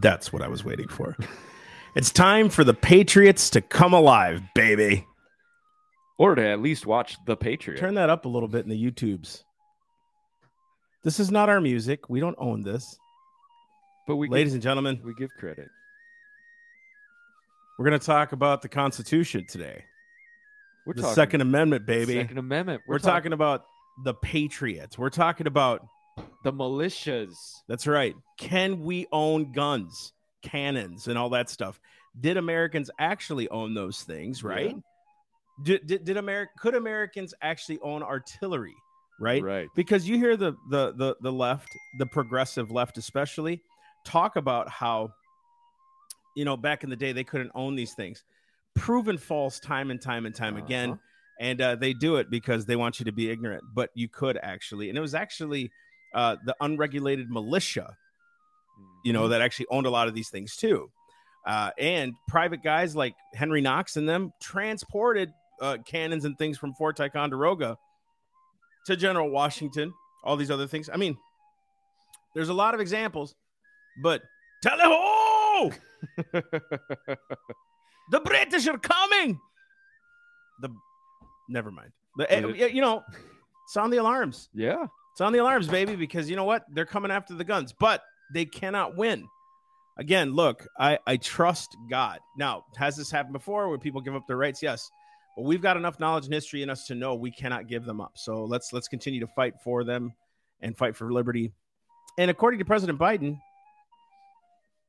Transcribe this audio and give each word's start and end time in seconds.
That's 0.00 0.32
what 0.32 0.42
I 0.42 0.48
was 0.48 0.64
waiting 0.64 0.88
for. 0.88 1.16
It's 1.94 2.10
time 2.10 2.50
for 2.50 2.64
the 2.64 2.74
Patriots 2.74 3.50
to 3.50 3.60
come 3.60 3.92
alive, 3.92 4.42
baby. 4.54 5.06
Or 6.18 6.34
to 6.34 6.46
at 6.46 6.60
least 6.60 6.86
watch 6.86 7.16
The 7.26 7.36
Patriot. 7.36 7.78
Turn 7.78 7.94
that 7.94 8.10
up 8.10 8.24
a 8.24 8.28
little 8.28 8.48
bit 8.48 8.64
in 8.64 8.68
the 8.70 8.90
YouTubes. 8.90 9.42
This 11.04 11.18
is 11.20 11.30
not 11.30 11.48
our 11.48 11.60
music. 11.60 12.08
We 12.10 12.20
don't 12.20 12.36
own 12.38 12.62
this. 12.62 12.98
but 14.06 14.16
we 14.16 14.28
Ladies 14.28 14.50
give, 14.52 14.54
and 14.56 14.62
gentlemen, 14.62 15.00
we 15.04 15.14
give 15.14 15.30
credit. 15.38 15.68
we're 17.78 17.86
going 17.88 17.98
to 17.98 18.04
talk 18.04 18.32
about 18.32 18.62
the 18.62 18.68
Constitution 18.68 19.46
today. 19.48 19.84
We're 20.86 20.94
the 20.94 21.02
talking 21.02 21.14
Second 21.14 21.40
Amendment, 21.40 21.86
baby. 21.86 22.14
Second 22.14 22.38
Amendment. 22.38 22.82
we're 22.86 22.98
talking 22.98 23.32
about 23.32 23.64
the 24.04 24.14
Patriots. 24.14 24.98
We're 24.98 25.10
talking 25.10 25.46
about, 25.46 25.86
the 26.44 26.52
militias. 26.52 27.34
that's 27.68 27.86
right. 27.86 28.14
Can 28.38 28.80
we 28.82 29.06
own 29.12 29.52
guns, 29.52 30.12
cannons, 30.42 31.08
and 31.08 31.18
all 31.18 31.30
that 31.30 31.50
stuff? 31.50 31.80
Did 32.20 32.36
Americans 32.36 32.90
actually 32.98 33.48
own 33.50 33.74
those 33.74 34.02
things, 34.02 34.42
right? 34.42 34.76
Did, 35.62 35.86
did, 35.86 36.04
did 36.04 36.16
America, 36.16 36.52
could 36.58 36.74
Americans 36.74 37.34
actually 37.42 37.78
own 37.80 38.02
artillery, 38.02 38.74
right? 39.20 39.42
Right. 39.42 39.68
because 39.74 40.08
you 40.08 40.16
hear 40.16 40.36
the 40.36 40.52
the 40.70 40.92
the 40.94 41.16
the 41.20 41.32
left, 41.32 41.68
the 41.98 42.06
progressive 42.06 42.70
left 42.70 42.96
especially, 42.98 43.60
talk 44.04 44.36
about 44.36 44.68
how 44.68 45.10
you 46.36 46.44
know 46.44 46.56
back 46.56 46.84
in 46.84 46.90
the 46.90 46.96
day 46.96 47.12
they 47.12 47.24
couldn't 47.24 47.50
own 47.54 47.74
these 47.74 47.94
things. 47.94 48.24
Proven 48.76 49.18
false 49.18 49.58
time 49.58 49.90
and 49.90 50.00
time 50.00 50.24
and 50.26 50.34
time 50.34 50.56
again, 50.56 50.90
Uh-huh. 50.90 51.00
and 51.40 51.60
uh, 51.60 51.74
they 51.74 51.92
do 51.92 52.16
it 52.16 52.30
because 52.30 52.64
they 52.66 52.76
want 52.76 53.00
you 53.00 53.04
to 53.06 53.12
be 53.12 53.28
ignorant. 53.28 53.64
But 53.74 53.90
you 53.94 54.08
could 54.08 54.38
actually, 54.40 54.88
and 54.88 54.96
it 54.96 55.00
was 55.00 55.14
actually 55.16 55.72
uh, 56.14 56.36
the 56.44 56.54
unregulated 56.60 57.30
militia, 57.30 57.96
you 59.04 59.12
Mm-hmm. 59.12 59.22
know, 59.22 59.28
that 59.28 59.40
actually 59.40 59.66
owned 59.70 59.86
a 59.86 59.90
lot 59.90 60.08
of 60.08 60.14
these 60.14 60.28
things 60.28 60.54
too. 60.56 60.90
Uh, 61.46 61.70
and 61.78 62.12
private 62.28 62.62
guys 62.62 62.94
like 62.94 63.14
Henry 63.34 63.60
Knox 63.60 63.96
and 63.96 64.08
them 64.08 64.32
transported 64.40 65.30
uh, 65.60 65.78
cannons 65.84 66.24
and 66.24 66.36
things 66.38 66.58
from 66.58 66.74
Fort 66.74 66.96
Ticonderoga 66.96 67.76
to 68.86 68.96
General 68.96 69.30
Washington, 69.30 69.92
all 70.24 70.36
these 70.36 70.50
other 70.50 70.66
things. 70.66 70.88
I 70.92 70.96
mean, 70.96 71.16
there's 72.34 72.50
a 72.50 72.54
lot 72.54 72.74
of 72.74 72.80
examples, 72.80 73.34
but 74.02 74.22
tally 74.62 74.82
ho! 74.84 75.72
the 78.10 78.20
British 78.24 78.66
are 78.68 78.78
coming. 78.78 79.40
The 80.60 80.68
never 81.48 81.70
mind. 81.70 81.90
The, 82.16 82.32
eh, 82.32 82.66
you 82.66 82.80
know, 82.80 83.02
sound 83.68 83.92
the 83.92 83.98
alarms. 83.98 84.48
yeah. 84.54 84.86
Sound 85.18 85.34
the 85.34 85.40
alarms, 85.40 85.66
baby, 85.66 85.96
because 85.96 86.30
you 86.30 86.36
know 86.36 86.44
what? 86.44 86.64
They're 86.72 86.86
coming 86.86 87.10
after 87.10 87.34
the 87.34 87.42
guns, 87.42 87.74
but 87.80 88.04
they 88.32 88.44
cannot 88.44 88.96
win. 88.96 89.26
Again, 89.98 90.32
look, 90.32 90.64
I, 90.78 91.00
I 91.08 91.16
trust 91.16 91.76
God. 91.90 92.20
Now, 92.36 92.66
has 92.76 92.96
this 92.96 93.10
happened 93.10 93.32
before 93.32 93.68
where 93.68 93.78
people 93.78 94.00
give 94.00 94.14
up 94.14 94.28
their 94.28 94.36
rights? 94.36 94.62
Yes. 94.62 94.88
But 95.36 95.42
we've 95.42 95.60
got 95.60 95.76
enough 95.76 95.98
knowledge 95.98 96.26
and 96.26 96.32
history 96.32 96.62
in 96.62 96.70
us 96.70 96.86
to 96.86 96.94
know 96.94 97.16
we 97.16 97.32
cannot 97.32 97.66
give 97.66 97.84
them 97.84 98.00
up. 98.00 98.12
So 98.14 98.44
let's 98.44 98.72
let's 98.72 98.86
continue 98.86 99.18
to 99.18 99.26
fight 99.26 99.54
for 99.64 99.82
them 99.82 100.12
and 100.60 100.78
fight 100.78 100.94
for 100.94 101.12
liberty. 101.12 101.50
And 102.16 102.30
according 102.30 102.60
to 102.60 102.64
President 102.64 102.96
Biden, 102.96 103.40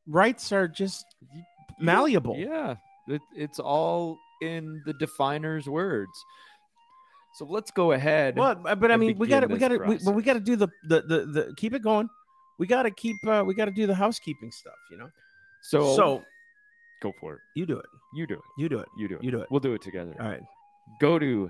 rights 0.05 0.51
are 0.51 0.67
just 0.67 1.07
malleable. 1.79 2.35
Yeah. 2.37 2.75
It, 3.07 3.21
it's 3.35 3.57
all 3.57 4.19
in 4.43 4.83
the 4.85 4.93
definer's 4.93 5.67
words. 5.67 6.11
So 7.33 7.45
let's 7.45 7.71
go 7.71 7.91
ahead. 7.91 8.37
Well, 8.37 8.55
but 8.55 8.91
I 8.91 8.97
mean, 8.97 9.17
we 9.17 9.27
got 9.27 9.41
to 9.41 9.47
we 9.47 9.57
got 9.57 9.69
to 9.69 9.77
we, 9.77 9.97
but 9.97 10.13
we 10.13 10.23
got 10.23 10.33
to 10.33 10.39
do 10.39 10.55
the, 10.55 10.67
the 10.83 11.01
the 11.01 11.25
the 11.25 11.53
keep 11.57 11.73
it 11.73 11.81
going. 11.81 12.09
We 12.57 12.67
got 12.67 12.83
to 12.83 12.91
keep 12.91 13.15
uh, 13.25 13.43
we 13.45 13.53
got 13.53 13.65
to 13.65 13.71
do 13.71 13.87
the 13.87 13.95
housekeeping 13.95 14.51
stuff, 14.51 14.75
you 14.91 14.97
know. 14.97 15.09
so 15.61 15.95
so 15.95 16.23
go 17.01 17.13
for 17.19 17.35
it. 17.35 17.41
you 17.55 17.65
do 17.65 17.77
it. 17.77 17.85
You 18.13 18.27
do 18.27 18.35
it. 18.35 18.41
You 18.57 18.69
do 18.69 18.79
it. 18.79 18.87
You 18.97 19.07
do 19.07 19.15
it. 19.15 19.23
You 19.23 19.31
do 19.31 19.41
it. 19.41 19.47
We'll 19.49 19.61
do 19.61 19.73
it 19.73 19.81
together. 19.81 20.15
All 20.19 20.27
right. 20.27 20.41
Go 20.99 21.17
to 21.19 21.49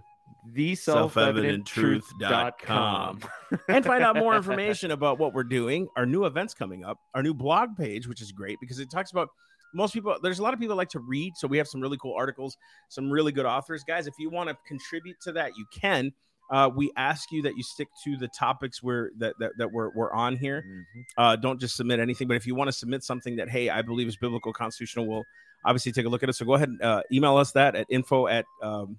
the 0.53 0.75
self-evidenttruth.com 0.75 3.19
and 3.67 3.85
find 3.85 4.03
out 4.03 4.15
more 4.15 4.35
information 4.35 4.91
about 4.91 5.17
what 5.17 5.33
we're 5.33 5.43
doing, 5.43 5.87
our 5.95 6.05
new 6.05 6.25
events 6.25 6.53
coming 6.53 6.83
up, 6.83 6.99
our 7.15 7.23
new 7.23 7.33
blog 7.33 7.75
page, 7.75 8.07
which 8.07 8.21
is 8.21 8.31
great 8.31 8.59
because 8.59 8.77
it 8.77 8.91
talks 8.91 9.09
about 9.11 9.29
most 9.73 9.93
people. 9.93 10.15
There's 10.21 10.39
a 10.39 10.43
lot 10.43 10.53
of 10.53 10.59
people 10.59 10.75
like 10.75 10.89
to 10.89 10.99
read, 10.99 11.33
so 11.37 11.47
we 11.47 11.57
have 11.57 11.67
some 11.67 11.81
really 11.81 11.97
cool 11.97 12.13
articles, 12.17 12.57
some 12.89 13.09
really 13.09 13.31
good 13.31 13.45
authors, 13.45 13.83
guys. 13.83 14.07
If 14.07 14.13
you 14.19 14.29
want 14.29 14.49
to 14.49 14.57
contribute 14.67 15.17
to 15.21 15.31
that, 15.33 15.51
you 15.57 15.65
can. 15.73 16.11
Uh, 16.51 16.67
we 16.75 16.91
ask 16.97 17.31
you 17.31 17.43
that 17.43 17.55
you 17.55 17.61
stick 17.61 17.87
to 18.03 18.17
the 18.17 18.27
topics 18.27 18.81
where 18.81 19.11
that 19.19 19.35
that, 19.39 19.51
that 19.57 19.71
we're, 19.71 19.91
we're 19.93 20.11
on 20.11 20.35
here. 20.35 20.65
Mhm. 20.67 21.03
Uh, 21.17 21.35
don't 21.35 21.59
just 21.59 21.75
submit 21.75 21.99
anything, 21.99 22.27
but 22.27 22.35
if 22.37 22.47
you 22.47 22.55
want 22.55 22.67
to 22.67 22.71
submit 22.71 23.03
something 23.03 23.35
that 23.35 23.49
hey, 23.49 23.69
I 23.69 23.83
believe 23.83 24.07
is 24.07 24.17
biblical, 24.17 24.51
constitutional, 24.51 25.07
we'll 25.07 25.23
obviously 25.63 25.91
take 25.91 26.05
a 26.05 26.09
look 26.09 26.23
at 26.23 26.29
it. 26.29 26.33
So 26.33 26.45
go 26.45 26.55
ahead 26.55 26.69
and 26.69 26.81
uh, 26.81 27.03
email 27.11 27.37
us 27.37 27.51
that 27.51 27.75
at 27.75 27.85
info 27.89 28.27
at 28.27 28.45
um, 28.63 28.97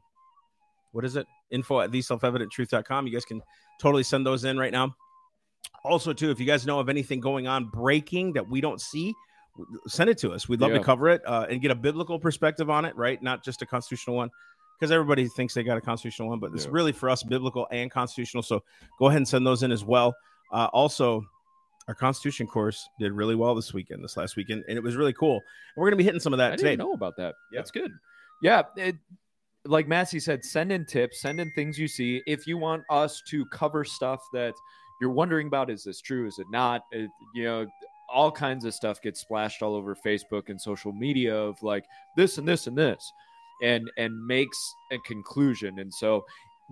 what 0.93 1.05
is 1.05 1.17
it? 1.17 1.27
Info 1.51 1.81
at 1.81 1.91
the 1.91 2.03
self-evidenttruth.com. 2.03 3.07
You 3.07 3.13
guys 3.13 3.25
can 3.25 3.43
totally 3.81 4.03
send 4.03 4.25
those 4.25 4.45
in 4.45 4.59
right 4.59 4.73
now. 4.73 4.95
Also, 5.85 6.13
too, 6.13 6.31
if 6.31 6.39
you 6.39 6.47
guys 6.47 6.67
know 6.67 6.79
of 6.79 6.89
anything 6.89 7.21
going 7.21 7.49
on 7.49 7.67
breaking 7.67 8.35
that 8.35 8.49
we 8.49 8.61
don't 8.61 8.81
see, 8.81 9.15
send 9.87 10.11
it 10.11 10.19
to 10.19 10.33
us. 10.33 10.49
We'd 10.49 10.61
love 10.61 10.73
Yeah. 10.73 10.79
to 10.79 10.85
cover 10.85 11.09
it 11.09 11.23
uh, 11.27 11.47
and 11.51 11.61
get 11.61 11.71
a 11.71 11.75
biblical 11.75 12.19
perspective 12.19 12.71
on 12.71 12.85
it, 12.85 12.97
right? 12.97 13.23
Not 13.23 13.45
just 13.45 13.63
a 13.63 13.67
constitutional 13.67 14.17
one, 14.17 14.31
because 14.79 14.91
everybody 14.91 15.29
thinks 15.29 15.55
they 15.55 15.63
got 15.63 15.77
a 15.79 15.81
constitutional 15.81 16.29
one, 16.29 16.39
but 16.39 16.53
it's 16.55 16.65
Yeah. 16.65 16.71
really 16.73 16.93
for 16.93 17.11
us 17.11 17.23
biblical 17.23 17.67
and 17.71 17.91
constitutional. 17.91 18.43
So 18.43 18.63
go 18.99 19.07
ahead 19.07 19.19
and 19.19 19.29
send 19.29 19.47
those 19.47 19.63
in 19.63 19.73
as 19.73 19.85
well. 19.85 20.15
Uh, 20.53 20.69
also, 20.73 21.25
our 21.89 21.95
Constitution 21.95 22.47
course 22.47 22.89
did 22.99 23.13
really 23.13 23.35
well 23.35 23.55
this 23.55 23.75
weekend, 23.75 24.03
this 24.05 24.17
last 24.17 24.37
weekend, 24.37 24.65
and 24.69 24.77
it 24.79 24.83
was 24.83 24.97
really 24.97 25.13
cool. 25.13 25.41
We're 25.77 25.87
going 25.87 25.93
to 25.93 25.97
be 25.97 26.05
hitting 26.05 26.21
some 26.21 26.33
of 26.33 26.39
that 26.39 26.53
I 26.53 26.57
today. 26.57 26.77
know 26.77 26.93
about 26.93 27.17
that. 27.17 27.35
Yeah. 27.53 27.59
That's 27.59 27.71
good. 27.71 27.91
Yeah. 28.43 28.63
It, 28.77 28.97
like 29.67 29.87
Massey 29.89 30.21
said, 30.21 30.45
send 30.45 30.73
in 30.73 30.87
tips, 30.87 31.21
send 31.21 31.41
in 31.41 31.51
things 31.53 31.79
you 31.79 31.89
see. 31.89 32.23
If 32.27 32.47
you 32.47 32.57
want 32.57 32.85
us 32.91 33.23
to 33.29 33.45
cover 33.47 33.85
stuff 33.85 34.23
that 34.33 34.55
you're 35.01 35.11
wondering 35.11 35.49
about, 35.49 35.69
is 35.69 35.85
this 35.85 36.01
true? 36.01 36.27
Is 36.27 36.39
it 36.39 36.47
not? 36.51 36.83
It, 36.93 37.11
you 37.35 37.45
know, 37.45 37.67
all 38.13 38.31
kinds 38.31 38.65
of 38.65 38.75
stuff 38.75 39.01
gets 39.01 39.21
splashed 39.21 39.63
all 39.63 39.75
over 39.75 39.95
Facebook 39.95 40.49
and 40.49 40.61
social 40.61 40.93
media 40.93 41.35
of 41.35 41.63
like 41.63 41.85
this 42.17 42.39
and 42.39 42.47
this 42.47 42.67
and 42.67 42.77
this, 42.77 43.13
and 43.63 43.91
and 43.97 44.27
makes 44.27 44.59
a 44.93 44.99
conclusion. 44.99 45.79
And 45.79 45.93
so, 45.93 46.25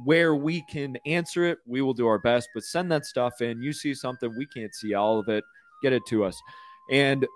where 0.04 0.34
we 0.34 0.62
can 0.70 0.96
answer 1.06 1.44
it, 1.44 1.58
we 1.66 1.82
will 1.82 1.94
do 1.94 2.06
our 2.06 2.18
best. 2.18 2.48
But 2.54 2.64
send 2.64 2.90
that 2.92 3.06
stuff 3.06 3.40
in. 3.40 3.62
You 3.62 3.72
see 3.72 3.94
something 3.94 4.34
we 4.36 4.46
can't 4.46 4.74
see 4.74 4.94
all 4.94 5.18
of 5.18 5.28
it, 5.28 5.44
get 5.82 5.92
it 5.92 6.02
to 6.08 6.24
us, 6.24 6.40
and 6.90 7.26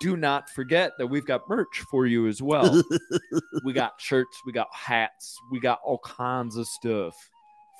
do 0.00 0.16
not 0.16 0.48
forget 0.50 0.92
that 0.98 1.06
we've 1.06 1.26
got 1.26 1.48
merch 1.48 1.84
for 1.90 2.06
you 2.06 2.26
as 2.26 2.42
well. 2.42 2.82
we 3.64 3.72
got 3.72 4.00
shirts, 4.00 4.40
we 4.46 4.52
got 4.52 4.68
hats, 4.72 5.36
we 5.50 5.60
got 5.60 5.80
all 5.84 5.98
kinds 5.98 6.56
of 6.56 6.66
stuff 6.66 7.14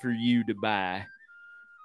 for 0.01 0.11
you 0.11 0.43
to 0.45 0.53
buy. 0.55 1.05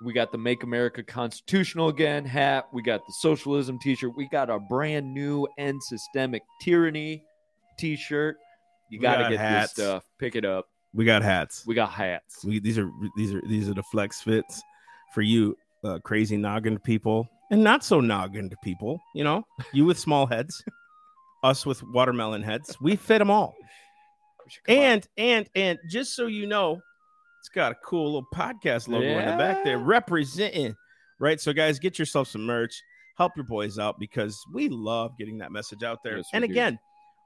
We 0.05 0.13
got 0.13 0.33
the 0.33 0.39
Make 0.39 0.63
America 0.63 1.03
Constitutional 1.03 1.89
Again 1.89 2.25
hat. 2.25 2.67
We 2.73 2.83
got 2.83 3.01
the 3.07 3.13
Socialism 3.21 3.79
t 3.79 3.95
shirt. 3.95 4.17
We 4.17 4.29
got 4.29 4.51
a 4.51 4.59
brand 4.59 5.13
new 5.13 5.47
End 5.59 5.83
Systemic 5.83 6.43
Tyranny 6.61 7.25
t 7.79 7.97
shirt. 7.97 8.37
You 8.91 9.01
got 9.01 9.17
to 9.17 9.31
get 9.31 9.39
hats. 9.41 9.73
this 9.73 9.85
stuff. 9.87 10.05
Pick 10.19 10.37
it 10.37 10.45
up. 10.45 10.67
We 10.93 11.05
got 11.05 11.23
hats. 11.23 11.65
We 11.67 11.75
got 11.75 11.91
hats. 11.91 12.45
We, 12.45 12.61
these 12.61 12.79
are 12.79 12.91
these 13.17 13.35
are 13.35 13.41
these 13.49 13.69
are 13.69 13.75
the 13.75 13.83
flex 13.83 14.21
fits 14.21 14.63
for 15.15 15.23
you 15.23 15.57
uh, 15.83 15.99
crazy 16.05 16.37
noggin 16.37 16.79
people 16.79 17.29
and 17.51 17.65
not 17.65 17.83
so 17.83 18.01
noggin 18.01 18.51
people. 18.63 19.01
You 19.15 19.25
know, 19.25 19.45
you 19.73 19.87
with 19.87 19.99
small 19.99 20.27
heads, 20.27 20.63
us 21.43 21.65
with 21.65 21.83
watermelon 21.83 22.43
heads. 22.43 22.77
We 22.81 22.97
fit 22.97 23.19
them 23.19 23.31
all. 23.31 23.55
We 24.45 24.51
should 24.51 24.65
come 24.65 24.77
up- 24.77 24.83
And 24.83 25.09
and 25.17 25.49
and 25.57 25.79
just 25.91 26.15
so 26.15 26.27
you 26.27 26.47
know, 26.47 26.81
it's 27.45 27.51
got 27.51 27.73
a 27.73 27.75
cool 27.85 28.07
little 28.07 28.27
podcast 28.35 28.89
logo 28.89 29.05
in 29.05 29.27
the 29.27 29.37
back 29.37 29.63
there 29.65 29.77
representing. 29.79 30.75
Right, 31.21 31.39
so 31.39 31.53
guys, 31.53 31.79
get 31.79 31.99
yourself 31.99 32.27
some 32.27 32.47
merch. 32.47 32.83
Help 33.19 33.37
your 33.37 33.45
boys 33.45 33.79
out 33.79 34.01
because 34.01 34.43
we 34.55 34.71
love 34.71 35.13
getting 35.19 35.37
that 35.39 35.53
message 35.53 35.83
out 35.83 35.99
there. 36.03 36.17
Yes, 36.17 36.29
and 36.33 36.43
do. 36.43 36.51
again, 36.51 36.79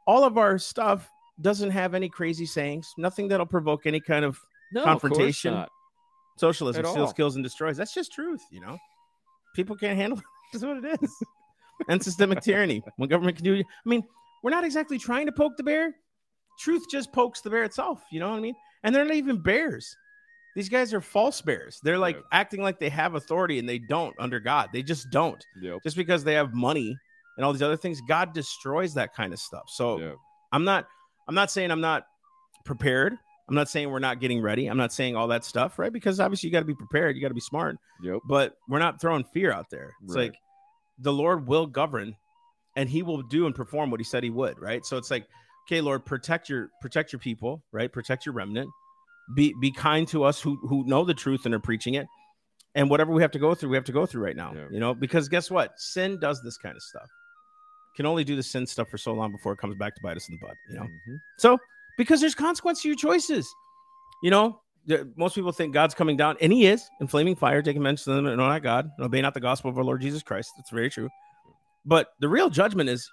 all 0.08 0.24
of 0.24 0.36
our 0.36 0.58
stuff 0.58 1.08
doesn't 1.40 1.70
have 1.70 1.94
any 1.94 2.08
crazy 2.08 2.46
sayings, 2.46 2.92
nothing 2.98 3.28
that'll 3.28 3.46
provoke 3.46 3.86
any 3.86 4.00
kind 4.00 4.24
of 4.24 4.40
no, 4.72 4.82
confrontation. 4.82 5.54
not. 5.54 5.70
socialism 6.36 6.84
At 6.84 6.90
steals, 6.90 7.10
all. 7.10 7.12
kills, 7.12 7.36
and 7.36 7.44
destroys. 7.44 7.76
That's 7.76 7.94
just 7.94 8.12
truth, 8.12 8.42
you 8.50 8.60
know. 8.60 8.76
People 9.54 9.76
can't 9.76 9.96
handle 9.96 10.18
it. 10.18 10.24
That's 10.52 10.64
what 10.64 10.84
it 10.84 10.98
is. 11.00 11.14
and 11.88 12.02
systemic 12.02 12.40
tyranny. 12.40 12.82
When 12.96 13.08
government 13.08 13.36
can 13.36 13.44
do 13.44 13.54
it. 13.54 13.66
I 13.86 13.88
mean, 13.88 14.02
we're 14.42 14.50
not 14.50 14.64
exactly 14.64 14.98
trying 14.98 15.26
to 15.26 15.32
poke 15.32 15.56
the 15.56 15.62
bear. 15.62 15.94
Truth 16.58 16.86
just 16.90 17.12
pokes 17.12 17.40
the 17.40 17.50
bear 17.50 17.62
itself. 17.62 18.02
You 18.10 18.18
know 18.18 18.30
what 18.30 18.38
I 18.38 18.40
mean? 18.40 18.56
And 18.82 18.92
they're 18.92 19.04
not 19.04 19.14
even 19.14 19.40
bears. 19.40 19.96
These 20.58 20.68
guys 20.68 20.92
are 20.92 21.00
false 21.00 21.40
bears. 21.40 21.78
They're 21.84 21.98
like 21.98 22.16
Yeah. 22.16 22.22
acting 22.32 22.62
like 22.62 22.80
they 22.80 22.88
have 22.88 23.14
authority 23.14 23.60
and 23.60 23.68
they 23.68 23.78
don't 23.78 24.12
under 24.18 24.40
God. 24.40 24.70
They 24.72 24.82
just 24.82 25.08
don't. 25.10 25.40
Yep. 25.62 25.84
Just 25.84 25.96
because 25.96 26.24
they 26.24 26.34
have 26.34 26.52
money 26.52 26.96
and 27.36 27.44
all 27.46 27.52
these 27.52 27.62
other 27.62 27.76
things, 27.76 28.00
God 28.08 28.32
destroys 28.32 28.92
that 28.94 29.14
kind 29.14 29.32
of 29.32 29.38
stuff. 29.38 29.66
So 29.68 30.00
Yep. 30.00 30.16
I'm 30.50 30.64
not 30.64 30.88
I'm 31.28 31.34
not 31.36 31.52
saying 31.52 31.70
I'm 31.70 31.80
not 31.80 32.06
prepared. 32.64 33.16
I'm 33.48 33.54
not 33.54 33.68
saying 33.68 33.88
we're 33.88 33.98
not 34.00 34.18
getting 34.18 34.42
ready. 34.42 34.66
I'm 34.66 34.76
not 34.76 34.92
saying 34.92 35.14
all 35.14 35.28
that 35.28 35.44
stuff, 35.44 35.78
right? 35.78 35.92
Because 35.92 36.18
obviously 36.18 36.48
you 36.48 36.52
got 36.52 36.60
to 36.60 36.66
be 36.66 36.74
prepared, 36.74 37.14
you 37.14 37.22
got 37.22 37.28
to 37.28 37.34
be 37.34 37.40
smart, 37.40 37.76
Yep. 38.02 38.18
but 38.28 38.56
we're 38.68 38.78
not 38.80 39.00
throwing 39.00 39.22
fear 39.24 39.52
out 39.52 39.70
there. 39.70 39.92
It's 40.02 40.16
Right. 40.16 40.22
like 40.32 40.34
the 40.98 41.12
Lord 41.12 41.46
will 41.46 41.66
govern 41.66 42.16
and 42.74 42.88
he 42.88 43.02
will 43.02 43.22
do 43.22 43.46
and 43.46 43.54
perform 43.54 43.90
what 43.92 44.00
he 44.00 44.04
said 44.04 44.24
he 44.24 44.30
would, 44.30 44.58
right? 44.58 44.84
So 44.84 44.96
it's 44.96 45.10
like, 45.10 45.24
okay, 45.68 45.80
Lord, 45.80 46.04
protect 46.04 46.48
your 46.48 46.70
protect 46.80 47.12
your 47.12 47.20
people, 47.20 47.62
right? 47.70 47.92
Protect 47.92 48.26
your 48.26 48.34
remnant. 48.34 48.68
Be 49.34 49.54
be 49.60 49.70
kind 49.70 50.06
to 50.08 50.24
us 50.24 50.40
who 50.40 50.56
who 50.68 50.84
know 50.86 51.04
the 51.04 51.14
truth 51.14 51.44
and 51.46 51.54
are 51.54 51.60
preaching 51.60 51.94
it. 51.94 52.06
And 52.74 52.88
whatever 52.90 53.12
we 53.12 53.22
have 53.22 53.30
to 53.32 53.38
go 53.38 53.54
through, 53.54 53.70
we 53.70 53.76
have 53.76 53.84
to 53.86 53.92
go 53.92 54.06
through 54.06 54.22
right 54.24 54.36
now. 54.36 54.52
Yeah. 54.54 54.66
You 54.70 54.78
know, 54.80 54.94
because 54.94 55.28
guess 55.28 55.50
what? 55.50 55.72
Sin 55.78 56.18
does 56.20 56.42
this 56.42 56.56
kind 56.56 56.76
of 56.76 56.82
stuff. 56.82 57.08
Can 57.96 58.06
only 58.06 58.24
do 58.24 58.36
the 58.36 58.42
sin 58.42 58.66
stuff 58.66 58.88
for 58.88 58.98
so 58.98 59.12
long 59.12 59.32
before 59.32 59.52
it 59.52 59.58
comes 59.58 59.74
back 59.74 59.94
to 59.96 60.00
bite 60.02 60.16
us 60.16 60.28
in 60.28 60.36
the 60.40 60.46
butt, 60.46 60.54
you 60.70 60.76
know. 60.76 60.82
Mhm. 60.84 61.18
So, 61.38 61.58
because 61.96 62.20
there's 62.20 62.34
consequence 62.34 62.82
to 62.82 62.88
your 62.88 62.96
choices, 62.96 63.48
you 64.22 64.30
know, 64.30 64.60
most 65.16 65.34
people 65.34 65.50
think 65.52 65.74
God's 65.74 65.94
coming 65.94 66.16
down, 66.16 66.36
and 66.40 66.52
He 66.52 66.66
is 66.66 66.88
in 67.00 67.08
flaming 67.08 67.34
fire, 67.34 67.60
taking 67.62 67.82
men 67.82 67.96
to 67.96 68.04
them, 68.10 68.24
no, 68.24 68.36
not 68.36 68.62
God, 68.62 68.88
and 68.96 69.04
obey 69.06 69.20
not 69.20 69.34
the 69.34 69.40
gospel 69.40 69.70
of 69.70 69.76
our 69.78 69.84
Lord 69.84 70.00
Jesus 70.00 70.22
Christ. 70.22 70.52
That's 70.56 70.70
very 70.70 70.90
true. 70.90 71.08
But 71.84 72.08
the 72.20 72.28
real 72.28 72.50
judgment 72.50 72.88
is 72.88 73.10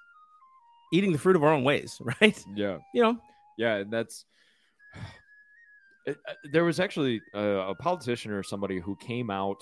eating 0.93 1.11
the 1.11 1.17
fruit 1.17 1.35
of 1.35 1.43
our 1.43 1.51
own 1.51 1.63
ways, 1.63 1.99
right? 2.21 2.39
Yeah. 2.53 2.77
You 2.93 3.01
know, 3.01 3.17
Yeah, 3.57 3.83
that's. 3.89 4.25
It, 6.05 6.17
uh, 6.27 6.33
there 6.51 6.63
was 6.63 6.79
actually 6.79 7.21
a, 7.33 7.41
a 7.69 7.75
politician 7.75 8.31
or 8.31 8.43
somebody 8.43 8.79
who 8.79 8.95
came 8.97 9.29
out. 9.29 9.61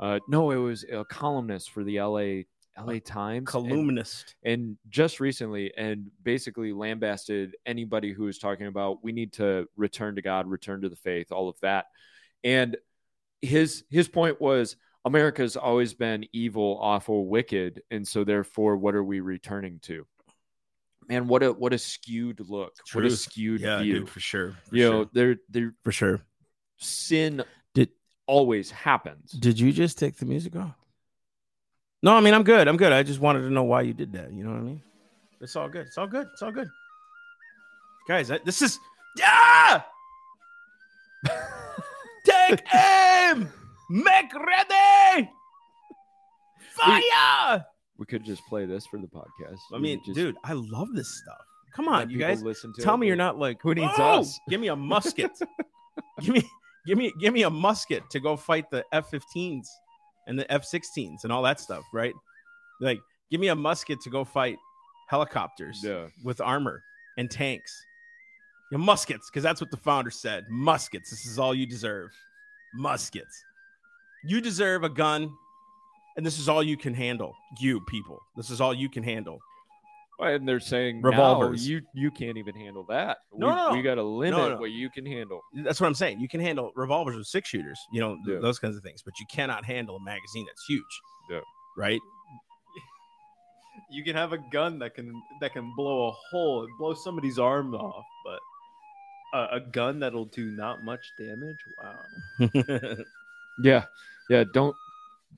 Uh, 0.00 0.18
no, 0.28 0.50
it 0.50 0.56
was 0.56 0.84
a 0.90 1.04
columnist 1.04 1.70
for 1.70 1.84
the 1.84 2.00
LA 2.00 2.42
LA 2.78 2.98
Times. 3.04 3.38
and- 3.38 3.46
columnist. 3.46 4.36
and 4.44 4.76
just 4.88 5.20
recently 5.20 5.72
and 5.76 6.10
basically 6.22 6.72
lambasted 6.72 7.56
anybody 7.66 8.12
who 8.12 8.24
was 8.24 8.38
talking 8.38 8.66
about 8.68 9.02
we 9.04 9.12
need 9.12 9.32
to 9.34 9.66
return 9.76 10.14
to 10.14 10.22
god 10.22 10.46
return 10.46 10.80
to 10.80 10.88
the 10.88 10.96
faith 10.96 11.32
all 11.32 11.48
of 11.48 11.58
that 11.60 11.86
and 12.44 12.76
his 13.42 13.84
his 13.90 14.08
point 14.08 14.40
was 14.40 14.76
america's 15.04 15.56
always 15.56 15.92
been 15.92 16.24
evil 16.32 16.78
awful 16.80 17.26
wicked 17.26 17.82
and 17.90 18.06
so 18.06 18.22
therefore 18.24 18.76
what 18.76 18.94
are 18.94 19.04
we 19.04 19.20
returning 19.20 19.78
to 19.82 20.06
man 21.10 21.26
what 21.28 21.42
a 21.42 21.52
what 21.52 21.72
a 21.74 21.78
skewed 21.78 22.40
look 22.48 22.72
what 22.92 23.04
a 23.04 23.10
skewed 23.10 23.60
Yeah, 23.60 23.82
view 23.82 24.00
dude, 24.00 24.08
for 24.08 24.20
sure. 24.20 24.52
For 24.68 24.76
you 24.76 24.82
sure. 24.84 24.92
know 24.92 25.10
there 25.12 25.36
there 25.50 25.74
for 25.82 25.92
sure. 25.92 26.20
sin 26.78 27.42
Did- 27.74 27.90
always 28.26 28.70
happens 28.70 29.32
Did 29.32 29.58
you 29.60 29.72
just 29.72 29.98
take 29.98 30.16
the 30.16 30.24
music 30.26 30.54
off? 30.56 30.74
No, 32.02 32.14
I 32.16 32.20
mean 32.20 32.32
I'm 32.32 32.44
good. 32.44 32.66
I'm 32.68 32.76
good. 32.78 32.92
I 32.92 33.02
just 33.02 33.20
wanted 33.20 33.40
to 33.42 33.50
know 33.50 33.64
why 33.64 33.82
you 33.82 33.92
did 33.92 34.12
that. 34.14 34.32
You 34.32 34.42
know 34.44 34.50
what 34.52 34.58
I 34.60 34.62
mean? 34.62 34.82
It's 35.42 35.54
all 35.56 35.68
good. 35.68 35.86
It's 35.86 35.98
all 35.98 36.06
good. 36.06 36.28
It's 36.32 36.40
all 36.42 36.52
good. 36.52 36.68
Guys, 38.08 38.30
I, 38.30 38.38
this 38.38 38.62
is 38.62 38.78
yeah. 39.18 39.82
Take 42.24 42.62
aim. 42.74 43.48
Make 43.90 44.32
ready. 44.34 45.28
Fire. 46.70 47.66
We 48.00 48.06
could 48.06 48.24
just 48.24 48.44
play 48.46 48.64
this 48.64 48.86
for 48.86 48.98
the 48.98 49.06
podcast 49.06 49.58
I 49.72 49.76
We 49.76 49.80
mean, 49.80 49.98
could 49.98 50.06
just 50.06 50.16
dude, 50.16 50.36
I 50.42 50.54
love 50.54 50.88
this 50.94 51.18
stuff. 51.18 51.44
Come 51.76 51.86
let 51.86 51.94
on, 51.94 52.10
you 52.10 52.16
people 52.18 52.34
guys. 52.34 52.42
listen 52.42 52.72
to 52.72 52.82
Tell 52.82 52.94
it, 52.94 52.98
me 52.98 53.06
you're 53.06 53.14
not 53.14 53.38
like 53.38 53.62
Who 53.62 53.74
needs 53.74 53.92
"Oh, 53.98 54.20
us?" 54.20 54.40
Give 54.48 54.60
me 54.60 54.68
a 54.68 54.74
musket. 54.74 55.30
give 56.20 56.34
me, 56.34 56.42
give 56.86 56.98
me, 56.98 57.12
give 57.20 57.32
me 57.32 57.42
a 57.44 57.50
musket 57.50 58.02
to 58.10 58.18
go 58.18 58.36
fight 58.36 58.68
the 58.70 58.84
F-15s 58.92 59.66
and 60.26 60.36
the 60.36 60.50
F-16s 60.50 61.22
and 61.22 61.32
all 61.32 61.42
that 61.42 61.60
stuff, 61.60 61.84
right? 61.92 62.14
Like, 62.80 62.98
give 63.30 63.40
me 63.40 63.48
a 63.48 63.54
musket 63.54 64.00
to 64.00 64.10
go 64.10 64.24
fight 64.24 64.56
helicopters 65.08 65.80
yeah 65.84 66.06
with 66.24 66.40
armor 66.40 66.82
and 67.18 67.30
tanks. 67.30 67.84
You 68.72 68.78
know, 68.78 68.84
muskets, 68.84 69.28
because 69.28 69.42
that's 69.42 69.60
what 69.60 69.70
the 69.70 69.76
founder 69.76 70.10
said. 70.10 70.46
Muskets. 70.48 71.10
This 71.10 71.26
is 71.26 71.38
all 71.38 71.54
you 71.54 71.66
deserve. 71.66 72.10
Muskets. 72.74 73.44
You 74.24 74.40
deserve 74.40 74.84
a 74.84 74.88
gun, 74.88 75.30
and 76.16 76.24
this 76.26 76.38
is 76.38 76.48
all 76.48 76.62
you 76.62 76.76
can 76.76 76.94
handle. 76.94 77.34
You 77.60 77.80
people, 77.88 78.18
this 78.36 78.50
is 78.50 78.60
all 78.60 78.74
you 78.74 78.88
can 78.88 79.02
handle. 79.02 79.38
Well, 80.18 80.34
And 80.34 80.46
they're 80.46 80.60
saying 80.60 81.00
Revolvers. 81.02 81.62
revolvers. 81.62 81.68
you 81.68 81.80
you 81.94 82.10
can't 82.10 82.36
even 82.36 82.54
handle 82.54 82.84
that. 82.90 83.18
No, 83.34 83.46
we, 83.48 83.52
no, 83.54 83.68
no. 83.70 83.76
we 83.76 83.82
got 83.82 83.94
to 83.94 84.02
limit 84.02 84.38
No, 84.38 84.48
no. 84.50 84.56
what 84.58 84.70
you 84.70 84.90
can 84.90 85.06
handle. 85.06 85.40
That's 85.64 85.80
what 85.80 85.86
I'm 85.86 85.94
saying. 85.94 86.20
You 86.20 86.28
can 86.28 86.40
handle 86.40 86.72
revolvers 86.76 87.16
with 87.16 87.26
six 87.26 87.48
shooters, 87.48 87.78
you 87.92 88.00
know, 88.00 88.18
Yeah. 88.26 88.38
those 88.40 88.58
kinds 88.58 88.76
of 88.76 88.82
things, 88.82 89.00
but 89.02 89.18
you 89.18 89.26
cannot 89.30 89.64
handle 89.64 89.96
a 89.96 90.00
magazine 90.04 90.44
that's 90.46 90.64
huge. 90.68 91.00
Yeah. 91.30 91.40
Right. 91.76 92.00
You 93.92 94.04
can 94.04 94.14
have 94.14 94.32
a 94.32 94.38
gun 94.52 94.78
that 94.80 94.94
can 94.94 95.10
that 95.40 95.52
can 95.52 95.72
blow 95.76 96.08
a 96.08 96.12
hole, 96.30 96.66
blow 96.78 96.94
somebody's 96.94 97.38
arm 97.38 97.74
off, 97.74 98.04
but 98.24 98.38
a, 99.38 99.56
a 99.56 99.60
gun 99.60 99.98
that'll 100.00 100.26
do 100.26 100.50
not 100.50 100.84
much 100.84 101.00
damage. 101.18 101.56
Wow. 101.82 102.96
Yeah, 103.64 103.84
yeah. 104.30 104.44
Don't 104.54 104.74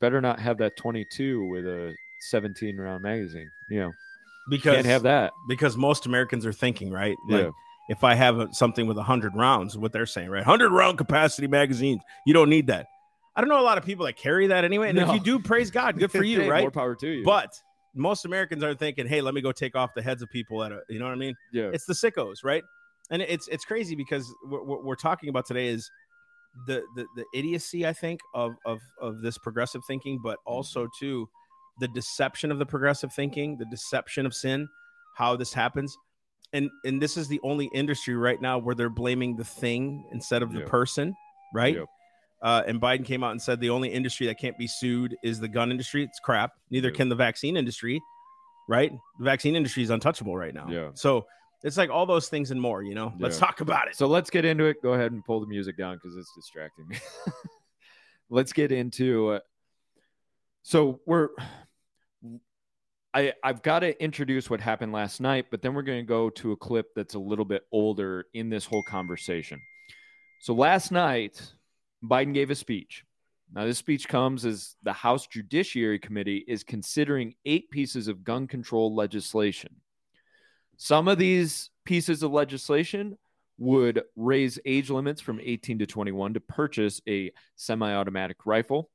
better 0.03 0.21
not 0.21 0.39
have 0.41 0.59
that 0.59 0.77
22 0.77 1.47
with 1.47 1.67
a 1.67 1.95
17 2.21 2.77
round 2.77 3.03
magazine. 3.03 3.51
You 3.71 3.81
know, 3.81 3.93
because 4.51 4.75
can't 4.75 4.87
have 4.87 5.05
that. 5.05 5.33
because 5.49 5.77
most 5.79 6.05
Americans 6.05 6.45
are 6.45 6.53
thinking, 6.53 6.91
right? 6.91 7.17
Like 7.29 7.45
Yeah. 7.45 7.51
if 7.89 8.05
I 8.05 8.15
have 8.15 8.39
a, 8.39 8.53
something 8.53 8.87
with 8.87 8.99
100 8.99 9.35
rounds, 9.35 9.79
what 9.79 9.93
they're 9.93 10.05
saying, 10.05 10.29
right? 10.29 10.41
100 10.45 10.71
round 10.71 10.99
capacity 10.99 11.47
magazines, 11.47 12.03
you 12.27 12.35
don't 12.35 12.51
need 12.51 12.67
that. 12.67 12.87
I 13.35 13.41
don't 13.41 13.49
know 13.49 13.61
a 13.61 13.63
lot 13.63 13.79
of 13.79 13.85
people 13.87 14.05
that 14.05 14.17
carry 14.17 14.49
that 14.49 14.65
anyway. 14.65 14.91
And 14.91 14.99
if 14.99 15.11
you 15.15 15.21
do, 15.21 15.39
praise 15.39 15.71
God, 15.71 15.99
good 15.99 16.11
for 16.13 16.23
you, 16.33 16.51
right? 16.51 16.61
More 16.61 16.71
power 16.71 16.95
to 16.97 17.09
you. 17.09 17.25
But 17.25 17.51
most 17.95 18.27
Americans 18.27 18.63
are 18.63 18.75
thinking, 18.75 19.07
hey, 19.07 19.23
let 19.23 19.33
me 19.33 19.41
go 19.41 19.53
take 19.53 19.75
off 19.75 19.95
the 19.95 20.03
heads 20.03 20.21
of 20.21 20.29
people 20.29 20.63
at 20.65 20.73
a, 20.73 20.81
you 20.91 20.99
know 20.99 21.07
what 21.07 21.13
I 21.13 21.17
mean? 21.17 21.35
yeah, 21.53 21.71
it's 21.73 21.87
the 21.87 21.95
sickos, 21.95 22.45
right? 22.45 22.63
And 23.11 23.23
it's 23.23 23.47
it's 23.49 23.65
crazy 23.65 23.95
because 23.95 24.33
what 24.49 24.85
we're 24.85 24.95
talking 24.97 25.29
about 25.29 25.45
today 25.47 25.69
is 25.69 25.91
the 26.67 26.83
the, 26.97 27.07
the 27.17 27.25
idiocy, 27.35 27.87
I 27.87 27.93
think, 27.93 28.21
of 28.35 28.53
of 28.65 28.81
of 29.01 29.23
this 29.23 29.39
progressive 29.39 29.83
thinking, 29.87 30.19
but 30.23 30.39
also 30.47 30.89
too 30.99 31.29
the 31.81 31.89
deception 31.89 32.51
of 32.53 32.59
the 32.59 32.67
progressive 32.67 33.13
thinking, 33.13 33.57
the 33.57 33.65
deception 33.67 34.27
of 34.27 34.35
sin, 34.35 34.69
how 35.17 35.37
this 35.37 35.53
happens. 35.53 35.97
And 36.53 36.71
and 36.85 37.01
this 37.01 37.17
is 37.17 37.29
the 37.29 37.41
only 37.43 37.71
industry 37.73 38.15
right 38.15 38.41
now 38.41 38.59
where 38.59 38.75
they're 38.75 38.91
blaming 38.91 39.37
the 39.37 39.45
thing 39.45 40.05
instead 40.13 40.43
of 40.43 40.53
the 40.53 40.61
Yeah. 40.61 40.67
person, 40.67 41.15
right? 41.55 41.75
Yep. 41.77 41.87
Uh, 42.43 42.63
and 42.67 42.81
Biden 42.81 43.05
came 43.05 43.23
out 43.23 43.31
and 43.31 43.41
said 43.41 43.61
the 43.61 43.71
only 43.71 43.89
industry 43.89 44.27
that 44.27 44.39
can't 44.39 44.59
be 44.59 44.67
sued 44.67 45.17
is 45.23 45.39
the 45.41 45.49
gun 45.49 45.71
industry. 45.71 46.03
It's 46.03 46.19
crap. 46.19 46.53
Neither 46.71 46.91
can 46.91 47.09
the 47.09 47.15
vaccine 47.15 47.57
industry, 47.57 48.01
right? 48.69 48.91
The 49.19 49.25
vaccine 49.25 49.55
industry 49.55 49.85
is 49.85 49.91
untouchable 49.91 50.37
right 50.37 50.53
now. 50.53 50.67
Yeah. 50.69 50.91
So 50.95 51.25
it's 51.63 51.77
like 51.77 51.91
all 51.91 52.07
those 52.07 52.29
things 52.29 52.51
and 52.51 52.61
more, 52.61 52.83
you 52.83 52.95
know. 52.95 53.13
Let's 53.19 53.39
talk 53.39 53.61
about 53.61 53.89
it. 53.89 53.97
So 53.97 54.07
let's 54.07 54.31
get 54.31 54.45
into 54.45 54.65
it. 54.65 54.83
Go 54.83 54.95
ahead 54.95 55.13
and 55.13 55.25
pull 55.25 55.41
the 55.41 55.47
music 55.47 55.77
down 55.77 55.97
because 55.97 56.17
it's 56.17 56.33
distracting 56.35 56.89
me. 56.89 56.97
let's 58.31 58.53
get 58.53 58.73
into. 58.73 59.31
Uh, 59.31 59.41
so 60.63 61.01
we're. 61.07 61.29
I 63.15 63.35
I've 63.45 63.63
got 63.63 63.81
to 63.81 64.03
introduce 64.03 64.49
what 64.49 64.61
happened 64.61 64.93
last 64.93 65.21
night, 65.21 65.47
but 65.51 65.63
then 65.63 65.75
we're 65.75 65.83
going 65.83 66.03
to 66.03 66.09
go 66.09 66.31
to 66.31 66.53
a 66.53 66.57
clip 66.57 66.89
that's 66.97 67.15
a 67.15 67.19
little 67.19 67.45
bit 67.45 67.63
older 67.71 68.27
in 68.35 68.49
this 68.49 68.65
whole 68.65 68.83
conversation. 68.83 69.61
So 70.41 70.55
last 70.55 70.91
night, 70.91 71.41
Biden 72.03 72.35
gave 72.35 72.51
a 72.51 72.55
speech. 72.55 73.05
Now, 73.55 73.67
this 73.67 73.79
speech 73.79 74.09
comes 74.09 74.47
as 74.47 74.77
the 74.83 74.95
House 74.95 75.27
Judiciary 75.27 75.99
Committee 75.99 76.43
is 76.49 76.65
considering 76.65 77.35
eight 77.45 77.71
pieces 77.71 78.09
of 78.09 78.25
gun 78.25 78.47
control 78.47 78.95
legislation. 78.95 79.77
Some 80.85 81.07
of 81.07 81.17
these 81.17 81.71
pieces 81.85 82.25
of 82.25 82.33
legislation 82.33 83.17
would 83.57 84.03
raise 84.17 84.59
age 84.65 84.91
limits 84.91 85.21
from 85.21 85.39
18 85.41 85.79
to 85.79 85.87
21 85.87 86.35
to 86.35 86.41
purchase 86.41 87.01
a 87.09 87.31
semi 87.55 87.95
automatic 87.95 88.39
rifle, 88.45 88.91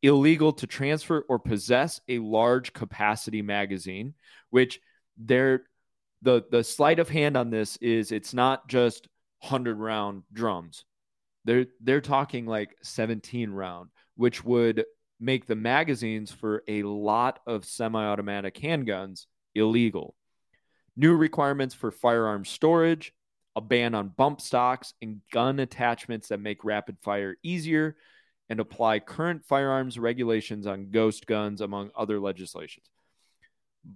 illegal 0.00 0.54
to 0.54 0.66
transfer 0.66 1.26
or 1.28 1.38
possess 1.38 2.00
a 2.08 2.18
large 2.18 2.72
capacity 2.72 3.42
magazine, 3.42 4.14
which 4.48 4.80
they're 5.18 5.64
the, 6.22 6.46
the 6.50 6.64
sleight 6.64 6.98
of 6.98 7.10
hand 7.10 7.36
on 7.36 7.50
this 7.50 7.76
is 7.82 8.10
it's 8.10 8.32
not 8.32 8.66
just 8.66 9.06
100 9.40 9.78
round 9.78 10.22
drums. 10.32 10.86
They're, 11.44 11.66
they're 11.82 12.00
talking 12.00 12.46
like 12.46 12.74
17 12.84 13.50
round, 13.50 13.90
which 14.16 14.42
would 14.44 14.86
make 15.20 15.46
the 15.46 15.56
magazines 15.56 16.32
for 16.32 16.62
a 16.68 16.84
lot 16.84 17.40
of 17.46 17.66
semi 17.66 18.02
automatic 18.02 18.54
handguns 18.54 19.26
illegal. 19.54 20.14
New 20.96 21.16
requirements 21.16 21.74
for 21.74 21.90
firearm 21.90 22.44
storage, 22.44 23.12
a 23.56 23.60
ban 23.60 23.94
on 23.94 24.08
bump 24.08 24.40
stocks 24.40 24.94
and 25.00 25.20
gun 25.30 25.58
attachments 25.58 26.28
that 26.28 26.40
make 26.40 26.64
rapid 26.64 26.98
fire 27.00 27.36
easier, 27.42 27.96
and 28.48 28.60
apply 28.60 28.98
current 28.98 29.44
firearms 29.46 29.98
regulations 29.98 30.66
on 30.66 30.90
ghost 30.90 31.26
guns, 31.26 31.60
among 31.60 31.90
other 31.96 32.20
legislations. 32.20 32.86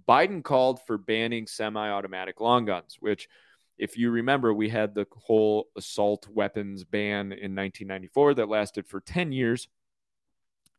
Biden 0.07 0.43
called 0.43 0.79
for 0.85 0.97
banning 0.97 1.47
semi 1.47 1.89
automatic 1.89 2.41
long 2.41 2.65
guns, 2.65 2.97
which, 2.99 3.27
if 3.77 3.97
you 3.97 4.09
remember, 4.11 4.53
we 4.53 4.69
had 4.69 4.95
the 4.95 5.05
whole 5.15 5.67
assault 5.77 6.27
weapons 6.27 6.83
ban 6.83 7.31
in 7.31 7.55
1994 7.55 8.35
that 8.35 8.49
lasted 8.49 8.87
for 8.87 8.99
10 8.99 9.31
years. 9.31 9.67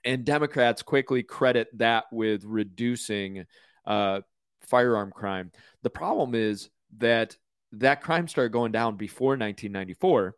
And 0.05 0.25
Democrats 0.25 0.83
quickly 0.83 1.23
credit 1.23 1.69
that 1.79 2.05
with 2.13 2.45
reducing 2.45 3.47
uh, 3.87 4.21
firearm 4.63 5.11
crime. 5.11 5.53
The 5.83 5.91
problem 5.91 6.35
is 6.35 6.71
that 6.99 7.37
that 7.73 8.03
crime 8.03 8.29
started 8.29 8.53
going 8.53 8.73
down 8.73 8.97
before 8.97 9.37
1994 9.37 10.35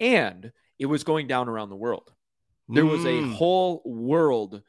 and 0.00 0.52
it 0.78 0.86
was 0.86 1.04
going 1.04 1.26
down 1.26 1.48
around 1.48 1.70
the 1.70 1.76
world. 1.76 2.12
There 2.68 2.84
was 2.86 3.04
a 3.06 3.20
Mm. 3.20 3.32
whole 3.34 3.82
world 3.84 4.62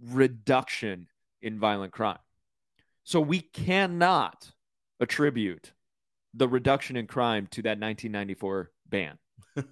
reduction 0.00 1.08
in 1.42 1.58
violent 1.58 1.92
crime. 1.92 2.18
So 3.04 3.20
we 3.20 3.40
cannot 3.40 4.50
attribute 4.98 5.72
the 6.32 6.48
reduction 6.48 6.96
in 6.96 7.06
crime 7.06 7.46
to 7.48 7.62
that 7.62 7.78
1994 7.78 8.72
ban. 8.88 9.18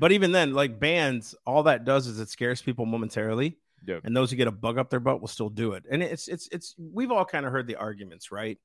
but 0.00 0.12
even 0.12 0.32
then, 0.32 0.54
like 0.54 0.80
bans, 0.80 1.34
all 1.46 1.64
that 1.64 1.84
does 1.84 2.06
is 2.06 2.18
it 2.18 2.28
scares 2.30 2.62
people 2.62 2.86
momentarily. 2.86 3.58
Yeah. 3.86 3.98
And 4.04 4.16
those 4.16 4.30
who 4.30 4.36
get 4.36 4.48
a 4.48 4.52
bug 4.52 4.78
up 4.78 4.90
their 4.90 5.00
butt 5.00 5.20
will 5.20 5.28
still 5.28 5.50
do 5.50 5.72
it. 5.72 5.84
And 5.90 6.02
it's 6.02 6.28
it's 6.28 6.48
it's 6.52 6.74
we've 6.78 7.10
all 7.12 7.24
kind 7.24 7.46
of 7.46 7.52
heard 7.52 7.66
the 7.66 7.76
arguments, 7.76 8.30
right? 8.32 8.58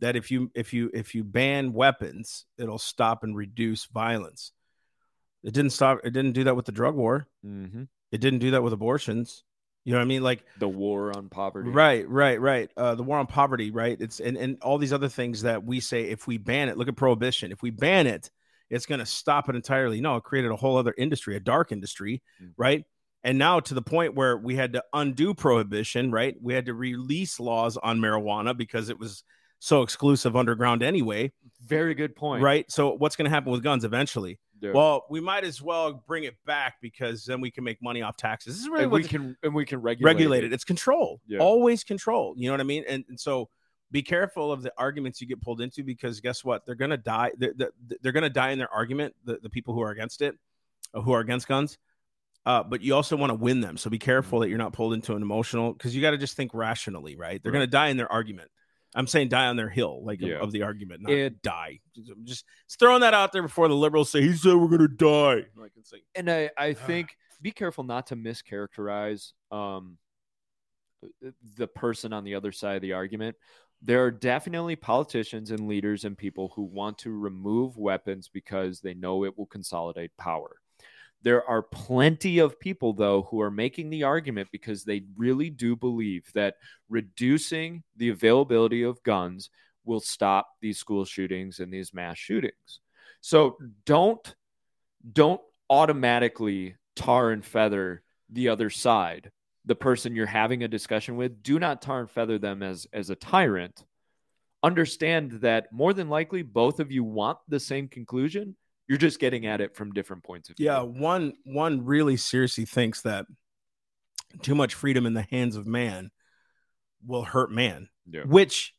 That 0.00 0.16
if 0.16 0.30
you 0.30 0.50
if 0.54 0.72
you 0.72 0.90
if 0.92 1.14
you 1.14 1.24
ban 1.24 1.72
weapons, 1.72 2.46
it'll 2.58 2.78
stop 2.78 3.22
and 3.24 3.36
reduce 3.36 3.86
violence. 3.86 4.52
It 5.42 5.52
didn't 5.52 5.70
stop. 5.72 6.00
It 6.04 6.12
didn't 6.12 6.32
do 6.32 6.44
that 6.44 6.56
with 6.56 6.64
the 6.66 6.72
drug 6.72 6.94
war. 6.94 7.28
Mm-hmm. 7.44 7.84
It 8.12 8.20
didn't 8.20 8.38
do 8.40 8.52
that 8.52 8.62
with 8.62 8.72
abortions. 8.72 9.44
You 9.84 9.92
know 9.92 9.98
what 9.98 10.04
I 10.04 10.08
mean? 10.08 10.22
Like 10.22 10.42
The 10.58 10.68
war 10.68 11.14
on 11.14 11.28
poverty. 11.28 11.68
Right, 11.68 12.08
right, 12.08 12.40
right. 12.40 12.70
Uh, 12.74 12.94
the 12.94 13.02
war 13.02 13.18
on 13.18 13.26
poverty, 13.26 13.70
right? 13.70 13.96
It's 14.00 14.18
and, 14.20 14.36
and 14.38 14.56
all 14.62 14.78
these 14.78 14.94
other 14.94 15.10
things 15.10 15.42
that 15.42 15.62
we 15.62 15.80
say 15.80 16.04
if 16.04 16.26
we 16.26 16.38
ban 16.38 16.70
it, 16.70 16.78
look 16.78 16.88
at 16.88 16.96
prohibition. 16.96 17.52
If 17.52 17.60
we 17.60 17.68
ban 17.70 18.06
it, 18.06 18.30
it's 18.70 18.86
going 18.86 19.00
to 19.00 19.06
stop 19.06 19.50
it 19.50 19.56
entirely. 19.56 20.00
No, 20.00 20.16
it 20.16 20.24
created 20.24 20.50
a 20.50 20.56
whole 20.56 20.78
other 20.78 20.94
industry, 20.96 21.36
a 21.36 21.40
dark 21.40 21.70
industry, 21.70 22.22
Mm. 22.42 22.52
right? 22.56 22.84
And 23.24 23.38
now 23.38 23.58
to 23.58 23.74
the 23.74 23.82
point 23.82 24.14
where 24.14 24.36
we 24.36 24.54
had 24.54 24.74
to 24.74 24.84
undo 24.92 25.34
prohibition, 25.34 26.12
right? 26.12 26.36
We 26.40 26.52
had 26.52 26.66
to 26.66 26.74
release 26.74 27.40
laws 27.40 27.78
on 27.78 27.98
marijuana 27.98 28.56
because 28.56 28.90
it 28.90 28.98
was 28.98 29.24
so 29.60 29.80
exclusive 29.80 30.36
underground 30.36 30.82
anyway, 30.82 31.32
Very 31.66 31.94
good 31.94 32.14
point. 32.14 32.42
right? 32.42 32.70
So 32.70 32.92
what's 32.92 33.16
going 33.16 33.24
to 33.24 33.30
happen 33.30 33.50
with 33.50 33.62
guns 33.62 33.82
eventually? 33.84 34.38
Yeah. 34.60 34.72
Well, 34.72 35.06
we 35.08 35.20
might 35.20 35.44
as 35.44 35.62
well 35.62 36.04
bring 36.06 36.24
it 36.24 36.36
back 36.44 36.74
because 36.82 37.24
then 37.24 37.40
we 37.40 37.50
can 37.50 37.64
make 37.64 37.82
money 37.82 38.02
off 38.02 38.16
taxes. 38.18 38.56
This 38.56 38.62
is 38.62 38.68
really 38.68 38.84
and 38.84 38.92
what 38.92 39.02
we 39.02 39.08
can 39.08 39.36
and 39.42 39.54
we 39.54 39.64
can 39.64 39.80
regulate, 39.80 40.44
it. 40.44 40.52
It's 40.52 40.64
control. 40.64 41.20
Yeah. 41.26 41.38
Always 41.40 41.82
control. 41.82 42.34
You 42.36 42.48
know 42.48 42.52
what 42.52 42.60
I 42.60 42.64
mean? 42.64 42.84
And, 42.86 43.04
and 43.08 43.18
so 43.18 43.48
be 43.90 44.02
careful 44.02 44.52
of 44.52 44.62
the 44.62 44.72
arguments 44.76 45.20
you 45.20 45.26
get 45.26 45.40
pulled 45.40 45.60
into 45.60 45.82
because 45.82 46.20
guess 46.20 46.44
what? 46.44 46.66
They're 46.66 46.74
gonna 46.74 46.96
die. 46.96 47.32
They're, 47.38 47.52
they're, 47.56 47.70
they're 48.02 48.12
gonna 48.12 48.30
die 48.30 48.50
in 48.50 48.58
their 48.58 48.72
argument. 48.72 49.14
The, 49.24 49.38
the 49.42 49.50
people 49.50 49.74
who 49.74 49.82
are 49.82 49.90
against 49.90 50.20
it, 50.20 50.36
who 50.92 51.12
are 51.12 51.20
against 51.20 51.48
guns. 51.48 51.78
Uh, 52.46 52.62
but 52.62 52.82
you 52.82 52.94
also 52.94 53.16
want 53.16 53.30
to 53.30 53.34
win 53.34 53.60
them. 53.60 53.76
So 53.78 53.88
be 53.88 53.98
careful 53.98 54.40
that 54.40 54.48
you're 54.50 54.58
not 54.58 54.72
pulled 54.74 54.92
into 54.92 55.14
an 55.16 55.22
emotional 55.22 55.72
because 55.72 55.94
you 55.96 56.02
got 56.02 56.10
to 56.10 56.18
just 56.18 56.36
think 56.36 56.52
rationally, 56.52 57.16
right? 57.16 57.42
They're 57.42 57.50
Right. 57.52 57.58
gonna 57.60 57.66
die 57.68 57.88
in 57.88 57.96
their 57.96 58.10
argument. 58.12 58.50
I'm 58.94 59.06
saying 59.06 59.28
die 59.30 59.46
on 59.46 59.56
their 59.56 59.70
hill, 59.70 60.04
like 60.04 60.20
of- 60.22 60.28
Yeah. 60.28 60.36
of, 60.38 60.52
the 60.52 60.62
argument, 60.62 61.02
not 61.02 61.12
It- 61.12 61.42
die. 61.42 61.80
Just, 61.96 62.12
just 62.22 62.78
throwing 62.78 63.00
that 63.00 63.14
out 63.14 63.32
there 63.32 63.42
before 63.42 63.66
the 63.68 63.74
liberals 63.74 64.10
say 64.10 64.20
he 64.22 64.34
said 64.34 64.54
we're 64.54 64.68
gonna 64.68 64.88
die. 64.88 65.46
Like 65.56 65.72
it's 65.76 65.90
like 65.92 66.04
and 66.14 66.30
I, 66.30 66.50
I 66.56 66.74
think 66.74 67.16
be 67.42 67.50
careful 67.50 67.82
not 67.82 68.06
to 68.08 68.16
mischaracterize 68.16 69.32
um, 69.50 69.98
the 71.56 71.66
person 71.66 72.12
on 72.12 72.24
the 72.24 72.34
other 72.34 72.52
side 72.52 72.76
of 72.76 72.82
the 72.82 72.92
argument. 72.92 73.36
There 73.82 74.04
are 74.04 74.10
definitely 74.10 74.76
politicians 74.76 75.50
and 75.50 75.66
leaders 75.68 76.04
and 76.04 76.16
people 76.16 76.52
who 76.54 76.62
want 76.62 76.98
to 76.98 77.10
remove 77.10 77.76
weapons 77.76 78.28
because 78.28 78.80
they 78.80 78.94
know 78.94 79.24
it 79.24 79.36
will 79.36 79.46
consolidate 79.46 80.16
power. 80.16 80.60
There 81.24 81.48
are 81.48 81.62
plenty 81.62 82.38
of 82.38 82.60
people, 82.60 82.92
though, 82.92 83.22
who 83.22 83.40
are 83.40 83.50
making 83.50 83.88
the 83.88 84.02
argument 84.02 84.48
because 84.52 84.84
they 84.84 85.04
really 85.16 85.48
do 85.48 85.74
believe 85.74 86.30
that 86.34 86.56
reducing 86.90 87.82
the 87.96 88.10
availability 88.10 88.82
of 88.82 89.02
guns 89.02 89.48
will 89.86 90.00
stop 90.00 90.48
these 90.60 90.78
school 90.78 91.06
shootings 91.06 91.60
and 91.60 91.72
these 91.72 91.94
mass 91.94 92.18
shootings. 92.18 92.80
So 93.22 93.56
don't 93.86 94.34
don't 95.12 95.40
automatically 95.70 96.76
tar 96.94 97.30
and 97.30 97.44
feather 97.44 98.02
the 98.30 98.48
other 98.48 98.68
side 98.70 99.30
the 99.64 99.74
person 99.74 100.14
you're 100.14 100.26
having 100.26 100.62
a 100.62 100.68
discussion 100.68 101.16
with 101.16 101.42
do 101.42 101.58
not 101.58 101.82
tar 101.82 102.00
and 102.00 102.10
feather 102.10 102.38
them 102.38 102.62
as 102.62 102.86
as 102.92 103.10
a 103.10 103.16
tyrant 103.16 103.84
understand 104.62 105.32
that 105.32 105.72
more 105.72 105.92
than 105.92 106.08
likely 106.08 106.42
both 106.42 106.80
of 106.80 106.92
you 106.92 107.04
want 107.04 107.38
the 107.48 107.60
same 107.60 107.88
conclusion 107.88 108.56
you're 108.88 108.98
just 108.98 109.18
getting 109.18 109.46
at 109.46 109.60
it 109.60 109.74
from 109.74 109.92
different 109.92 110.24
points 110.24 110.50
of 110.50 110.56
view 110.56 110.66
Yeah, 110.66 110.82
one 110.82 111.32
one 111.44 111.84
really 111.84 112.16
seriously 112.16 112.64
thinks 112.64 113.02
that 113.02 113.26
too 114.42 114.54
much 114.54 114.74
freedom 114.74 115.06
in 115.06 115.14
the 115.14 115.22
hands 115.22 115.56
of 115.56 115.66
man 115.66 116.10
will 117.06 117.22
hurt 117.22 117.50
man. 117.50 117.88
Yeah. 118.10 118.22
Which 118.24 118.74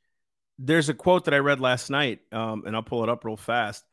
there's 0.59 0.89
a 0.89 0.93
quote 0.93 1.25
that 1.25 1.33
I 1.33 1.37
read 1.37 1.59
last 1.59 1.89
night, 1.89 2.19
um, 2.31 2.63
and 2.65 2.75
I'll 2.75 2.83
pull 2.83 3.03
it 3.03 3.09
up 3.09 3.25
real 3.25 3.37
fast. 3.37 3.83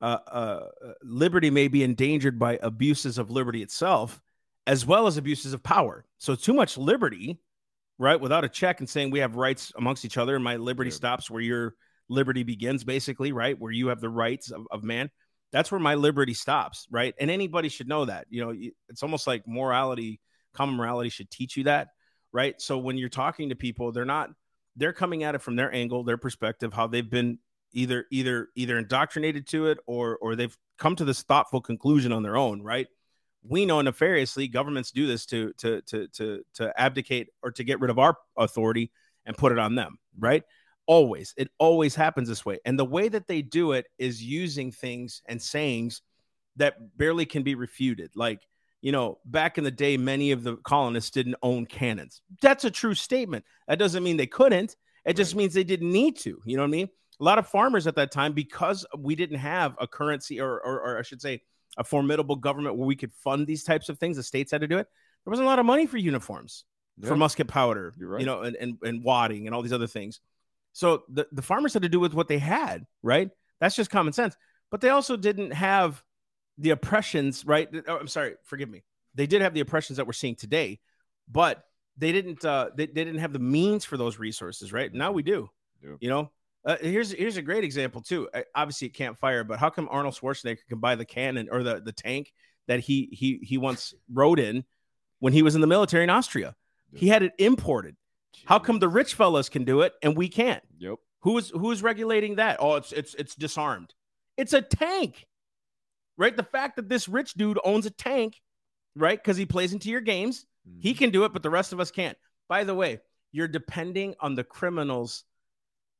Uh, 0.00 0.18
uh, 0.30 0.66
liberty 1.02 1.50
may 1.50 1.68
be 1.68 1.82
endangered 1.84 2.38
by 2.38 2.58
abuses 2.62 3.18
of 3.18 3.30
liberty 3.30 3.62
itself, 3.62 4.20
as 4.66 4.84
well 4.84 5.06
as 5.06 5.16
abuses 5.16 5.52
of 5.52 5.62
power. 5.62 6.04
So 6.18 6.34
too 6.34 6.52
much 6.52 6.76
liberty, 6.76 7.40
right, 7.98 8.20
without 8.20 8.44
a 8.44 8.48
check 8.48 8.80
and 8.80 8.88
saying 8.88 9.10
we 9.10 9.20
have 9.20 9.36
rights 9.36 9.72
amongst 9.76 10.04
each 10.04 10.18
other, 10.18 10.34
and 10.34 10.44
my 10.44 10.56
liberty 10.56 10.90
Yeah. 10.90 10.96
stops 10.96 11.30
where 11.30 11.42
your 11.42 11.74
liberty 12.08 12.42
begins, 12.42 12.84
basically, 12.84 13.32
right, 13.32 13.58
where 13.58 13.72
you 13.72 13.88
have 13.88 14.00
the 14.00 14.08
rights 14.10 14.50
of, 14.50 14.66
of 14.70 14.82
man 14.82 15.10
that's 15.52 15.70
where 15.70 15.80
my 15.80 15.94
liberty 15.94 16.34
stops 16.34 16.86
right? 16.90 17.14
And 17.20 17.30
anybody 17.30 17.68
should 17.68 17.88
know 17.88 18.04
that 18.06 18.26
you 18.30 18.44
know 18.44 18.54
it's 18.88 19.02
almost 19.02 19.26
like 19.26 19.46
morality 19.46 20.20
common 20.54 20.76
morality 20.76 21.10
should 21.10 21.30
teach 21.30 21.56
you 21.56 21.64
that 21.64 21.88
right? 22.32 22.60
So 22.60 22.78
when 22.78 22.96
you're 22.96 23.08
talking 23.08 23.50
to 23.50 23.54
people 23.54 23.92
they're 23.92 24.04
not 24.04 24.30
they're 24.76 24.92
coming 24.92 25.22
at 25.22 25.34
it 25.34 25.42
from 25.42 25.56
their 25.56 25.72
angle 25.72 26.04
their 26.04 26.16
perspective 26.16 26.72
how 26.72 26.86
they've 26.86 27.08
been 27.08 27.38
either 27.72 28.06
either 28.10 28.48
either 28.54 28.78
indoctrinated 28.78 29.46
to 29.48 29.66
it 29.66 29.78
or 29.86 30.16
or 30.18 30.36
they've 30.36 30.56
come 30.78 30.96
to 30.96 31.04
this 31.04 31.22
thoughtful 31.22 31.60
conclusion 31.60 32.12
on 32.12 32.22
their 32.22 32.36
own 32.36 32.62
right? 32.62 32.88
We 33.44 33.66
know 33.66 33.80
nefariously 33.80 34.48
governments 34.48 34.92
do 34.92 35.06
this 35.06 35.26
to 35.26 35.52
to 35.58 35.82
to 35.82 36.08
to 36.08 36.42
to 36.54 36.80
abdicate 36.80 37.28
or 37.42 37.50
to 37.52 37.64
get 37.64 37.80
rid 37.80 37.90
of 37.90 37.98
our 37.98 38.16
authority 38.36 38.92
and 39.26 39.36
put 39.36 39.52
it 39.52 39.58
on 39.58 39.74
them 39.74 39.98
right 40.18 40.42
always 40.86 41.32
it 41.36 41.48
always 41.58 41.94
happens 41.94 42.28
this 42.28 42.44
way 42.44 42.58
and 42.64 42.78
the 42.78 42.84
way 42.84 43.08
that 43.08 43.26
they 43.26 43.40
do 43.42 43.72
it 43.72 43.86
is 43.98 44.22
using 44.22 44.72
things 44.72 45.22
and 45.26 45.40
sayings 45.40 46.02
that 46.56 46.74
barely 46.96 47.24
can 47.24 47.42
be 47.42 47.54
refuted 47.54 48.10
like 48.14 48.46
you 48.80 48.92
know 48.92 49.18
back 49.24 49.58
in 49.58 49.64
the 49.64 49.70
day 49.70 49.96
many 49.96 50.32
of 50.32 50.42
the 50.42 50.56
colonists 50.56 51.10
didn't 51.10 51.36
own 51.42 51.66
cannons. 51.66 52.20
That's 52.40 52.64
a 52.64 52.70
true 52.70 52.94
statement. 52.94 53.44
That 53.68 53.78
doesn't 53.78 54.02
mean 54.02 54.16
they 54.16 54.26
couldn't. 54.26 54.76
It 55.04 55.16
just 55.16 55.34
means 55.34 55.54
they 55.54 55.64
didn't 55.64 55.92
need 55.92 56.16
to 56.18 56.40
you 56.44 56.56
know 56.56 56.62
what 56.62 56.68
i 56.68 56.70
mean? 56.70 56.88
A 57.20 57.24
lot 57.24 57.38
of 57.38 57.46
farmers 57.46 57.86
at 57.86 57.94
that 57.96 58.10
time 58.10 58.32
because 58.32 58.84
we 58.98 59.14
didn't 59.14 59.38
have 59.38 59.76
a 59.80 59.86
currency 59.86 60.40
or, 60.40 60.60
or, 60.60 60.80
or 60.80 60.98
i 60.98 61.02
should 61.02 61.22
say 61.22 61.42
a 61.78 61.84
formidable 61.84 62.36
government 62.36 62.76
where 62.76 62.86
we 62.86 62.96
could 62.96 63.14
fund 63.14 63.46
these 63.46 63.64
types 63.64 63.88
of 63.88 63.98
things 63.98 64.16
the 64.16 64.22
states 64.22 64.50
had 64.50 64.60
to 64.60 64.68
do 64.68 64.78
it 64.78 64.88
there 65.24 65.30
wasn't 65.30 65.46
a 65.46 65.48
lot 65.48 65.58
of 65.58 65.64
money 65.64 65.86
for 65.86 65.96
uniforms 65.96 66.64
for 67.00 67.16
musket 67.16 67.48
powder, 67.48 67.94
right. 67.98 68.20
you 68.20 68.26
know, 68.26 68.42
and, 68.42 68.56
and, 68.56 68.78
and 68.82 69.02
wadding 69.02 69.46
and 69.46 69.54
all 69.54 69.62
these 69.62 69.72
other 69.72 69.86
things. 69.86 70.20
So 70.72 71.04
the, 71.08 71.26
the 71.32 71.42
farmers 71.42 71.74
had 71.74 71.82
to 71.82 71.88
do 71.88 72.00
with 72.00 72.14
what 72.14 72.28
they 72.28 72.38
had, 72.38 72.86
right? 73.02 73.30
That's 73.60 73.76
just 73.76 73.90
common 73.90 74.12
sense. 74.12 74.36
But 74.70 74.80
they 74.80 74.88
also 74.88 75.16
didn't 75.16 75.52
have 75.52 76.02
the 76.58 76.70
oppressions, 76.70 77.44
right? 77.44 77.68
Oh, 77.86 77.98
I'm 77.98 78.08
sorry, 78.08 78.34
forgive 78.44 78.68
me. 78.68 78.82
They 79.14 79.26
did 79.26 79.42
have 79.42 79.54
the 79.54 79.60
oppressions 79.60 79.98
that 79.98 80.06
we're 80.06 80.14
seeing 80.14 80.36
today, 80.36 80.80
but 81.30 81.64
they 81.98 82.12
didn't 82.12 82.42
uh 82.44 82.70
they, 82.74 82.86
they 82.86 83.04
didn't 83.04 83.20
have 83.20 83.34
the 83.34 83.38
means 83.38 83.84
for 83.84 83.96
those 83.96 84.18
resources, 84.18 84.72
right? 84.72 84.92
Now 84.92 85.12
we 85.12 85.22
do. 85.22 85.50
Yeah. 85.82 85.96
You 86.00 86.08
know, 86.08 86.30
uh, 86.64 86.76
here's 86.80 87.12
here's 87.12 87.36
a 87.36 87.42
great 87.42 87.64
example 87.64 88.00
too. 88.00 88.28
Uh, 88.32 88.42
obviously, 88.54 88.86
it 88.86 88.94
can't 88.94 89.18
fire, 89.18 89.44
but 89.44 89.58
how 89.58 89.68
come 89.68 89.88
Arnold 89.90 90.14
Schwarzenegger 90.14 90.66
can 90.68 90.78
buy 90.78 90.94
the 90.94 91.04
cannon 91.04 91.48
or 91.50 91.62
the 91.62 91.80
the 91.80 91.92
tank 91.92 92.32
that 92.68 92.80
he 92.80 93.08
he 93.12 93.40
he 93.42 93.58
once 93.58 93.92
rode 94.10 94.38
in 94.38 94.64
when 95.18 95.32
he 95.32 95.42
was 95.42 95.54
in 95.54 95.60
the 95.60 95.66
military 95.66 96.04
in 96.04 96.10
Austria? 96.10 96.54
He 96.94 97.08
had 97.08 97.22
it 97.22 97.32
imported. 97.38 97.96
How 98.44 98.58
come 98.58 98.78
the 98.78 98.88
rich 98.88 99.14
fellas 99.14 99.48
can 99.48 99.64
do 99.64 99.80
it 99.82 99.94
and 100.02 100.16
we 100.16 100.28
can't? 100.28 100.62
Yep. 100.78 100.96
Who 101.20 101.38
is 101.38 101.50
who 101.50 101.70
is 101.70 101.82
regulating 101.82 102.36
that? 102.36 102.56
Oh, 102.60 102.74
it's 102.76 102.92
it's 102.92 103.14
it's 103.14 103.34
disarmed. 103.34 103.94
It's 104.36 104.52
a 104.52 104.62
tank, 104.62 105.26
right? 106.16 106.36
The 106.36 106.42
fact 106.42 106.76
that 106.76 106.88
this 106.88 107.08
rich 107.08 107.34
dude 107.34 107.58
owns 107.64 107.86
a 107.86 107.90
tank, 107.90 108.40
right? 108.96 109.18
Because 109.22 109.36
he 109.36 109.46
plays 109.46 109.72
into 109.72 109.88
your 109.90 110.00
games, 110.00 110.46
he 110.80 110.92
Mhm. 110.94 110.98
can 110.98 111.10
do 111.10 111.24
it, 111.24 111.32
but 111.32 111.42
the 111.42 111.50
rest 111.50 111.72
of 111.72 111.80
us 111.80 111.90
can't. 111.90 112.18
By 112.48 112.64
the 112.64 112.74
way, 112.74 113.00
you're 113.30 113.48
depending 113.48 114.14
on 114.20 114.34
the 114.34 114.44
criminal's 114.44 115.24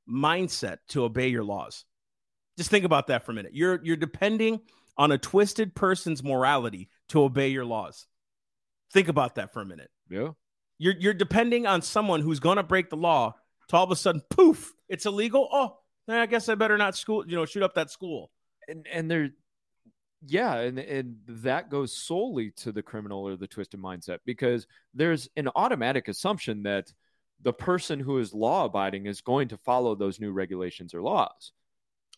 mindset 0.09 0.79
to 0.89 1.05
obey 1.05 1.29
your 1.29 1.45
laws. 1.45 1.85
Just 2.59 2.71
think 2.71 2.85
about 2.85 3.07
that 3.07 3.25
for 3.25 3.33
a 3.33 3.35
minute. 3.35 3.55
You're 3.55 3.81
you're 3.85 3.97
depending 3.97 4.61
on 4.99 5.13
a 5.13 5.19
twisted 5.19 5.75
person's 5.75 6.23
morality 6.23 6.91
to 7.09 7.23
obey 7.23 7.49
your 7.49 7.65
laws. 7.65 8.07
Think 8.93 9.09
about 9.09 9.37
that 9.37 9.53
for 9.53 9.61
a 9.63 9.65
minute. 9.67 9.91
yeah. 10.11 10.31
You're 10.83 10.95
you're 10.99 11.15
depending 11.15 11.65
on 11.67 11.81
someone 11.81 12.21
who's 12.21 12.41
going 12.41 12.57
to 12.57 12.63
break 12.65 12.91
the 12.91 12.97
law 12.97 13.35
to 13.69 13.77
all 13.77 13.85
of 13.85 13.91
a 13.93 13.97
sudden 13.97 14.21
poof, 14.31 14.73
it's 14.89 15.07
illegal. 15.07 15.49
Oh, 15.53 15.79
I 16.09 16.27
guess 16.27 16.49
I 16.49 16.57
better 16.57 16.77
not 16.77 16.97
school, 16.97 17.25
you 17.27 17.37
know, 17.37 17.47
shoot 17.47 17.63
up 17.63 17.75
that 17.75 17.91
school. 17.91 18.31
and 18.69 18.87
and 18.93 19.11
there 19.11 19.31
yeah 20.27 20.55
and 20.61 20.79
and 20.79 21.17
that 21.27 21.69
goes 21.71 21.93
solely 21.97 22.51
to 22.53 22.71
the 22.73 22.83
criminal 22.83 23.27
or 23.27 23.37
the 23.37 23.47
twisted 23.47 23.81
mindset 23.81 24.19
because 24.25 24.67
there's 24.95 25.29
an 25.37 25.49
automatic 25.57 26.07
assumption 26.09 26.63
that 26.63 26.93
the 27.43 27.53
person 27.53 27.99
who 27.99 28.19
is 28.19 28.33
law 28.33 28.65
abiding 28.67 29.07
is 29.07 29.21
going 29.21 29.49
to 29.49 29.57
follow 29.59 29.95
those 29.97 30.21
new 30.21 30.31
regulations 30.31 30.95
or 30.95 31.03
laws 31.03 31.51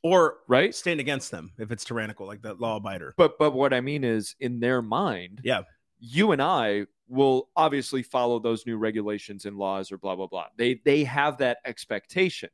Or 0.02 0.36
right 0.48 0.74
stand 0.74 1.00
against 1.00 1.30
them 1.30 1.52
if 1.58 1.70
it's 1.70 1.84
tyrannical, 1.84 2.26
like 2.26 2.42
that 2.42 2.60
law 2.60 2.78
abider. 2.78 3.12
but 3.16 3.38
but 3.38 3.52
what 3.52 3.72
i 3.72 3.80
mean 3.80 4.04
is 4.04 4.36
in 4.38 4.60
their 4.60 4.82
mind 4.82 5.40
Yeah. 5.42 5.62
You 6.06 6.32
and 6.32 6.42
i 6.42 6.84
will 7.08 7.48
obviously 7.56 8.02
follow 8.02 8.38
those 8.38 8.66
new 8.66 8.76
regulations 8.76 9.44
and 9.44 9.56
laws 9.56 9.92
or 9.92 9.98
blah 9.98 10.16
blah 10.16 10.26
blah. 10.26 10.46
They 10.56 10.80
they 10.84 11.04
have 11.04 11.38
that 11.38 11.58
expectation. 11.64 12.48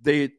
They 0.00 0.32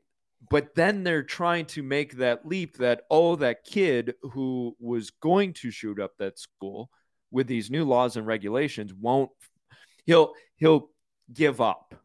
but 0.49 0.75
then 0.75 1.03
they're 1.03 1.23
trying 1.23 1.65
to 1.67 1.83
make 1.83 2.17
that 2.17 2.45
leap 2.45 2.77
that 2.77 3.01
oh 3.09 3.35
that 3.37 3.63
kid 3.63 4.15
who 4.21 4.75
was 4.79 5.11
going 5.11 5.53
to 5.53 5.71
shoot 5.71 5.99
up 5.99 6.17
that 6.17 6.39
school 6.39 6.89
with 7.31 7.47
these 7.47 7.69
new 7.71 7.85
laws 7.85 8.17
and 8.17 8.25
regulations 8.27 8.93
won't 8.93 9.31
he'll 10.05 10.33
he'll 10.57 10.89
give 11.33 11.61
up 11.61 11.95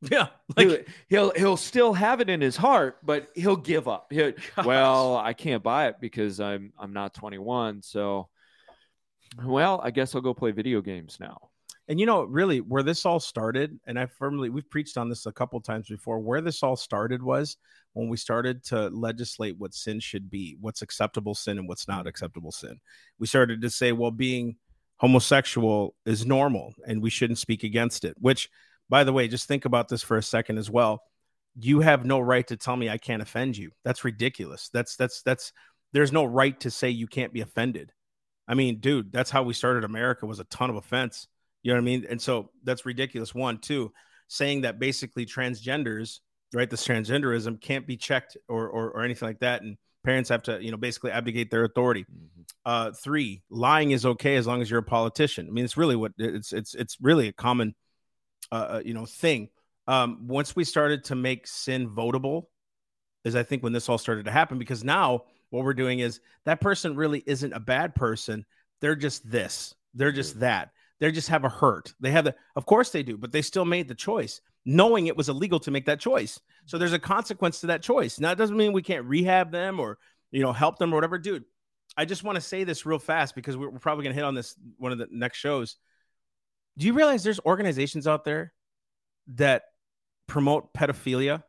Yeah. 0.00 0.28
he'll, 0.56 0.78
he'll 1.08 1.32
he'll 1.34 1.56
still 1.56 1.92
have 1.92 2.20
it 2.20 2.30
in 2.30 2.40
his 2.40 2.56
heart 2.56 2.96
but 3.02 3.28
he'll 3.34 3.56
give 3.56 3.88
up 3.88 4.06
He'll- 4.10 4.32
well 4.64 5.16
i 5.16 5.32
can't 5.34 5.62
buy 5.62 5.88
it 5.88 5.96
because 6.00 6.40
i'm 6.40 6.72
i'm 6.78 6.92
not 6.92 7.14
21 7.14 7.82
so 7.82 8.28
well 9.44 9.80
i 9.82 9.90
guess 9.90 10.14
i'll 10.14 10.20
go 10.20 10.34
play 10.34 10.50
video 10.50 10.80
games 10.80 11.18
now 11.20 11.36
And 11.88 11.98
you 11.98 12.06
know, 12.06 12.22
really, 12.22 12.60
where 12.60 12.84
this 12.84 13.04
all 13.04 13.18
started, 13.18 13.78
and 13.86 13.98
I 13.98 14.06
firmly, 14.06 14.50
we've 14.50 14.70
preached 14.70 14.96
on 14.96 15.08
this 15.08 15.26
a 15.26 15.32
couple 15.32 15.60
times 15.60 15.88
before, 15.88 16.20
where 16.20 16.40
this 16.40 16.62
all 16.62 16.76
started 16.76 17.20
was 17.22 17.56
when 17.94 18.08
we 18.08 18.16
started 18.16 18.62
to 18.66 18.88
legislate 18.90 19.58
what 19.58 19.74
sin 19.74 19.98
should 20.00 20.30
be, 20.30 20.56
what's 20.60 20.82
acceptable 20.82 21.34
sin 21.34 21.58
and 21.58 21.68
what's 21.68 21.88
not 21.88 22.06
acceptable 22.06 22.52
sin. 22.52 22.78
We 23.18 23.26
started 23.26 23.60
to 23.62 23.68
say, 23.68 23.90
well, 23.92 24.12
being 24.12 24.56
homosexual 24.98 25.96
is 26.06 26.24
normal 26.24 26.72
and 26.86 27.02
we 27.02 27.10
shouldn't 27.10 27.40
speak 27.40 27.64
against 27.64 28.04
it, 28.04 28.14
which, 28.20 28.48
by 28.88 29.02
the 29.02 29.12
way, 29.12 29.26
just 29.26 29.48
think 29.48 29.64
about 29.64 29.88
this 29.88 30.02
for 30.04 30.16
a 30.16 30.22
second 30.22 30.58
as 30.58 30.70
well. 30.70 31.02
You 31.58 31.80
have 31.80 32.04
no 32.04 32.20
right 32.20 32.46
to 32.46 32.56
tell 32.56 32.76
me 32.76 32.88
I 32.88 32.98
can't 32.98 33.22
offend 33.22 33.56
you. 33.56 33.72
That's 33.84 34.04
ridiculous. 34.04 34.70
That's, 34.72 34.94
that's, 34.96 35.22
that's, 35.22 35.52
there's 35.92 36.12
no 36.12 36.24
right 36.24 36.58
to 36.60 36.70
say 36.70 36.90
you 36.90 37.08
can't 37.08 37.32
be 37.32 37.40
offended. 37.42 37.92
I 38.48 38.54
mean, 38.54 38.80
dude, 38.80 39.12
that's 39.12 39.30
how 39.30 39.42
we 39.42 39.54
started 39.54 39.84
America 39.84 40.26
was 40.26 40.40
a 40.40 40.44
ton 40.44 40.70
of 40.70 40.76
offense. 40.76 41.28
You 41.62 41.70
know 41.72 41.76
what 41.76 41.82
I 41.82 41.84
mean? 41.84 42.06
And 42.08 42.20
so 42.20 42.50
that's 42.64 42.84
ridiculous. 42.84 43.34
One, 43.34 43.58
two, 43.58 43.92
saying 44.28 44.62
that 44.62 44.78
basically 44.78 45.26
transgenders, 45.26 46.20
right? 46.52 46.68
This 46.68 46.86
transgenderism 46.86 47.60
can't 47.60 47.86
be 47.86 47.96
checked 47.96 48.36
or, 48.48 48.68
or 48.68 48.90
or 48.90 49.04
anything 49.04 49.28
like 49.28 49.40
that, 49.40 49.62
and 49.62 49.76
parents 50.04 50.30
have 50.30 50.42
to, 50.44 50.62
you 50.62 50.70
know, 50.70 50.76
basically 50.76 51.12
abdicate 51.12 51.50
their 51.50 51.64
authority. 51.64 52.04
Uh, 52.64 52.90
three, 52.92 53.42
lying 53.50 53.92
is 53.92 54.04
okay 54.04 54.36
as 54.36 54.46
long 54.46 54.60
as 54.60 54.70
you're 54.70 54.80
a 54.80 54.84
politician. 54.84 55.46
I 55.48 55.52
mean, 55.52 55.64
it's 55.64 55.76
really 55.76 55.96
what 55.96 56.12
it's 56.18 56.52
it's 56.52 56.74
it's 56.74 56.96
really 57.00 57.28
a 57.28 57.32
common, 57.32 57.74
uh, 58.50 58.54
uh, 58.54 58.82
you 58.84 58.94
know, 58.94 59.06
thing. 59.06 59.48
Um, 59.86 60.26
once 60.28 60.54
we 60.54 60.64
started 60.64 61.04
to 61.04 61.14
make 61.14 61.46
sin 61.46 61.90
votable, 61.90 62.44
is 63.24 63.36
I 63.36 63.42
think 63.42 63.62
when 63.62 63.72
this 63.72 63.88
all 63.88 63.98
started 63.98 64.26
to 64.26 64.30
happen 64.30 64.58
because 64.58 64.84
now 64.84 65.24
what 65.52 65.64
we're 65.64 65.74
doing 65.74 65.98
is 65.98 66.20
that 66.46 66.62
person 66.62 66.96
really 66.96 67.22
isn't 67.26 67.52
a 67.52 67.60
bad 67.60 67.94
person. 67.94 68.46
They're 68.80 68.96
just 68.96 69.30
this. 69.30 69.74
They're 69.92 70.10
just 70.10 70.36
mm. 70.36 70.40
that. 70.40 70.70
They 70.98 71.12
just 71.12 71.28
have 71.28 71.44
a 71.44 71.50
hurt. 71.50 71.92
They 72.00 72.10
have 72.10 72.24
the, 72.24 72.34
of 72.56 72.64
course 72.64 72.90
they 72.90 73.02
do, 73.02 73.18
but 73.18 73.32
they 73.32 73.42
still 73.42 73.66
made 73.66 73.86
the 73.86 73.94
choice, 73.94 74.40
knowing 74.64 75.08
it 75.08 75.16
was 75.16 75.28
illegal 75.28 75.60
to 75.60 75.70
make 75.70 75.84
that 75.86 76.00
choice. 76.00 76.40
So 76.64 76.78
there's 76.78 76.94
a 76.94 76.98
consequence 76.98 77.60
to 77.60 77.66
that 77.66 77.82
choice. 77.82 78.18
Now 78.18 78.30
it 78.32 78.38
doesn't 78.38 78.56
mean 78.56 78.72
we 78.72 78.82
can't 78.82 79.04
rehab 79.04 79.50
them 79.50 79.78
or 79.78 79.98
you 80.30 80.42
know 80.42 80.54
help 80.54 80.78
them 80.78 80.92
or 80.92 80.96
whatever, 80.96 81.18
dude. 81.18 81.44
I 81.98 82.06
just 82.06 82.24
want 82.24 82.36
to 82.36 82.40
say 82.40 82.64
this 82.64 82.86
real 82.86 82.98
fast 82.98 83.34
because 83.34 83.54
we're, 83.54 83.68
we're 83.68 83.78
probably 83.78 84.04
gonna 84.04 84.14
hit 84.14 84.24
on 84.24 84.34
this 84.34 84.54
one 84.78 84.90
of 84.90 84.96
the 84.96 85.08
next 85.10 85.36
shows. 85.36 85.76
Do 86.78 86.86
you 86.86 86.94
realize 86.94 87.22
there's 87.22 87.40
organizations 87.40 88.06
out 88.06 88.24
there 88.24 88.54
that 89.34 89.64
promote 90.28 90.72
pedophilia? 90.72 91.42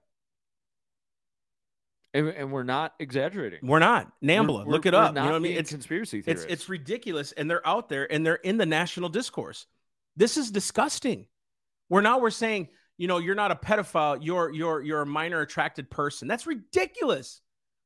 And, 2.13 2.29
and 2.29 2.51
we're 2.51 2.63
not 2.63 2.93
exaggerating 2.99 3.59
We're 3.63 3.79
not. 3.79 4.11
NAMBLA, 4.23 4.65
We're- 4.65 4.71
look 4.71 4.85
it 4.85 4.93
we're 4.93 4.99
up. 4.99 5.15
You 5.15 5.21
know 5.21 5.25
what 5.27 5.35
I 5.35 5.39
mean? 5.39 5.57
It's 5.57 5.71
conspiracy 5.71 6.19
it's 6.19 6.25
theorists. 6.25 6.47
it's 6.49 6.69
ridiculous 6.69 7.31
and 7.31 7.49
they're 7.49 7.67
out 7.67 7.89
there 7.89 8.11
and 8.11 8.25
they're 8.25 8.35
in 8.35 8.57
the 8.57 8.65
national 8.65 9.09
discourse 9.09 9.65
this 10.15 10.37
is 10.37 10.51
disgusting 10.51 11.27
where 11.87 12.01
now 12.01 12.19
we're 12.19 12.29
saying 12.29 12.69
you 12.97 13.07
know 13.07 13.17
you're 13.17 13.35
not 13.35 13.51
a 13.51 13.55
pedophile 13.55 14.19
you're 14.21 14.51
you're 14.51 14.81
you're 14.81 15.01
a 15.01 15.05
minor 15.05 15.41
attracted 15.41 15.89
person 15.89 16.27
that's 16.27 16.45
ridiculous 16.45 17.41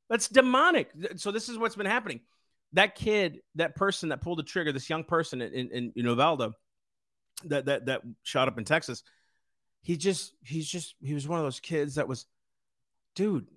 that's 0.10 0.28
demonic 0.28 0.92
so 1.16 1.32
this 1.32 1.50
is 1.50 1.58
what's 1.58 1.76
been 1.76 1.86
happening 1.86 2.20
that 2.74 2.96
kid 2.96 3.40
that 3.56 3.76
person 3.76 4.10
that 4.10 4.22
pulled 4.22 4.40
the 4.40 4.44
trigger 4.44 4.72
this 4.72 4.90
young 4.90 5.04
person 5.04 5.42
in 5.42 5.70
in, 5.72 5.94
in 5.96 6.06
that 7.46 7.66
that 7.66 7.86
that 7.86 8.02
shot 8.24 8.48
up 8.48 8.58
in 8.58 8.66
Texas 8.66 9.04
he 9.82 9.96
just 9.96 10.34
he's 10.44 10.68
just 10.68 10.96
he 11.02 11.14
was 11.14 11.28
one 11.28 11.40
of 11.40 11.46
those 11.46 11.60
kids 11.60 11.96
that 11.96 12.08
was 12.08 12.26
dude 13.16 13.48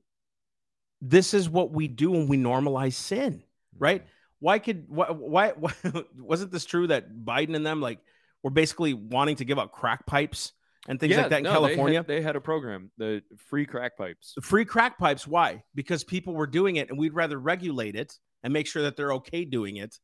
this 1.01 1.35
is 1.35 1.49
what 1.49 1.73
we 1.73 1.89
do 1.89 2.11
when 2.11 2.29
we 2.29 2.37
normalize 2.37 2.95
sin 2.95 3.43
right? 3.79 4.03
Mm-hmm. 4.03 4.11
Why 4.41 4.59
could 4.59 4.85
why, 4.89 5.07
why 5.11 5.51
why 5.51 5.73
wasn't 6.19 6.53
this 6.53 6.65
true 6.65 6.87
that 6.87 7.13
Biden 7.25 7.55
and 7.57 7.65
them 7.67 7.81
like 7.81 7.99
were 8.43 8.51
basically 8.51 8.95
wanting 8.95 9.37
to 9.37 9.45
give 9.45 9.59
out 9.59 9.73
crack 9.73 10.07
pipes 10.07 10.53
and 10.89 10.99
things 10.99 11.13
Yeah, 11.13 11.23
like 11.23 11.31
that 11.31 11.39
in 11.39 11.45
no, 11.45 11.51
they 11.51 11.55
had- 11.55 11.61
California? 11.67 12.05
They 12.07 12.23
had, 12.23 12.37
a 12.37 12.41
program, 12.41 12.91
the 12.97 13.23
free 13.49 13.67
crack 13.67 13.99
pipes. 13.99 14.33
The 14.37 14.43
Free 14.43 14.65
crack 14.65 14.99
pipes. 14.99 15.27
Why? 15.27 15.63
Because 15.75 16.05
people 16.05 16.35
were 16.35 16.47
doing 16.47 16.77
it, 16.77 16.89
and 16.89 16.99
we'd 16.99 17.13
rather 17.15 17.39
regulate 17.39 17.97
it 17.97 18.19
and 18.43 18.53
make 18.53 18.67
sure 18.67 18.83
that 18.83 18.97
they're 18.97 19.13
okay 19.15 19.45
doing 19.45 19.77
it, 19.77 19.99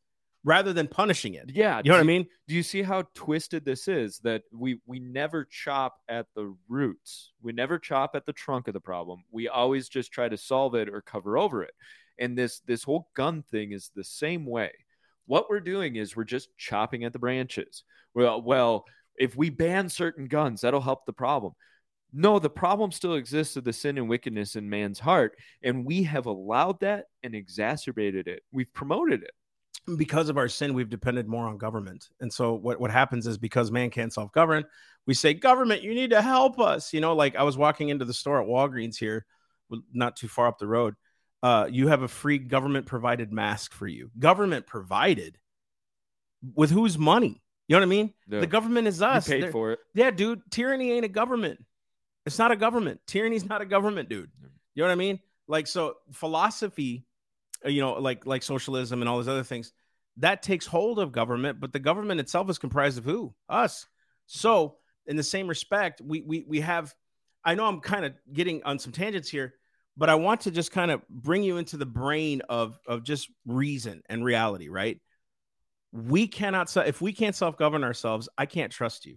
rather 0.46 0.72
than 0.72 0.86
punishing 0.86 1.34
it. 1.34 1.50
Yeah, 1.52 1.82
You 1.84 1.90
know 1.90 1.96
what 1.96 2.00
I 2.00 2.04
mean? 2.04 2.26
Do 2.46 2.54
you 2.54 2.62
see 2.62 2.82
how 2.82 3.02
twisted 3.14 3.64
this 3.64 3.88
is? 3.88 4.20
That 4.20 4.44
we 4.52 4.80
we 4.86 5.00
never 5.00 5.44
chop 5.44 5.96
at 6.08 6.26
the 6.34 6.56
roots. 6.68 7.32
We 7.42 7.52
never 7.52 7.78
chop 7.78 8.12
at 8.14 8.24
the 8.24 8.32
trunk 8.32 8.68
of 8.68 8.74
the 8.74 8.80
problem. 8.80 9.24
We 9.30 9.48
always 9.48 9.88
just 9.88 10.12
try 10.12 10.28
to 10.28 10.36
solve 10.38 10.74
it 10.76 10.88
or 10.88 11.02
cover 11.02 11.36
over 11.36 11.64
it. 11.64 11.74
And 12.18 12.38
this 12.38 12.60
this 12.60 12.84
whole 12.84 13.10
gun 13.14 13.42
thing 13.42 13.72
is 13.72 13.90
the 13.94 14.04
same 14.04 14.46
way. 14.46 14.70
What 15.26 15.50
we're 15.50 15.60
doing 15.60 15.96
is 15.96 16.14
we're 16.14 16.24
just 16.24 16.56
chopping 16.56 17.04
at 17.04 17.12
the 17.12 17.18
branches. 17.18 17.82
Well, 18.14 18.40
well, 18.40 18.84
if 19.16 19.36
we 19.36 19.50
ban 19.50 19.88
certain 19.88 20.26
guns, 20.26 20.60
that'll 20.60 20.80
help 20.80 21.04
the 21.04 21.12
problem. 21.12 21.54
No, 22.12 22.38
the 22.38 22.48
problem 22.48 22.92
still 22.92 23.14
exists 23.14 23.56
of 23.56 23.64
the 23.64 23.72
sin 23.72 23.98
and 23.98 24.08
wickedness 24.08 24.54
in 24.54 24.70
man's 24.70 25.00
heart, 25.00 25.36
and 25.64 25.84
we 25.84 26.04
have 26.04 26.26
allowed 26.26 26.78
that 26.80 27.06
and 27.24 27.34
exacerbated 27.34 28.28
it. 28.28 28.44
We've 28.52 28.72
promoted 28.72 29.24
it. 29.24 29.32
Because 29.96 30.28
of 30.28 30.36
our 30.36 30.48
sin, 30.48 30.74
we've 30.74 30.88
depended 30.90 31.28
more 31.28 31.46
on 31.46 31.58
government. 31.58 32.08
And 32.20 32.32
so 32.32 32.54
what, 32.54 32.80
what 32.80 32.90
happens 32.90 33.26
is 33.26 33.38
because 33.38 33.70
man 33.70 33.90
can't 33.90 34.12
self 34.12 34.32
govern, 34.32 34.64
we 35.06 35.14
say, 35.14 35.34
government, 35.34 35.82
you 35.82 35.94
need 35.94 36.10
to 36.10 36.20
help 36.20 36.58
us. 36.58 36.92
You 36.92 37.00
know, 37.00 37.14
like 37.14 37.36
I 37.36 37.44
was 37.44 37.56
walking 37.56 37.90
into 37.90 38.04
the 38.04 38.14
store 38.14 38.40
at 38.42 38.48
Walgreens 38.48 38.96
here, 38.96 39.24
not 39.92 40.16
too 40.16 40.28
far 40.28 40.48
up 40.48 40.58
the 40.58 40.66
road. 40.66 40.94
Uh, 41.42 41.68
you 41.70 41.88
have 41.88 42.02
a 42.02 42.08
free 42.08 42.38
government 42.38 42.86
provided 42.86 43.32
mask 43.32 43.72
for 43.72 43.86
you. 43.86 44.10
Government 44.18 44.66
provided 44.66 45.38
with 46.54 46.70
whose 46.70 46.98
money? 46.98 47.40
You 47.68 47.74
know 47.74 47.80
what 47.80 47.86
I 47.86 47.88
mean? 47.88 48.14
The- 48.28 48.40
The 48.40 48.46
government 48.46 48.88
is 48.88 49.00
You 49.00 49.06
us. 49.06 49.28
paid 49.28 49.42
They're- 49.44 49.52
for 49.52 49.72
it. 49.72 49.78
yeah, 49.94 50.10
dude, 50.10 50.42
tyranny 50.50 50.92
ain't 50.92 51.04
a 51.04 51.08
government. 51.08 51.64
It's 52.24 52.38
not 52.38 52.50
a 52.50 52.56
government. 52.56 53.00
Tyranny's 53.06 53.44
not 53.44 53.60
a 53.60 53.66
government, 53.66 54.08
dude. 54.08 54.30
You 54.74 54.82
know 54.82 54.88
what 54.88 54.92
I 54.92 54.96
mean? 54.96 55.20
Like 55.46 55.66
so 55.68 55.94
philosophy, 56.12 57.04
you 57.66 57.80
know, 57.80 57.94
like 57.94 58.26
like 58.26 58.42
socialism 58.42 59.02
and 59.02 59.08
all 59.08 59.16
those 59.16 59.28
other 59.28 59.44
things, 59.44 59.72
that 60.18 60.42
takes 60.42 60.66
hold 60.66 60.98
of 60.98 61.12
government, 61.12 61.60
but 61.60 61.72
the 61.72 61.78
government 61.78 62.20
itself 62.20 62.48
is 62.50 62.58
comprised 62.58 62.98
of 62.98 63.04
who? 63.04 63.34
Us. 63.48 63.86
So, 64.26 64.76
in 65.06 65.16
the 65.16 65.22
same 65.22 65.48
respect, 65.48 66.00
we 66.04 66.22
we 66.22 66.44
we 66.48 66.60
have 66.60 66.94
I 67.44 67.54
know 67.54 67.66
I'm 67.66 67.80
kind 67.80 68.04
of 68.04 68.14
getting 68.32 68.62
on 68.64 68.78
some 68.78 68.92
tangents 68.92 69.28
here, 69.28 69.54
but 69.96 70.08
I 70.08 70.16
want 70.16 70.42
to 70.42 70.50
just 70.50 70.72
kind 70.72 70.90
of 70.90 71.06
bring 71.08 71.42
you 71.42 71.58
into 71.58 71.76
the 71.76 71.86
brain 71.86 72.42
of 72.48 72.78
of 72.86 73.02
just 73.04 73.28
reason 73.46 74.02
and 74.08 74.24
reality, 74.24 74.68
right? 74.68 75.00
We 75.92 76.26
cannot 76.26 76.74
if 76.76 77.00
we 77.00 77.12
can't 77.12 77.34
self-govern 77.34 77.84
ourselves, 77.84 78.28
I 78.36 78.46
can't 78.46 78.72
trust 78.72 79.06
you. 79.06 79.16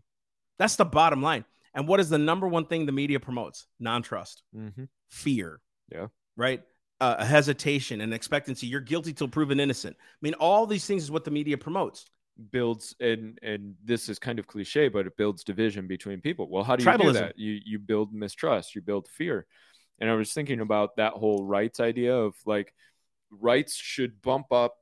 That's 0.57 0.75
the 0.75 0.85
bottom 0.85 1.21
line. 1.21 1.45
And 1.73 1.87
what 1.87 1.99
is 1.99 2.09
the 2.09 2.17
number 2.17 2.47
one 2.47 2.65
thing 2.65 2.85
the 2.85 2.91
media 2.91 3.19
promotes? 3.19 3.67
Non-trust, 3.79 4.43
Mm-hmm. 4.55 4.85
fear. 5.09 5.61
Yeah. 5.91 6.07
Right? 6.35 6.61
Uh, 7.01 7.15
a 7.19 7.25
hesitation 7.25 8.01
and 8.01 8.13
expectancy. 8.13 8.67
You're 8.67 8.81
guilty 8.81 9.13
till 9.13 9.29
proven 9.29 9.59
innocent. 9.59 9.95
I 9.99 10.19
mean, 10.21 10.33
all 10.33 10.65
these 10.67 10.85
things 10.85 11.03
is 11.03 11.11
what 11.11 11.23
the 11.23 11.31
media 11.31 11.57
promotes. 11.57 12.05
builds 12.51 12.95
and 13.01 13.37
and 13.41 13.75
this 13.83 14.07
is 14.07 14.17
kind 14.17 14.39
of 14.39 14.47
cliche 14.47 14.87
but 14.87 15.05
it 15.05 15.17
builds 15.17 15.43
division 15.43 15.87
between 15.87 16.21
people 16.21 16.49
well 16.49 16.63
how 16.63 16.75
do 16.77 16.83
you 16.85 16.97
do 16.97 17.11
that 17.11 17.37
you 17.37 17.59
you 17.65 17.77
build 17.77 18.13
mistrust 18.13 18.75
you 18.75 18.81
build 18.81 19.09
fear 19.09 19.45
and 19.99 20.09
i 20.09 20.13
was 20.13 20.31
thinking 20.31 20.61
about 20.61 20.95
that 20.95 21.11
whole 21.13 21.43
rights 21.43 21.81
idea 21.81 22.15
of 22.15 22.33
like 22.45 22.73
rights 23.29 23.75
should 23.75 24.21
bump 24.21 24.53
up 24.53 24.75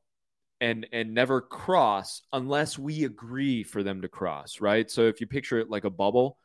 and 0.62 0.86
and 0.92 1.16
never 1.16 1.42
cross 1.42 2.22
unless 2.32 2.78
we 2.78 3.06
agree 3.06 3.64
for 3.64 3.82
them 3.82 4.02
to 4.04 4.08
cross 4.08 4.62
right 4.62 4.92
so 4.92 5.08
if 5.08 5.20
you 5.20 5.26
picture 5.26 5.58
it 5.58 5.68
like 5.70 5.84
a 5.84 5.90
bubble 5.90 6.38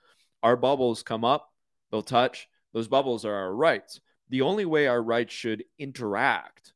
our 0.42 0.56
bubbles 0.56 1.02
come 1.02 1.24
up 1.26 1.50
they'll 1.90 2.02
touch 2.02 2.48
those 2.72 2.88
bubbles 2.88 3.26
are 3.26 3.35
our 3.35 3.54
rights 3.54 4.00
the 4.32 4.40
only 4.42 4.64
way 4.64 4.86
our 4.86 5.02
rights 5.02 5.34
should 5.34 5.62
interact 5.78 6.72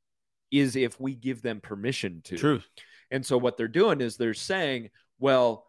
is 0.52 0.76
if 0.76 1.00
we 1.00 1.14
give 1.14 1.40
them 1.40 1.60
permission 1.60 2.20
to 2.24 2.36
Truth. 2.36 2.68
and 3.10 3.24
so 3.24 3.38
what 3.38 3.56
they're 3.56 3.66
doing 3.66 4.02
is 4.02 4.16
they're 4.16 4.34
saying, 4.34 4.90
well, 5.18 5.66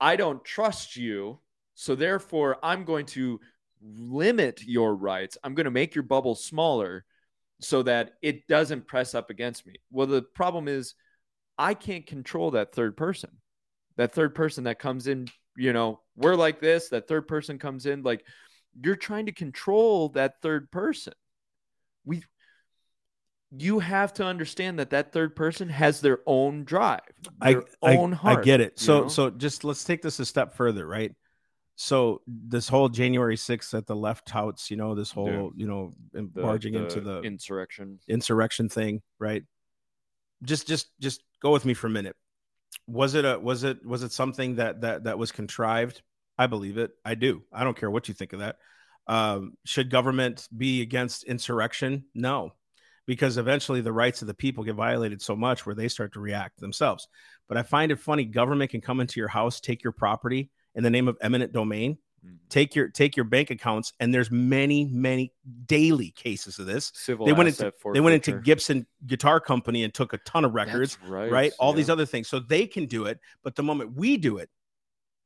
I 0.00 0.16
don't 0.16 0.44
trust 0.44 0.96
you. 0.96 1.38
So 1.74 1.94
therefore, 1.94 2.58
I'm 2.62 2.84
going 2.84 3.06
to 3.06 3.40
limit 3.80 4.62
your 4.64 4.94
rights. 4.94 5.38
I'm 5.44 5.54
going 5.54 5.64
to 5.64 5.70
make 5.70 5.94
your 5.94 6.02
bubble 6.02 6.34
smaller 6.34 7.04
so 7.60 7.82
that 7.84 8.14
it 8.22 8.48
doesn't 8.48 8.88
press 8.88 9.14
up 9.14 9.30
against 9.30 9.66
me. 9.66 9.74
Well, 9.92 10.08
the 10.08 10.22
problem 10.22 10.66
is 10.66 10.94
I 11.56 11.74
can't 11.74 12.06
control 12.06 12.50
that 12.50 12.74
third 12.74 12.96
person. 12.96 13.30
that 13.96 14.12
third 14.14 14.34
person 14.34 14.64
that 14.64 14.78
comes 14.80 15.06
in, 15.06 15.28
you 15.56 15.72
know, 15.72 16.00
we're 16.16 16.34
like 16.34 16.60
this, 16.60 16.88
that 16.88 17.06
third 17.06 17.28
person 17.28 17.58
comes 17.58 17.86
in, 17.86 18.02
like 18.02 18.24
you're 18.82 18.96
trying 18.96 19.26
to 19.26 19.32
control 19.32 20.10
that 20.10 20.40
third 20.40 20.70
person. 20.70 21.12
You 23.56 23.80
have 23.80 24.12
to 24.14 24.24
understand 24.24 24.78
that 24.78 24.90
that 24.90 25.12
third 25.12 25.34
person 25.34 25.68
has 25.68 26.00
their 26.00 26.20
own 26.26 26.64
drive, 26.64 27.00
their 27.40 27.64
I, 27.82 27.96
own 27.96 28.12
I, 28.12 28.16
heart. 28.16 28.38
I 28.38 28.42
get 28.42 28.60
it. 28.60 28.78
So 28.78 29.02
know? 29.02 29.08
so 29.08 29.30
just 29.30 29.64
let's 29.64 29.82
take 29.82 30.02
this 30.02 30.20
a 30.20 30.24
step 30.24 30.54
further, 30.54 30.86
right? 30.86 31.12
So 31.74 32.20
this 32.26 32.68
whole 32.68 32.90
January 32.90 33.36
6th 33.36 33.72
at 33.72 33.86
the 33.86 33.96
left 33.96 34.28
touts, 34.28 34.70
you 34.70 34.76
know, 34.76 34.94
this 34.94 35.10
whole, 35.10 35.50
you 35.56 35.66
know, 35.66 35.94
The- 36.12 36.22
barging 36.22 36.74
into 36.74 37.00
the 37.00 37.22
insurrection. 37.22 37.98
insurrection 38.06 38.68
thing, 38.68 39.00
right? 39.18 39.42
Just 40.42 40.68
just 40.68 40.90
just 41.00 41.22
go 41.40 41.50
with 41.52 41.64
me 41.64 41.74
for 41.74 41.86
a 41.86 41.90
minute. 41.90 42.16
Was 42.86 43.14
it 43.14 43.24
a 43.24 43.38
was 43.38 43.64
it 43.64 43.84
was 43.84 44.02
it 44.02 44.12
something 44.12 44.56
that 44.56 44.82
that 44.82 45.04
that 45.04 45.18
was 45.18 45.32
contrived? 45.32 46.02
I 46.38 46.46
believe 46.46 46.78
it. 46.78 46.92
I 47.04 47.14
do. 47.14 47.42
I 47.52 47.64
don't 47.64 47.76
care 47.76 47.90
what 47.90 48.08
you 48.08 48.14
think 48.14 48.32
of 48.32 48.40
that. 48.40 48.56
Um, 49.06 49.54
should 49.64 49.90
government 49.90 50.48
be 50.56 50.82
against 50.82 51.24
insurrection? 51.24 52.04
No, 52.14 52.52
because 53.10 53.38
eventually 53.38 53.80
the 53.80 53.92
rights 53.92 54.22
of 54.22 54.28
the 54.28 54.34
people 54.34 54.62
get 54.62 54.76
violated 54.76 55.20
so 55.20 55.34
much 55.34 55.66
where 55.66 55.74
they 55.74 55.88
start 55.88 56.12
to 56.12 56.20
react 56.20 56.60
themselves. 56.60 57.08
But 57.48 57.56
I 57.56 57.64
find 57.64 57.90
it 57.90 57.98
funny 57.98 58.24
government 58.24 58.70
can 58.70 58.80
come 58.80 59.00
into 59.00 59.18
your 59.18 59.26
house, 59.26 59.58
take 59.58 59.82
your 59.82 59.92
property 59.92 60.48
in 60.76 60.84
the 60.84 60.90
name 60.90 61.08
of 61.08 61.18
eminent 61.20 61.52
domain, 61.52 61.98
Mhm. 62.24 62.36
take 62.50 62.76
your 62.76 62.86
take 62.88 63.16
your 63.16 63.24
bank 63.24 63.50
accounts, 63.50 63.94
and 63.98 64.14
there's 64.14 64.30
many 64.30 64.84
many 64.84 65.32
daily 65.66 66.12
cases 66.12 66.60
of 66.60 66.66
this 66.66 66.92
Civil 66.94 67.26
they 67.26 67.32
went 67.32 67.48
into 67.48 67.66
asset 67.66 67.94
they 67.94 67.98
went 67.98 68.14
into. 68.14 68.40
Gibson 68.42 68.86
Guitar 69.04 69.40
Company 69.40 69.82
and 69.82 69.92
took 69.92 70.12
a 70.12 70.18
ton 70.18 70.44
of 70.44 70.54
records, 70.54 70.94
That's 70.96 71.10
right. 71.10 71.32
right? 71.32 71.52
All 71.58 71.72
these 71.72 71.90
other 71.90 72.06
things, 72.06 72.28
so 72.28 72.38
they 72.38 72.64
can 72.68 72.86
do 72.86 73.06
it. 73.06 73.18
But 73.42 73.56
the 73.56 73.64
moment 73.64 73.96
we 73.96 74.18
do 74.18 74.36
it, 74.38 74.50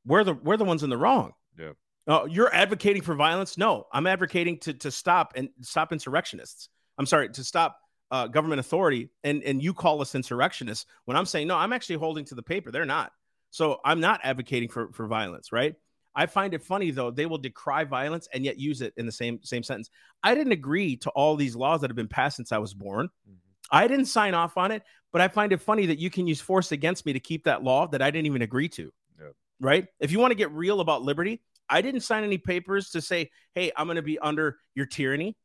we're 0.07 0.23
the 0.23 0.33
we're 0.33 0.57
the 0.57 0.65
ones 0.65 0.81
in 0.81 0.89
the 0.89 0.97
wrong. 0.97 1.33
Yeah. 1.59 1.73
Oh, 2.07 2.25
you're 2.25 2.51
advocating 2.51 3.03
for 3.03 3.13
violence? 3.13 3.59
No, 3.59 3.85
I'm 3.93 4.07
advocating 4.07 4.57
to 4.61 4.73
to 4.73 4.89
stop 4.89 5.33
and 5.35 5.49
stop 5.61 5.91
insurrectionists. 5.93 6.69
I'm 6.97 7.05
sorry 7.05 7.29
to 7.29 7.43
stop 7.43 7.77
uh, 8.11 8.27
government 8.27 8.59
authority, 8.59 9.09
and 9.23 9.43
and 9.43 9.61
you 9.61 9.73
call 9.73 10.01
us 10.01 10.15
insurrectionists 10.15 10.85
when 11.05 11.17
I'm 11.17 11.25
saying 11.25 11.47
no. 11.47 11.57
I'm 11.57 11.73
actually 11.73 11.97
holding 11.97 12.25
to 12.25 12.35
the 12.35 12.43
paper. 12.43 12.71
They're 12.71 12.85
not. 12.85 13.11
So 13.51 13.79
I'm 13.83 13.99
not 13.99 14.21
advocating 14.23 14.69
for 14.69 14.91
for 14.93 15.07
violence, 15.07 15.51
right? 15.51 15.75
I 16.15 16.27
find 16.27 16.53
it 16.53 16.63
funny 16.63 16.91
though 16.91 17.11
they 17.11 17.25
will 17.25 17.37
decry 17.37 17.83
violence 17.83 18.29
and 18.33 18.45
yet 18.45 18.57
use 18.57 18.81
it 18.81 18.93
in 18.95 19.05
the 19.05 19.11
same 19.11 19.39
same 19.43 19.63
sentence. 19.63 19.89
I 20.23 20.33
didn't 20.33 20.53
agree 20.53 20.95
to 20.97 21.09
all 21.11 21.35
these 21.35 21.55
laws 21.55 21.81
that 21.81 21.89
have 21.89 21.95
been 21.95 22.07
passed 22.07 22.37
since 22.37 22.51
I 22.51 22.57
was 22.57 22.73
born. 22.73 23.09
Mhm. 23.29 23.35
I 23.71 23.87
didn't 23.87 24.05
sign 24.05 24.33
off 24.33 24.57
on 24.57 24.71
it, 24.71 24.83
but 25.11 25.21
I 25.21 25.27
find 25.27 25.51
it 25.51 25.61
funny 25.61 25.87
that 25.87 25.99
you 25.99 26.09
can 26.09 26.27
use 26.27 26.39
force 26.39 26.71
against 26.71 27.05
me 27.05 27.13
to 27.13 27.19
keep 27.19 27.43
that 27.45 27.63
law 27.63 27.87
that 27.87 28.01
I 28.01 28.11
didn't 28.11 28.27
even 28.27 28.43
agree 28.43 28.69
to. 28.69 28.93
Yeah. 29.19 29.29
Right? 29.59 29.87
If 29.99 30.11
you 30.11 30.19
want 30.19 30.31
to 30.31 30.35
get 30.35 30.51
real 30.51 30.79
about 30.79 31.01
liberty, 31.01 31.41
I 31.67 31.81
didn't 31.81 32.01
sign 32.01 32.23
any 32.23 32.37
papers 32.37 32.91
to 32.91 33.01
say, 33.01 33.31
"Hey, 33.53 33.71
I'm 33.75 33.87
going 33.87 33.95
to 33.95 34.01
be 34.01 34.19
under 34.19 34.59
your 34.75 34.85
tyranny." 34.85 35.35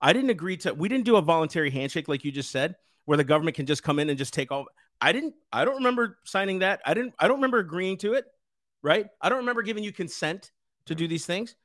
I 0.00 0.12
didn't 0.12 0.30
agree 0.30 0.56
to. 0.58 0.74
We 0.74 0.88
didn't 0.88 1.04
do 1.04 1.16
a 1.16 1.22
voluntary 1.22 1.70
handshake 1.70 2.08
like 2.08 2.24
you 2.24 2.32
just 2.32 2.50
said, 2.50 2.76
where 3.04 3.16
the 3.16 3.24
government 3.24 3.56
can 3.56 3.66
just 3.66 3.82
come 3.82 3.98
in 3.98 4.08
and 4.10 4.18
just 4.18 4.34
take 4.34 4.52
all. 4.52 4.66
I 5.00 5.12
didn't. 5.12 5.34
I 5.52 5.64
don't 5.64 5.76
remember 5.76 6.18
signing 6.24 6.60
that. 6.60 6.80
I 6.84 6.94
didn't. 6.94 7.14
I 7.18 7.26
don't 7.26 7.36
remember 7.36 7.58
agreeing 7.58 7.96
to 7.98 8.14
it. 8.14 8.24
Right? 8.82 9.06
I 9.20 9.28
don't 9.28 9.38
remember 9.38 9.62
giving 9.62 9.82
you 9.82 9.92
consent 9.92 10.52
to 10.86 10.94
do 10.94 11.08
these 11.08 11.24
things. 11.24 11.56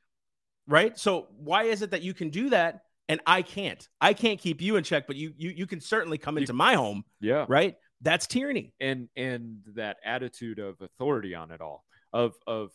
Right? 0.67 0.97
So 0.97 1.27
why 1.37 1.63
is 1.63 1.81
it 1.81 1.91
that 1.91 2.01
you 2.01 2.13
can 2.13 2.29
do 2.29 2.49
that 2.51 2.81
and 3.09 3.19
I 3.25 3.41
can't? 3.41 3.87
I 3.99 4.13
can't 4.13 4.39
keep 4.39 4.61
you 4.61 4.77
in 4.77 4.83
check, 4.83 5.07
but 5.07 5.15
you 5.15 5.33
you 5.37 5.49
you 5.49 5.67
can 5.67 5.81
certainly 5.81 6.17
come 6.17 6.37
into 6.37 6.53
my 6.53 6.75
home. 6.75 7.03
Yeah. 7.19 7.45
Right? 7.49 7.75
That's 8.01 8.27
tyranny. 8.27 8.73
and 8.79 9.09
and 9.17 9.57
that 9.75 9.97
attitude 10.05 10.59
of 10.59 10.81
authority 10.81 11.35
on 11.35 11.51
it 11.51 11.59
all 11.59 11.83
of 12.13 12.35
of 12.47 12.71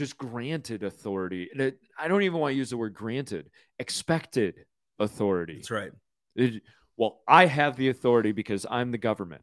just 0.00 0.16
granted 0.18 0.82
authority 0.82 1.48
and 1.52 1.60
it, 1.60 1.78
i 1.98 2.08
don't 2.08 2.22
even 2.22 2.40
want 2.40 2.52
to 2.52 2.56
use 2.56 2.70
the 2.70 2.76
word 2.76 2.92
granted 2.94 3.48
expected 3.78 4.54
authority 4.98 5.56
That's 5.56 5.70
right. 5.70 5.92
It- 6.34 6.62
well 6.96 7.20
i 7.28 7.46
have 7.46 7.76
the 7.76 7.88
authority 7.90 8.32
because 8.32 8.66
i'm 8.70 8.90
the 8.90 8.98
government 8.98 9.42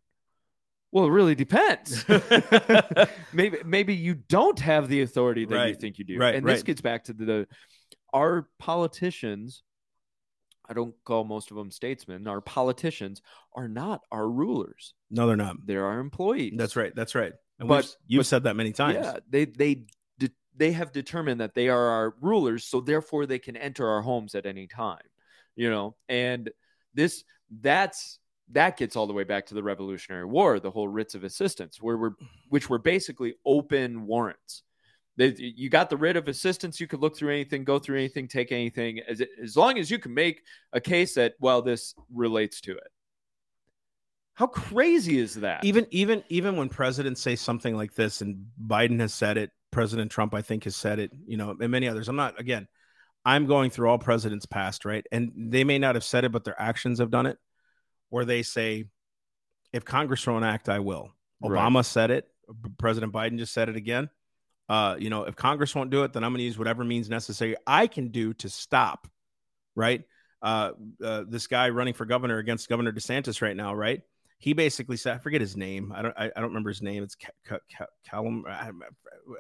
well 0.92 1.06
it 1.06 1.12
really 1.12 1.36
depends 1.36 2.04
maybe 3.34 3.58
maybe 3.66 3.94
you 3.96 4.16
don't 4.16 4.60
have 4.60 4.88
the 4.90 5.02
authority 5.02 5.46
that 5.46 5.68
you 5.70 5.76
think 5.76 5.98
you 6.00 6.06
do 6.06 6.18
Right, 6.20 6.36
and 6.36 6.46
this 6.48 6.64
gets 6.64 6.82
back 6.82 7.06
to 7.06 7.14
the 7.14 7.48
our 8.14 8.48
politicians 8.60 9.64
i 10.70 10.74
don't 10.74 10.96
call 11.06 11.24
most 11.24 11.52
of 11.52 11.58
them 11.58 11.72
statesmen 11.72 12.28
our 12.28 12.42
politicians 12.42 13.22
are 13.56 13.68
not 13.68 14.02
our 14.12 14.28
rulers 14.30 14.94
No, 15.10 15.28
they're 15.28 15.36
not. 15.36 15.58
they're 15.66 15.86
our 15.86 16.00
employees 16.00 16.54
That's 16.58 16.76
right. 16.76 16.94
That's 16.96 17.16
right. 17.16 17.34
And 17.60 17.68
But- 17.68 17.96
you've 18.08 18.20
but- 18.22 18.26
said 18.28 18.44
that 18.44 18.56
many 18.56 18.72
times. 18.72 18.98
yeah 19.02 19.18
they 19.30 19.46
they 19.46 19.86
they 20.58 20.72
have 20.72 20.92
determined 20.92 21.40
that 21.40 21.54
they 21.54 21.70
are 21.70 21.88
our 21.88 22.16
rulers 22.20 22.66
so 22.66 22.82
therefore 22.82 23.26
they 23.26 23.40
can 23.40 23.56
enter 23.56 23.88
our 23.88 24.02
homes 24.02 24.36
at 24.36 24.46
any 24.46 24.68
time 24.68 25.00
you 25.58 25.70
know? 25.70 25.96
And 26.08 26.50
this 26.94 27.26
that's 27.60 28.20
that 28.52 28.78
gets 28.78 28.96
all 28.96 29.08
the 29.08 29.14
way 29.14 29.26
back 29.26 29.48
to 29.48 29.54
the 29.54 29.64
revolutionary 29.64 30.24
war 30.24 30.60
the 30.62 30.72
whole 30.72 30.88
writs 30.88 31.16
of 31.16 31.26
assistance 31.26 31.82
where 31.82 31.98
we're 31.98 32.12
mm-hmm. 32.12 32.26
which 32.48 32.70
were 32.70 32.80
basically 32.80 33.34
open 33.46 34.06
warrants. 34.06 34.64
They, 35.18 35.34
you 35.36 35.70
got 35.70 35.90
the 35.90 35.98
writ 35.98 36.16
of 36.16 36.28
assistance 36.28 36.80
you 36.80 36.86
could 36.86 37.02
look 37.02 37.18
through 37.18 37.34
anything 37.34 37.66
go 37.66 37.80
through 37.80 37.98
anything 37.98 38.28
take 38.28 38.52
anything 38.52 39.00
as, 39.00 39.22
as 39.44 39.58
long 39.58 39.80
as 39.80 39.92
you 39.92 39.98
can 39.98 40.14
make 40.14 40.44
a 40.72 40.80
case 40.80 41.16
that 41.16 41.34
well 41.40 41.62
this 41.62 41.94
relates 42.14 42.62
to 42.62 42.72
it. 42.74 42.92
How 44.36 44.46
crazy 44.46 45.18
is 45.18 45.36
that? 45.36 45.66
Even 45.66 45.88
even 45.90 46.24
even 46.30 46.56
when 46.56 46.70
presidents 46.70 47.22
say 47.22 47.36
something 47.36 47.76
like 47.76 47.96
this 47.96 48.22
and 48.22 48.46
biden 48.64 49.00
has 49.00 49.14
said 49.14 49.38
it 49.38 49.52
president 49.72 50.12
trump 50.12 50.34
i 50.34 50.42
think 50.42 50.64
has 50.64 50.76
said 50.76 51.00
it 51.00 51.12
you 51.26 51.38
know 51.38 51.56
and 51.60 51.72
many 51.72 51.88
others. 51.88 52.08
I'm 52.08 52.16
not 52.16 52.40
again 52.40 52.68
i'm 53.26 53.46
going 53.46 53.70
through 53.70 53.90
all 53.90 53.98
presidents 53.98 54.46
past 54.46 54.86
right? 54.86 55.06
And 55.12 55.32
they 55.36 55.64
may 55.64 55.80
not 55.80 55.96
have 55.96 56.04
said 56.04 56.24
it 56.24 56.32
but 56.32 56.44
their 56.44 56.60
actions 56.60 57.00
have 57.00 57.12
done 57.12 57.26
it 57.26 57.38
where 58.10 58.26
they 58.26 58.44
say 58.44 58.86
if 59.74 59.86
congress 59.86 60.26
won't 60.26 60.46
act 60.46 60.70
i 60.70 60.80
will. 60.80 61.12
Right. 61.42 61.60
obama 61.60 61.86
said 61.86 62.12
it. 62.12 62.28
President 62.78 63.14
biden 63.14 63.38
just 63.38 63.54
said 63.54 63.70
it 63.70 63.76
again. 63.76 64.10
Uh, 64.70 64.96
you 65.00 65.10
know 65.10 65.24
if 65.24 65.36
congress 65.36 65.74
won't 65.76 65.92
do 65.92 66.04
it 66.04 66.14
then 66.14 66.24
i'm 66.24 66.32
going 66.32 66.40
to 66.40 66.44
use 66.44 66.58
whatever 66.58 66.84
means 66.84 67.10
necessary 67.10 67.56
i 67.66 67.88
can 67.88 68.10
do 68.10 68.34
to 68.34 68.50
stop 68.50 69.08
right? 69.78 70.04
Uh, 70.42 70.72
uh, 71.04 71.24
this 71.28 71.48
guy 71.48 71.70
running 71.70 71.94
for 71.94 72.06
governor 72.06 72.38
against 72.40 72.68
governor 72.68 72.92
desantis 72.92 73.42
right 73.42 73.56
now 73.56 73.74
right 73.74 74.02
he 74.40 74.54
basically 74.54 74.98
said, 74.98 75.16
I 75.16 75.18
forget 75.18 75.42
his 75.42 75.58
name. 75.58 75.92
I 75.96 76.02
don't, 76.04 76.14
I, 76.18 76.26
I 76.26 76.40
don't 76.40 76.50
remember 76.50 76.70
his 76.70 76.82
name. 76.82 77.02
It's 77.04 77.16
Ca- 77.16 77.32
Ca- 77.46 77.60
Ca- 77.76 77.86
Callum. 78.08 78.46
I- 78.48 78.70
I- 78.70 78.72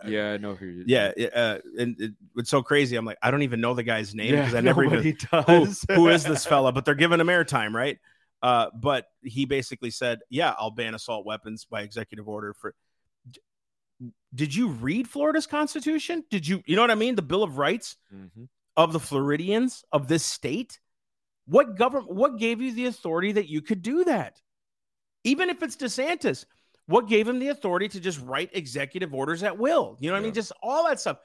yeah 0.10 0.34
i 0.34 0.38
know 0.38 0.54
who 0.54 0.66
you 0.66 0.84
yeah. 0.86 1.14
Uh, 1.34 1.60
and 1.80 1.96
it, 2.02 2.12
it's 2.36 2.50
so 2.50 2.62
crazy. 2.62 2.98
I'm 2.98 3.06
like, 3.06 3.18
I 3.22 3.32
don't 3.32 3.44
even 3.44 3.62
know 3.62 3.74
the 3.74 3.84
guy's 3.84 4.14
name 4.14 4.36
because 4.36 4.54
I 4.54 4.60
never 4.62 4.84
even 4.84 5.16
nobody 5.32 5.64
who, 5.90 5.94
who 5.96 6.10
is 6.10 6.24
this 6.26 6.46
fella, 6.48 6.72
but 6.74 6.84
they're 6.84 6.96
giving 6.96 7.20
him 7.22 7.28
airtime, 7.28 7.74
right? 7.74 7.98
Uh, 8.42 8.68
but 8.76 9.06
he 9.24 9.46
basically 9.46 9.92
said, 9.92 10.20
Yeah, 10.30 10.54
I'll 10.58 10.72
ban 10.72 10.94
assault 10.94 11.26
weapons 11.26 11.66
by 11.66 11.82
executive 11.84 12.28
order 12.28 12.54
for. 12.54 12.74
Did 14.36 14.54
you 14.54 14.68
read 14.68 15.08
Florida's 15.08 15.48
constitution? 15.48 16.24
Did 16.30 16.48
you, 16.48 16.62
you 16.66 16.76
know 16.76 16.82
what 16.84 16.92
I 16.92 16.96
mean? 16.96 17.16
The 17.16 17.22
Bill 17.22 17.44
of 17.44 17.58
Rights 17.58 17.96
Mhm. 18.14 18.48
of 18.76 18.94
the 18.94 19.00
Floridians 19.00 19.84
of 19.92 20.08
this 20.08 20.24
state? 20.26 20.80
What 21.46 21.78
government, 21.78 22.14
what 22.14 22.38
gave 22.38 22.62
you 22.62 22.74
the 22.74 22.86
authority 22.88 23.32
that 23.32 23.48
you 23.48 23.62
could 23.62 23.82
do 23.82 24.04
that? 24.04 24.42
Even 25.28 25.50
if 25.50 25.62
it's 25.62 25.76
DeSantis, 25.76 26.46
what 26.86 27.10
gave 27.10 27.28
him 27.28 27.40
the 27.40 27.50
authority 27.50 27.90
to 27.90 28.00
just 28.00 28.22
write 28.22 28.50
executive 28.54 29.14
orders 29.14 29.44
at 29.44 29.58
will? 29.58 29.98
You 30.00 30.10
know 30.10 30.14
what 30.14 30.22
I 30.22 30.24
mean? 30.24 30.34
Just 30.34 30.54
all 30.64 30.88
that 30.88 31.02
stuff. 31.02 31.18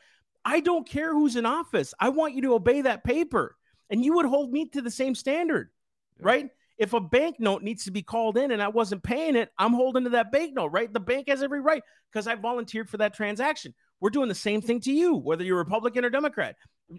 I 0.44 0.58
don't 0.58 0.88
care 0.88 1.12
who's 1.12 1.36
in 1.36 1.46
office. 1.46 1.94
I 2.00 2.08
want 2.08 2.34
you 2.34 2.42
to 2.42 2.54
obey 2.54 2.80
that 2.80 3.04
paper. 3.04 3.56
And 3.90 4.04
you 4.04 4.14
would 4.14 4.26
hold 4.26 4.50
me 4.50 4.66
to 4.70 4.82
the 4.82 4.90
same 4.90 5.14
standard, 5.14 5.70
Yeah. 6.18 6.26
right? 6.26 6.50
If 6.78 6.94
a 6.94 7.00
bank 7.00 7.38
note 7.38 7.62
needs 7.62 7.84
to 7.84 7.92
be 7.92 8.02
called 8.02 8.36
in 8.36 8.50
and 8.50 8.60
I 8.60 8.66
wasn't 8.66 9.04
paying 9.04 9.36
it, 9.36 9.52
I'm 9.56 9.72
holding 9.72 10.02
to 10.04 10.10
that 10.10 10.32
bank 10.32 10.54
note, 10.54 10.72
right? 10.72 10.92
The 10.92 10.98
bank 10.98 11.28
has 11.28 11.42
every 11.42 11.60
right 11.60 11.82
because 12.10 12.26
I 12.26 12.34
volunteered 12.34 12.88
for 12.88 12.96
that 12.96 13.14
transaction. 13.14 13.72
We're 14.00 14.10
doing 14.10 14.28
the 14.28 14.34
same 14.34 14.60
thing 14.62 14.80
to 14.80 14.92
you, 14.92 15.14
whether 15.14 15.44
you're 15.44 15.58
Republican 15.58 16.04
or 16.04 16.10
Democrat. 16.10 16.56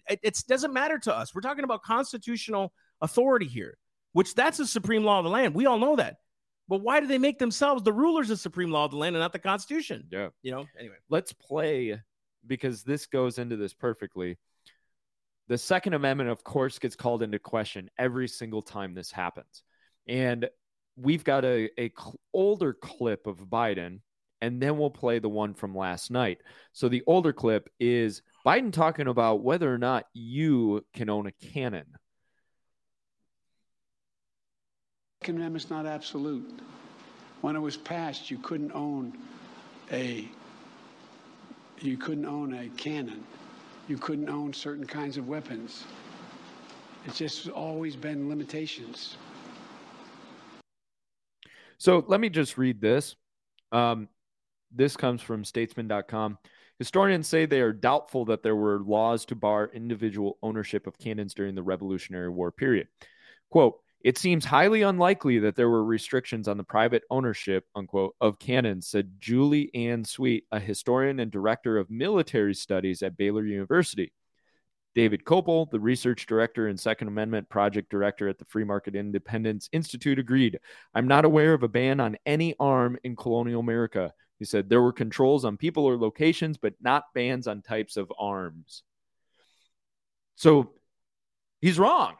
It 0.07 0.21
it's, 0.23 0.43
doesn't 0.43 0.71
matter 0.71 0.97
to 0.99 1.13
us. 1.13 1.35
We're 1.35 1.41
talking 1.41 1.65
about 1.65 1.83
constitutional 1.83 2.71
authority 3.01 3.47
here, 3.47 3.77
which 4.13 4.35
that's 4.35 4.57
the 4.57 4.67
supreme 4.67 5.03
law 5.03 5.19
of 5.19 5.25
the 5.25 5.29
land. 5.29 5.53
We 5.53 5.65
all 5.65 5.79
know 5.79 5.97
that. 5.97 6.19
But 6.67 6.82
why 6.82 6.99
do 6.99 7.08
they 7.08 7.17
make 7.17 7.39
themselves 7.39 7.84
the 7.84 7.93
rulers 7.93 8.30
of 8.30 8.39
supreme 8.39 8.71
law 8.71 8.86
of 8.86 8.91
the 8.91 8.97
land 8.97 9.15
and 9.15 9.21
not 9.21 9.34
the 9.34 9.39
Constitution? 9.39 10.08
Yeah. 10.10 10.30
You 10.41 10.52
know, 10.52 10.65
anyway. 10.80 10.95
Let's 11.10 11.34
play 11.34 11.99
because 12.47 12.84
this 12.84 13.06
goes 13.06 13.38
into 13.38 13.58
this 13.58 13.73
perfectly. 13.73 14.38
The 15.49 15.58
Second 15.58 15.93
Amendment, 15.93 16.30
of 16.30 16.43
course, 16.43 16.80
gets 16.80 16.95
called 16.95 17.21
into 17.21 17.38
question 17.38 17.89
every 17.97 18.28
single 18.28 18.62
time 18.62 18.93
this 18.93 19.12
happens. 19.12 19.63
And 20.08 20.49
we've 20.95 21.23
got 21.23 21.43
a, 21.43 21.69
a 21.78 21.91
cl- 21.97 22.19
older 22.34 22.73
clip 22.73 23.28
of 23.28 23.39
Biden, 23.39 23.99
and 24.41 24.62
then 24.62 24.78
we'll 24.78 24.89
play 24.89 25.19
the 25.19 25.30
one 25.30 25.54
from 25.54 25.76
last 25.76 26.12
night. 26.12 26.39
So 26.71 26.88
the 26.88 27.04
older 27.08 27.34
clip 27.34 27.69
is 27.80 28.21
Biden 28.45 28.71
talking 28.71 29.08
about 29.08 29.43
whether 29.43 29.73
or 29.73 29.78
not 29.78 30.06
you 30.13 30.86
can 30.93 31.10
own 31.10 31.28
a 31.28 31.32
cannon. 31.32 31.86
Second 35.12 35.12
Amendment's 35.29 35.69
not 35.69 35.86
absolute. 35.86 36.59
When 37.41 37.55
it 37.55 37.59
was 37.59 37.77
passed, 37.77 38.31
you 38.31 38.38
couldn't 38.38 38.71
own 38.71 39.17
a 39.91 40.27
you 41.81 41.97
couldn't 41.97 42.25
own 42.25 42.53
a 42.53 42.69
cannon. 42.77 43.23
You 43.88 43.97
couldn't 43.97 44.29
own 44.29 44.53
certain 44.53 44.86
kinds 44.86 45.17
of 45.17 45.27
weapons. 45.27 45.83
It's 47.05 47.17
just 47.17 47.49
always 47.49 47.97
been 47.97 48.29
limitations. 48.29 49.17
So 51.77 52.05
let 52.07 52.21
me 52.21 52.29
just 52.29 52.57
read 52.57 52.79
this. 52.79 53.17
Um, 53.73 54.07
this 54.73 54.95
comes 54.95 55.21
from 55.21 55.43
statesman.com. 55.43 56.38
Historians 56.79 57.27
say 57.27 57.45
they 57.45 57.59
are 57.59 57.73
doubtful 57.73 58.25
that 58.25 58.41
there 58.41 58.55
were 58.55 58.79
laws 58.79 59.25
to 59.25 59.36
bar 59.36 59.69
individual 59.73 60.38
ownership 60.41 60.88
of 60.88 60.97
cannons 60.97 61.33
during 61.33 61.55
the 61.55 61.63
Revolutionary 61.63 62.29
War 62.29 62.51
period. 62.51 62.88
Quote, 63.49 63.82
it 64.03 64.17
seems 64.17 64.43
highly 64.43 64.81
unlikely 64.81 65.39
that 65.39 65.55
there 65.55 65.69
were 65.69 65.83
restrictions 65.83 66.47
on 66.49 66.57
the 66.57 66.63
private 66.63 67.03
ownership, 67.09 67.65
unquote, 67.73 68.15
of 68.19 68.37
cannons, 68.37 68.87
said 68.87 69.13
Julie 69.19 69.71
Anne 69.73 70.03
Sweet, 70.03 70.45
a 70.51 70.59
historian 70.59 71.19
and 71.21 71.31
director 71.31 71.77
of 71.77 71.89
military 71.89 72.53
studies 72.53 73.01
at 73.01 73.15
Baylor 73.15 73.45
University. 73.45 74.11
David 74.93 75.23
Kopel, 75.23 75.71
the 75.71 75.79
research 75.79 76.25
director 76.27 76.67
and 76.67 76.79
Second 76.79 77.07
Amendment 77.07 77.49
project 77.49 77.89
director 77.89 78.27
at 78.27 78.37
the 78.37 78.45
Free 78.45 78.65
Market 78.65 78.95
Independence 78.95 79.69
Institute, 79.71 80.19
agreed. 80.19 80.59
I'm 80.93 81.07
not 81.07 81.25
aware 81.25 81.53
of 81.53 81.63
a 81.63 81.67
ban 81.67 81.99
on 81.99 82.17
any 82.25 82.55
arm 82.59 82.97
in 83.03 83.15
colonial 83.15 83.61
America. 83.61 84.13
He 84.37 84.45
said 84.45 84.69
there 84.69 84.81
were 84.81 84.93
controls 84.93 85.45
on 85.45 85.57
people 85.57 85.85
or 85.85 85.97
locations, 85.97 86.57
but 86.57 86.73
not 86.81 87.05
bans 87.15 87.47
on 87.47 87.61
types 87.61 87.95
of 87.95 88.11
arms. 88.19 88.83
So 90.35 90.73
he's 91.61 91.79
wrong. 91.79 92.15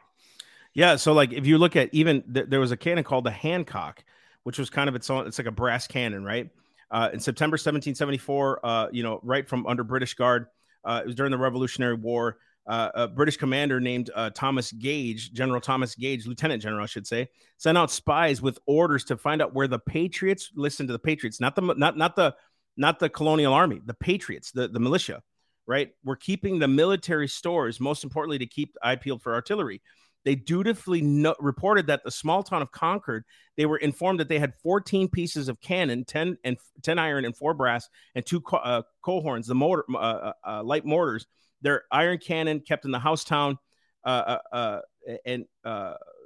Yeah. 0.74 0.96
So, 0.96 1.12
like, 1.12 1.32
if 1.32 1.46
you 1.46 1.58
look 1.58 1.76
at 1.76 1.90
even 1.92 2.22
th- 2.32 2.46
there 2.48 2.60
was 2.60 2.72
a 2.72 2.76
cannon 2.76 3.04
called 3.04 3.24
the 3.24 3.30
Hancock, 3.30 4.04
which 4.42 4.58
was 4.58 4.70
kind 4.70 4.88
of 4.88 4.94
its 4.94 5.08
own, 5.08 5.26
it's 5.26 5.38
like 5.38 5.46
a 5.46 5.52
brass 5.52 5.86
cannon, 5.86 6.24
right? 6.24 6.50
Uh, 6.90 7.10
in 7.12 7.20
September 7.20 7.54
1774, 7.54 8.60
uh, 8.64 8.88
you 8.92 9.02
know, 9.02 9.20
right 9.22 9.48
from 9.48 9.66
under 9.66 9.82
British 9.84 10.14
Guard, 10.14 10.46
uh, 10.84 11.00
it 11.02 11.06
was 11.06 11.14
during 11.14 11.32
the 11.32 11.38
Revolutionary 11.38 11.94
War 11.94 12.36
uh, 12.66 12.90
a 12.94 13.08
British 13.08 13.36
commander 13.36 13.80
named 13.80 14.10
uh, 14.14 14.30
Thomas 14.30 14.72
Gage, 14.72 15.32
General 15.32 15.60
Thomas 15.60 15.94
Gage, 15.94 16.26
Lieutenant 16.26 16.62
General, 16.62 16.82
I 16.82 16.86
should 16.86 17.06
say, 17.06 17.28
sent 17.58 17.76
out 17.76 17.90
spies 17.90 18.40
with 18.40 18.58
orders 18.66 19.04
to 19.04 19.16
find 19.16 19.42
out 19.42 19.54
where 19.54 19.68
the 19.68 19.78
Patriots. 19.78 20.50
Listen 20.54 20.86
to 20.86 20.92
the 20.92 20.98
Patriots, 20.98 21.40
not 21.40 21.54
the 21.56 21.62
not 21.62 21.96
not 21.98 22.16
the 22.16 22.34
not 22.76 22.98
the 22.98 23.08
colonial 23.08 23.52
army, 23.52 23.80
the 23.84 23.94
Patriots, 23.94 24.50
the 24.50 24.68
the 24.68 24.80
militia, 24.80 25.22
right? 25.66 25.90
We're 26.04 26.16
keeping 26.16 26.58
the 26.58 26.68
military 26.68 27.28
stores. 27.28 27.80
Most 27.80 28.02
importantly, 28.02 28.38
to 28.38 28.46
keep 28.46 28.76
eye 28.82 28.96
peeled 28.96 29.22
for 29.22 29.34
artillery. 29.34 29.82
They 30.24 30.34
dutifully 30.34 31.02
no- 31.02 31.34
reported 31.38 31.86
that 31.88 32.02
the 32.02 32.10
small 32.10 32.42
town 32.42 32.62
of 32.62 32.72
Concord, 32.72 33.24
they 33.56 33.66
were 33.66 33.76
informed 33.76 34.20
that 34.20 34.28
they 34.28 34.38
had 34.38 34.54
14 34.62 35.08
pieces 35.08 35.48
of 35.48 35.60
cannon, 35.60 36.04
10 36.04 36.38
and 36.44 36.56
10 36.82 36.98
iron 36.98 37.24
and 37.24 37.36
four 37.36 37.54
brass, 37.54 37.88
and 38.14 38.24
two 38.24 38.40
co- 38.40 38.56
uh, 38.56 38.82
coehorns, 39.04 39.46
the 39.46 39.54
motor, 39.54 39.84
uh, 39.94 39.98
uh, 39.98 40.32
uh 40.46 40.62
light 40.62 40.84
mortars 40.84 41.26
their 41.64 41.84
iron 41.90 42.18
cannon 42.18 42.60
kept 42.60 42.84
in 42.84 42.90
the 42.90 42.98
house 42.98 43.24
town, 43.24 43.58
uh, 44.04 44.38
uh, 44.52 44.80
and 45.24 45.46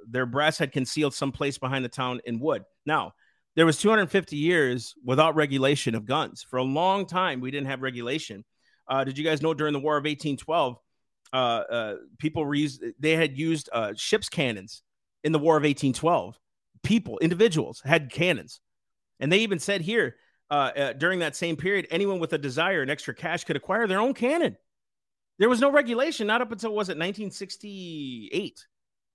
their 0.07 0.25
brass 0.25 0.57
had 0.57 0.71
concealed 0.71 1.13
someplace 1.13 1.57
behind 1.57 1.83
the 1.83 1.89
town 1.89 2.19
in 2.25 2.39
wood. 2.39 2.63
Now, 2.85 3.13
there 3.55 3.65
was 3.65 3.77
250 3.77 4.35
years 4.35 4.93
without 5.03 5.35
regulation 5.35 5.95
of 5.95 6.05
guns. 6.05 6.45
For 6.47 6.57
a 6.57 6.63
long 6.63 7.05
time, 7.05 7.39
we 7.39 7.51
didn't 7.51 7.67
have 7.67 7.81
regulation. 7.81 8.43
Did 9.05 9.17
you 9.17 9.23
guys 9.23 9.41
know 9.41 9.53
during 9.53 9.73
the 9.73 9.79
War 9.79 9.95
of 9.95 10.03
1812, 10.03 10.77
people 12.17 12.43
were 12.43 12.55
used, 12.55 12.83
they 12.99 13.15
had 13.15 13.37
used 13.37 13.69
ships 13.95 14.29
cannons 14.29 14.83
in 15.23 15.31
the 15.31 15.39
War 15.39 15.55
of 15.55 15.63
1812. 15.63 16.39
People, 16.83 17.19
individuals 17.19 17.81
had 17.83 18.11
cannons. 18.11 18.61
And 19.19 19.31
they 19.31 19.39
even 19.39 19.59
said 19.59 19.81
here, 19.81 20.15
uh, 20.51 20.71
uh, 20.75 20.93
during 20.93 21.19
that 21.19 21.35
same 21.35 21.55
period, 21.55 21.87
anyone 21.91 22.19
with 22.19 22.33
a 22.33 22.37
desire 22.37 22.81
and 22.81 22.89
extra 22.89 23.13
cash 23.13 23.43
could 23.43 23.55
acquire 23.55 23.85
their 23.85 23.99
own 23.99 24.13
cannon. 24.13 24.57
There 25.37 25.49
was 25.49 25.59
no 25.59 25.71
regulation, 25.71 26.27
not 26.27 26.41
up 26.41 26.51
until 26.51 26.71
was 26.71 26.89
it 26.89 26.97
1968. 26.97 28.31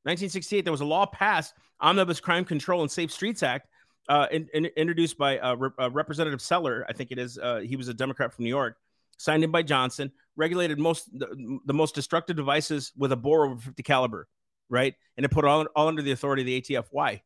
1968, 0.04 0.64
there 0.64 0.72
was 0.72 0.80
a 0.80 0.84
law 0.84 1.06
passed, 1.06 1.54
Omnibus 1.80 2.20
Crime 2.20 2.44
Control 2.44 2.82
and 2.82 2.90
Safe 2.90 3.10
Streets 3.10 3.42
Act, 3.42 3.68
uh, 4.08 4.26
in, 4.30 4.48
in, 4.54 4.66
introduced 4.76 5.18
by 5.18 5.38
uh, 5.38 5.54
Re- 5.54 5.70
uh, 5.78 5.90
Representative 5.90 6.40
Celler. 6.40 6.84
I 6.88 6.92
think 6.92 7.10
it 7.10 7.18
is. 7.18 7.38
Uh, 7.38 7.60
he 7.60 7.76
was 7.76 7.88
a 7.88 7.94
Democrat 7.94 8.32
from 8.32 8.44
New 8.44 8.50
York. 8.50 8.76
Signed 9.18 9.44
in 9.44 9.50
by 9.50 9.62
Johnson. 9.62 10.12
Regulated 10.36 10.78
most 10.78 11.08
the, 11.16 11.58
the, 11.64 11.74
most 11.74 11.94
destructive 11.94 12.36
devices 12.36 12.92
with 12.96 13.12
a 13.12 13.16
bore 13.16 13.46
over 13.46 13.60
50 13.60 13.82
caliber, 13.84 14.26
right? 14.68 14.94
And 15.16 15.24
it 15.24 15.30
put 15.30 15.44
all, 15.44 15.64
all 15.76 15.88
under 15.88 16.02
the 16.02 16.10
authority 16.10 16.42
of 16.42 16.46
the 16.46 16.60
ATF. 16.60 16.86
Why? 16.90 17.22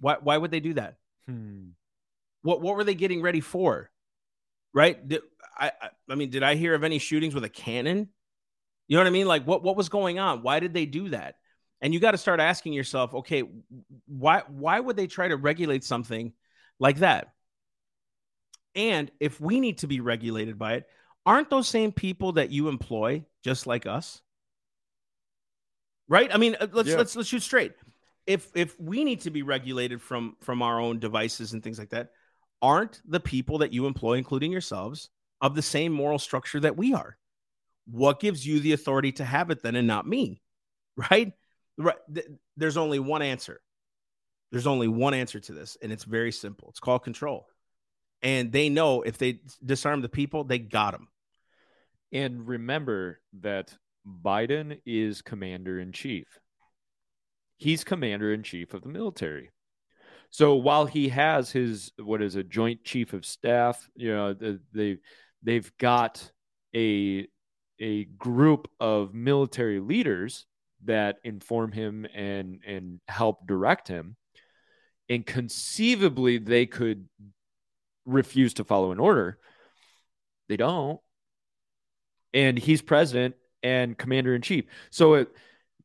Why? 0.00 0.16
Why 0.22 0.38
would 0.38 0.50
they 0.50 0.60
do 0.60 0.74
that? 0.74 0.96
Hmm. 1.26 1.70
What 2.42 2.62
What 2.62 2.76
were 2.76 2.84
they 2.84 2.94
getting 2.94 3.20
ready 3.20 3.40
for? 3.40 3.90
Right? 4.72 5.06
Did, 5.06 5.22
I, 5.56 5.72
I 6.08 6.14
mean, 6.14 6.30
did 6.30 6.42
I 6.42 6.54
hear 6.54 6.74
of 6.74 6.84
any 6.84 6.98
shootings 6.98 7.34
with 7.34 7.44
a 7.44 7.48
cannon? 7.48 8.08
You 8.88 8.96
know 8.96 9.02
what 9.02 9.08
I 9.08 9.10
mean? 9.10 9.26
Like 9.26 9.46
what 9.46 9.62
what 9.62 9.76
was 9.76 9.88
going 9.88 10.18
on? 10.18 10.42
Why 10.42 10.60
did 10.60 10.74
they 10.74 10.86
do 10.86 11.10
that? 11.10 11.36
And 11.80 11.92
you 11.92 12.00
got 12.00 12.12
to 12.12 12.18
start 12.18 12.40
asking 12.40 12.72
yourself, 12.72 13.14
okay, 13.14 13.42
why 14.06 14.42
why 14.48 14.80
would 14.80 14.96
they 14.96 15.06
try 15.06 15.28
to 15.28 15.36
regulate 15.36 15.84
something 15.84 16.32
like 16.78 16.98
that? 16.98 17.32
And 18.74 19.10
if 19.20 19.40
we 19.40 19.60
need 19.60 19.78
to 19.78 19.86
be 19.86 20.00
regulated 20.00 20.58
by 20.58 20.74
it, 20.74 20.86
aren't 21.24 21.50
those 21.50 21.68
same 21.68 21.92
people 21.92 22.32
that 22.32 22.50
you 22.50 22.68
employ 22.68 23.24
just 23.42 23.66
like 23.66 23.86
us? 23.86 24.20
Right? 26.08 26.32
I 26.32 26.38
mean, 26.38 26.56
uh, 26.60 26.66
let's 26.72 26.88
yeah. 26.88 26.96
let's 26.96 27.16
let's 27.16 27.28
shoot 27.28 27.42
straight. 27.42 27.72
If 28.26 28.50
if 28.54 28.78
we 28.80 29.04
need 29.04 29.22
to 29.22 29.30
be 29.30 29.42
regulated 29.42 30.02
from 30.02 30.36
from 30.40 30.62
our 30.62 30.80
own 30.80 30.98
devices 30.98 31.52
and 31.52 31.62
things 31.62 31.78
like 31.78 31.90
that, 31.90 32.10
aren't 32.60 33.00
the 33.06 33.20
people 33.20 33.58
that 33.58 33.72
you 33.72 33.86
employ 33.86 34.14
including 34.14 34.52
yourselves 34.52 35.10
of 35.40 35.54
the 35.54 35.62
same 35.62 35.92
moral 35.92 36.18
structure 36.18 36.58
that 36.60 36.76
we 36.76 36.94
are. 36.94 37.18
What 37.86 38.18
gives 38.18 38.46
you 38.46 38.60
the 38.60 38.72
authority 38.72 39.12
to 39.12 39.24
have 39.24 39.50
it 39.50 39.62
then 39.62 39.76
and 39.76 39.86
not 39.86 40.06
me? 40.06 40.40
Right? 41.10 41.32
Right. 41.76 41.96
There's 42.56 42.76
only 42.76 43.00
one 43.00 43.20
answer. 43.20 43.60
There's 44.52 44.68
only 44.68 44.86
one 44.86 45.12
answer 45.12 45.40
to 45.40 45.52
this, 45.52 45.76
and 45.82 45.90
it's 45.90 46.04
very 46.04 46.30
simple. 46.30 46.68
It's 46.68 46.78
called 46.78 47.02
control. 47.02 47.48
And 48.24 48.50
they 48.50 48.68
know 48.70 49.02
if 49.02 49.18
they 49.18 49.40
disarm 49.64 50.00
the 50.00 50.08
people, 50.08 50.44
they 50.44 50.58
got 50.58 50.92
them. 50.92 51.08
And 52.10 52.48
remember 52.48 53.20
that 53.40 53.76
Biden 54.06 54.80
is 54.86 55.22
commander 55.22 55.78
in 55.78 55.92
chief. 55.92 56.26
He's 57.58 57.84
commander 57.84 58.32
in 58.32 58.42
chief 58.42 58.74
of 58.74 58.82
the 58.82 58.88
military. 58.88 59.50
So 60.30 60.56
while 60.56 60.86
he 60.86 61.10
has 61.10 61.52
his 61.52 61.92
what 62.02 62.22
is 62.22 62.34
a 62.34 62.42
joint 62.42 62.82
chief 62.82 63.12
of 63.12 63.24
staff, 63.24 63.88
you 63.94 64.12
know, 64.12 64.32
the, 64.34 64.58
they 64.72 64.98
they've 65.42 65.70
got 65.78 66.32
a 66.74 67.28
a 67.78 68.04
group 68.04 68.68
of 68.80 69.14
military 69.14 69.80
leaders 69.80 70.46
that 70.84 71.16
inform 71.24 71.72
him 71.72 72.06
and 72.14 72.60
and 72.66 73.00
help 73.06 73.46
direct 73.46 73.86
him 73.88 74.16
and 75.08 75.26
conceivably 75.26 76.38
they 76.38 76.66
could 76.66 77.08
refuse 78.06 78.54
to 78.54 78.64
follow 78.64 78.92
an 78.92 79.00
order 79.00 79.38
they 80.48 80.56
don't 80.56 81.00
and 82.32 82.58
he's 82.58 82.82
president 82.82 83.34
and 83.62 83.96
commander 83.96 84.34
in 84.34 84.42
chief 84.42 84.64
so 84.90 85.14
it, 85.14 85.28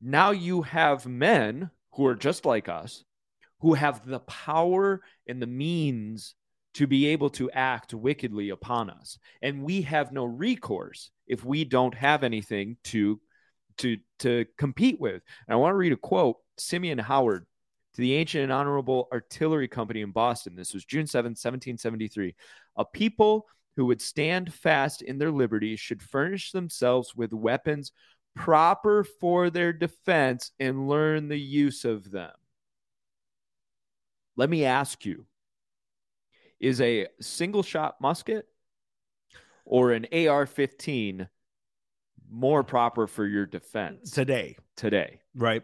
now 0.01 0.31
you 0.31 0.61
have 0.61 1.05
men 1.05 1.69
who 1.93 2.05
are 2.05 2.15
just 2.15 2.45
like 2.45 2.69
us 2.69 3.03
who 3.61 3.73
have 3.73 4.05
the 4.05 4.19
power 4.21 5.01
and 5.27 5.41
the 5.41 5.47
means 5.47 6.35
to 6.75 6.87
be 6.87 7.07
able 7.07 7.29
to 7.31 7.51
act 7.51 7.93
wickedly 7.93 8.49
upon 8.49 8.89
us. 8.89 9.17
And 9.41 9.63
we 9.63 9.81
have 9.83 10.11
no 10.11 10.25
recourse 10.25 11.11
if 11.27 11.43
we 11.43 11.65
don't 11.65 11.95
have 11.95 12.23
anything 12.23 12.77
to 12.85 13.19
to 13.79 13.97
to 14.19 14.45
compete 14.57 14.99
with. 14.99 15.21
And 15.47 15.53
I 15.53 15.55
want 15.55 15.73
to 15.73 15.77
read 15.77 15.93
a 15.93 15.97
quote, 15.97 16.37
Simeon 16.57 16.99
Howard 16.99 17.45
to 17.99 18.01
the 18.01 18.15
ancient 18.15 18.43
and 18.43 18.53
honorable 18.53 19.09
artillery 19.11 19.67
company 19.67 20.01
in 20.01 20.11
Boston. 20.11 20.55
This 20.55 20.73
was 20.73 20.85
June 20.85 21.05
7, 21.05 21.31
1773. 21.31 22.33
A 22.77 22.85
people 22.85 23.45
who 23.75 23.87
would 23.87 24.01
stand 24.01 24.53
fast 24.53 25.01
in 25.01 25.17
their 25.17 25.31
liberty 25.31 25.75
should 25.75 26.01
furnish 26.01 26.53
themselves 26.53 27.13
with 27.13 27.33
weapons 27.33 27.91
proper 28.35 29.03
for 29.03 29.49
their 29.49 29.73
defense 29.73 30.51
and 30.61 30.87
learn 30.87 31.27
the 31.27 31.39
use 31.39 31.83
of 31.83 32.09
them. 32.09 32.31
Let 34.37 34.49
me 34.49 34.63
ask 34.63 35.05
you 35.05 35.25
is 36.57 36.79
a 36.79 37.07
single 37.19 37.63
shot 37.63 37.99
musket 37.99 38.45
or 39.65 39.91
an 39.91 40.07
AR 40.13 40.45
15 40.45 41.27
more 42.31 42.63
proper 42.63 43.07
for 43.07 43.25
your 43.25 43.45
defense 43.45 44.11
today? 44.11 44.55
Today. 44.77 45.19
Right. 45.35 45.63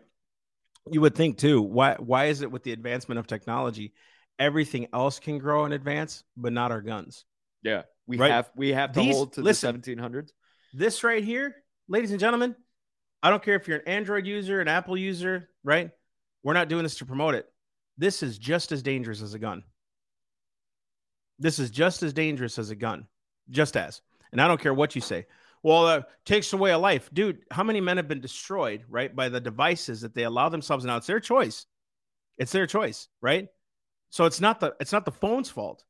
You 0.91 1.01
would 1.01 1.15
think 1.15 1.37
too. 1.37 1.61
Why 1.61 1.95
why 1.99 2.25
is 2.25 2.41
it 2.41 2.51
with 2.51 2.63
the 2.63 2.71
advancement 2.71 3.19
of 3.19 3.27
technology, 3.27 3.93
everything 4.37 4.87
else 4.93 5.19
can 5.19 5.39
grow 5.39 5.65
and 5.65 5.73
advance, 5.73 6.23
but 6.37 6.53
not 6.53 6.71
our 6.71 6.81
guns? 6.81 7.25
Yeah. 7.63 7.83
We 8.07 8.17
right? 8.17 8.31
have 8.31 8.51
we 8.55 8.69
have 8.73 8.91
to 8.93 8.99
These, 8.99 9.15
hold 9.15 9.33
to 9.33 9.41
listen, 9.41 9.81
the 9.81 9.95
1700s. 9.95 10.29
This 10.73 11.03
right 11.03 11.23
here, 11.23 11.55
ladies 11.87 12.11
and 12.11 12.19
gentlemen, 12.19 12.55
I 13.23 13.31
don't 13.31 13.41
care 13.41 13.55
if 13.55 13.67
you're 13.67 13.79
an 13.79 13.87
Android 13.87 14.27
user, 14.27 14.61
an 14.61 14.67
Apple 14.67 14.97
user, 14.97 15.49
right? 15.63 15.89
We're 16.43 16.53
not 16.53 16.69
doing 16.69 16.83
this 16.83 16.99
to 16.99 17.05
promote 17.05 17.33
it. 17.33 17.47
This 17.97 18.21
is 18.21 18.37
just 18.37 18.71
as 18.71 18.83
dangerous 18.83 19.21
as 19.21 19.33
a 19.33 19.39
gun. 19.39 19.63
This 21.39 21.57
is 21.57 21.71
just 21.71 22.03
as 22.03 22.13
dangerous 22.13 22.59
as 22.59 22.69
a 22.69 22.75
gun, 22.75 23.07
just 23.49 23.75
as. 23.75 24.01
And 24.31 24.39
I 24.39 24.47
don't 24.47 24.61
care 24.61 24.73
what 24.73 24.95
you 24.95 25.01
say. 25.01 25.25
Well, 25.65 25.87
uh, 25.87 26.01
takes 26.27 26.53
away 26.53 26.69
a 26.73 26.77
life, 26.77 27.09
dude. 27.11 27.39
How 27.49 27.63
many 27.63 27.81
men 27.81 27.97
have 27.97 28.07
been 28.07 28.21
destroyed, 28.21 28.85
right, 28.87 29.15
by 29.15 29.29
the 29.29 29.41
devices 29.41 30.01
that 30.01 30.13
they 30.13 30.21
allow 30.21 30.47
themselves? 30.47 30.85
Now 30.85 30.97
it's 30.97 31.07
their 31.07 31.19
choice. 31.19 31.65
It's 32.37 32.51
their 32.51 32.67
choice, 32.67 33.07
right? 33.19 33.47
So 34.11 34.25
it's 34.25 34.39
not 34.39 34.59
the 34.59 34.75
it's 34.79 34.91
not 34.91 35.05
the 35.05 35.11
phone's 35.11 35.49
fault. 35.49 35.83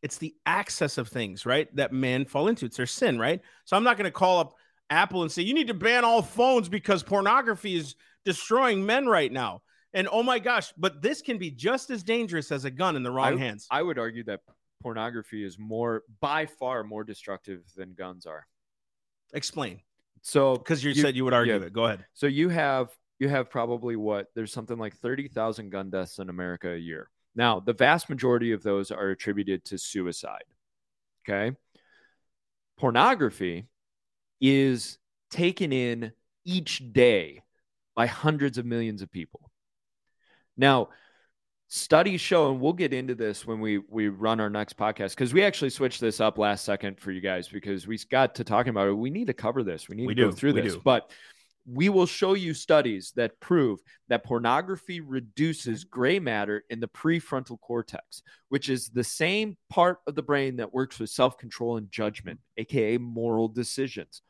It's 0.00 0.16
the 0.16 0.34
access 0.46 0.96
of 0.96 1.08
things, 1.08 1.44
right? 1.44 1.68
That 1.76 1.92
men 1.92 2.24
fall 2.24 2.48
into. 2.48 2.64
It's 2.64 2.78
their 2.78 2.86
sin, 2.86 3.18
right? 3.18 3.42
So 3.66 3.76
I'm 3.76 3.84
not 3.84 3.98
going 3.98 4.06
to 4.06 4.10
call 4.10 4.40
up 4.40 4.54
Apple 4.88 5.20
and 5.20 5.30
say 5.30 5.42
you 5.42 5.52
need 5.52 5.68
to 5.68 5.74
ban 5.74 6.02
all 6.02 6.22
phones 6.22 6.70
because 6.70 7.02
pornography 7.02 7.76
is 7.76 7.96
destroying 8.24 8.86
men 8.86 9.06
right 9.06 9.30
now. 9.30 9.60
And 9.92 10.08
oh 10.10 10.22
my 10.22 10.38
gosh, 10.38 10.72
but 10.78 11.02
this 11.02 11.20
can 11.20 11.36
be 11.36 11.50
just 11.50 11.90
as 11.90 12.02
dangerous 12.02 12.50
as 12.50 12.64
a 12.64 12.70
gun 12.70 12.96
in 12.96 13.02
the 13.02 13.10
wrong 13.10 13.34
I, 13.34 13.38
hands. 13.38 13.66
I 13.70 13.82
would 13.82 13.98
argue 13.98 14.24
that 14.24 14.40
pornography 14.82 15.44
is 15.44 15.58
more, 15.58 16.04
by 16.22 16.46
far, 16.46 16.84
more 16.84 17.04
destructive 17.04 17.60
than 17.76 17.92
guns 17.92 18.24
are. 18.24 18.46
Explain, 19.32 19.80
So, 20.22 20.56
because 20.56 20.82
you, 20.84 20.90
You- 20.90 21.02
said 21.02 21.16
you 21.16 21.24
would 21.24 21.34
argue 21.34 21.58
yeah. 21.58 21.66
it. 21.66 21.72
Go 21.72 21.84
ahead. 21.86 22.04
so 22.14 22.26
you 22.26 22.48
have 22.48 22.90
you 23.18 23.28
have 23.28 23.50
probably 23.50 23.96
what 23.96 24.28
there's 24.34 24.52
something 24.52 24.78
like 24.78 24.96
thirty 24.96 25.28
thousand 25.28 25.70
gun 25.70 25.90
deaths 25.90 26.18
in 26.18 26.28
America 26.30 26.70
a 26.72 26.76
year. 26.76 27.10
Now, 27.34 27.60
the 27.60 27.72
vast 27.74 28.08
majority 28.10 28.52
of 28.52 28.62
those 28.62 28.90
are 28.90 29.10
attributed 29.10 29.64
to 29.66 29.78
suicide. 29.78 30.44
Okay, 31.28 31.54
pornography 32.78 33.66
is 34.40 34.98
taken 35.30 35.72
in 35.72 36.12
each 36.44 36.92
day 36.92 37.42
by 37.94 38.06
hundreds 38.06 38.58
of 38.58 38.64
millions 38.64 39.02
of 39.02 39.10
people. 39.10 39.50
Now, 40.56 40.88
studies 41.70 42.20
show, 42.20 42.50
and 42.50 42.60
we'll 42.60 42.72
get 42.72 42.92
into 42.92 43.14
this 43.14 43.46
when 43.46 43.60
we 43.60 43.78
we 43.88 44.08
run 44.08 44.40
our 44.40 44.50
next 44.50 44.76
podcast 44.76 45.10
because 45.10 45.32
we 45.32 45.42
actually 45.42 45.70
switched 45.70 46.00
this 46.00 46.20
up 46.20 46.36
last 46.36 46.64
second 46.64 47.00
for 47.00 47.12
you 47.12 47.20
guys 47.20 47.48
because 47.48 47.86
we 47.86 47.96
got 48.10 48.34
to 48.34 48.44
talking 48.44 48.70
about 48.70 48.88
it. 48.88 48.92
We 48.92 49.08
need 49.08 49.28
to 49.28 49.32
cover 49.32 49.62
this. 49.62 49.88
We 49.88 49.96
need 49.96 50.06
We 50.08 50.14
to 50.16 50.22
go 50.24 50.30
do. 50.30 50.36
through 50.36 50.52
We 50.54 50.60
this, 50.62 50.74
do. 50.74 50.82
but 50.84 51.10
we 51.66 51.88
will 51.88 52.06
show 52.06 52.34
you 52.34 52.54
studies 52.54 53.12
that 53.14 53.38
prove 53.38 53.78
that 54.08 54.24
pornography 54.24 55.00
reduces 55.00 55.84
gray 55.84 56.18
matter 56.18 56.64
in 56.70 56.80
the 56.80 56.88
prefrontal 56.88 57.60
cortex, 57.60 58.22
which 58.48 58.68
is 58.68 58.88
the 58.88 59.04
same 59.04 59.56
part 59.68 59.98
of 60.08 60.16
the 60.16 60.22
brain 60.22 60.56
that 60.56 60.74
works 60.74 60.98
with 60.98 61.10
self 61.10 61.38
control 61.38 61.76
and 61.76 61.90
judgment, 61.90 62.40
aka 62.56 62.98
moral 62.98 63.46
decisions. 63.46 64.22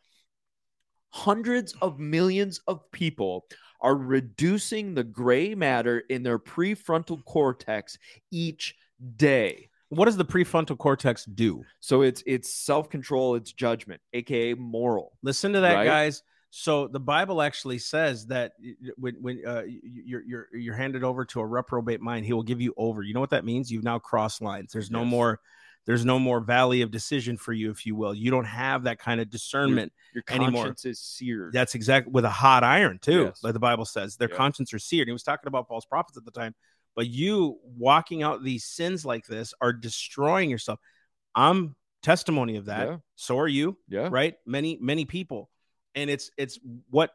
Hundreds 1.10 1.74
of 1.82 1.98
millions 1.98 2.60
of 2.66 2.90
people 2.92 3.46
are 3.80 3.96
reducing 3.96 4.94
the 4.94 5.04
gray 5.04 5.54
matter 5.54 6.00
in 6.10 6.22
their 6.22 6.38
prefrontal 6.38 7.24
cortex 7.24 7.98
each 8.30 8.76
day. 9.16 9.68
What 9.88 10.04
does 10.04 10.16
the 10.16 10.24
prefrontal 10.24 10.78
cortex 10.78 11.24
do? 11.24 11.64
So 11.80 12.02
it's 12.02 12.22
it's 12.26 12.52
self-control, 12.54 13.34
it's 13.34 13.52
judgment, 13.52 14.00
aka 14.12 14.54
moral. 14.54 15.12
Listen 15.22 15.52
to 15.54 15.60
that, 15.60 15.74
Right? 15.74 15.84
guys. 15.84 16.22
So 16.50 16.88
the 16.88 17.00
Bible 17.00 17.40
actually 17.42 17.78
says 17.78 18.26
that 18.26 18.52
when 18.96 19.14
when 19.20 19.42
uh, 19.46 19.62
you're 19.66 20.22
you're 20.22 20.48
you're 20.52 20.74
handed 20.76 21.02
over 21.02 21.24
to 21.26 21.40
a 21.40 21.46
reprobate 21.46 22.00
mind, 22.00 22.26
he 22.26 22.32
will 22.32 22.42
give 22.42 22.60
you 22.60 22.74
over. 22.76 23.02
You 23.02 23.14
know 23.14 23.20
what 23.20 23.30
that 23.30 23.44
means? 23.44 23.70
You've 23.70 23.84
now 23.84 23.98
crossed 23.98 24.42
lines. 24.42 24.72
There's 24.72 24.90
no 24.90 25.02
Yes. 25.02 25.10
more. 25.10 25.40
There's 25.86 26.04
no 26.04 26.18
more 26.18 26.40
valley 26.40 26.82
of 26.82 26.90
decision 26.90 27.36
for 27.36 27.52
you, 27.52 27.70
if 27.70 27.86
you 27.86 27.94
will. 27.96 28.14
You 28.14 28.30
don't 28.30 28.44
have 28.44 28.84
that 28.84 28.98
kind 28.98 29.20
of 29.20 29.30
discernment. 29.30 29.92
Your 30.14 30.22
Anymore. 30.28 30.64
conscience 30.64 30.84
is 30.84 31.00
seared. 31.00 31.52
That's 31.52 31.74
exactly 31.74 32.12
with 32.12 32.24
a 32.24 32.30
hot 32.30 32.62
iron 32.64 32.98
too, 33.00 33.24
Yes. 33.24 33.42
like 33.42 33.54
the 33.54 33.60
Bible 33.60 33.84
says. 33.84 34.16
Their 34.16 34.30
Yeah. 34.30 34.36
conscience 34.36 34.72
are 34.74 34.78
seared. 34.78 35.08
He 35.08 35.12
was 35.12 35.22
talking 35.22 35.48
about 35.48 35.68
false 35.68 35.84
prophets 35.86 36.18
at 36.18 36.24
the 36.24 36.30
time, 36.30 36.54
but 36.94 37.06
you 37.08 37.58
walking 37.64 38.22
out 38.22 38.42
these 38.44 38.64
sins 38.64 39.04
like 39.04 39.26
this 39.26 39.54
are 39.60 39.72
destroying 39.72 40.50
yourself. 40.50 40.78
I'm 41.34 41.76
testimony 42.02 42.56
of 42.56 42.66
that. 42.66 42.88
Yeah. 42.88 42.96
So 43.16 43.38
are 43.38 43.48
you 43.48 43.76
yeah. 43.88 44.08
right 44.10 44.34
many 44.46 44.78
many 44.80 45.04
people 45.04 45.50
and 45.94 46.08
it's 46.08 46.30
it's 46.36 46.58
what 46.88 47.10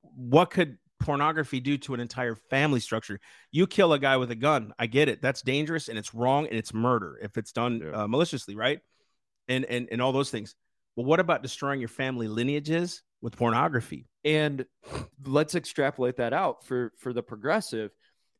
what 0.00 0.50
could 0.50 0.78
pornography 1.00 1.60
do 1.60 1.78
to 1.78 1.94
an 1.94 2.00
entire 2.00 2.34
family 2.34 2.80
structure. 2.80 3.20
You 3.52 3.66
kill 3.66 3.92
a 3.92 3.98
guy 3.98 4.16
with 4.16 4.30
a 4.30 4.34
gun 4.34 4.72
i 4.78 4.86
get 4.86 5.08
it 5.08 5.22
that's 5.22 5.42
dangerous 5.42 5.88
and 5.88 5.96
it's 5.98 6.12
wrong 6.14 6.46
and 6.48 6.56
it's 6.58 6.74
murder 6.74 7.18
if 7.22 7.36
it's 7.38 7.52
done 7.52 7.80
Yeah. 7.84 8.02
uh, 8.02 8.08
maliciously 8.08 8.54
right? 8.56 8.80
And 9.48 9.64
and 9.64 9.88
and 9.92 10.02
all 10.02 10.12
those 10.12 10.30
things. 10.30 10.54
But 10.96 11.04
what 11.04 11.20
about 11.20 11.42
destroying 11.42 11.80
your 11.80 11.88
family 11.88 12.26
lineages 12.28 13.02
with 13.22 13.36
pornography? 13.36 14.08
And 14.24 14.66
let's 15.24 15.54
extrapolate 15.54 16.16
that 16.16 16.32
out 16.32 16.64
for 16.64 16.92
for 16.98 17.12
the 17.12 17.22
progressive. 17.22 17.92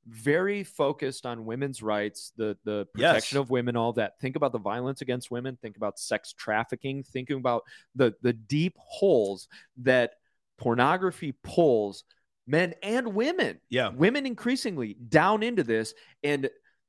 Very 0.07 0.65
focused 0.65 1.27
on 1.27 1.45
women's 1.45 1.83
rights 1.83 2.33
the 2.37 2.57
the 2.65 2.87
protection 2.95 3.37
Yes. 3.37 3.43
of 3.43 3.51
women 3.51 3.77
all 3.77 3.93
that. 3.95 4.19
Think 4.21 4.37
about 4.37 4.53
the 4.53 4.59
violence 4.59 5.01
against 5.03 5.31
women. 5.31 5.57
Think 5.61 5.77
about 5.77 5.99
sex 5.99 6.33
trafficking. 6.33 7.03
Thinking 7.05 7.37
about 7.37 7.63
the 7.95 8.15
the 8.23 8.33
deep 8.33 8.75
holes 8.79 9.49
that 9.83 10.15
pornography 10.59 11.33
pulls 11.45 12.05
men 12.49 12.75
and 12.83 13.15
women 13.15 13.61
yeah. 13.69 13.91
women 13.91 14.27
increasingly 14.27 14.95
down 14.95 15.43
into 15.43 15.63
this. 15.63 15.95
And 16.25 16.49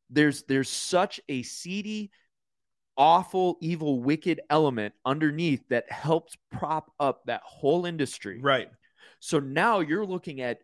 there's 0.09 0.43
there's 0.43 0.69
such 0.69 1.19
a 1.29 1.43
seedy 1.43 2.11
awful 2.97 3.57
evil 3.61 4.01
wicked 4.01 4.41
element 4.49 4.93
underneath 5.05 5.61
that 5.69 5.89
helps 5.91 6.35
prop 6.51 6.91
up 6.99 7.21
that 7.25 7.41
whole 7.45 7.85
industry. 7.85 8.39
Right. 8.41 8.69
So 9.19 9.39
now 9.39 9.79
you're 9.79 10.05
looking 10.05 10.41
at 10.41 10.59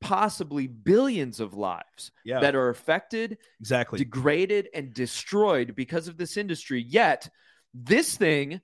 possibly 0.00 0.68
billions 0.68 1.40
of 1.40 1.54
lives 1.54 2.12
yeah. 2.24 2.40
that 2.40 2.54
are 2.54 2.68
affected 2.68 3.38
exactly. 3.60 3.98
degraded 3.98 4.68
and 4.72 4.94
destroyed 4.94 5.74
because 5.74 6.06
of 6.06 6.16
this 6.16 6.36
industry. 6.36 6.84
Yet 6.86 7.28
this 7.74 8.16
thing 8.16 8.60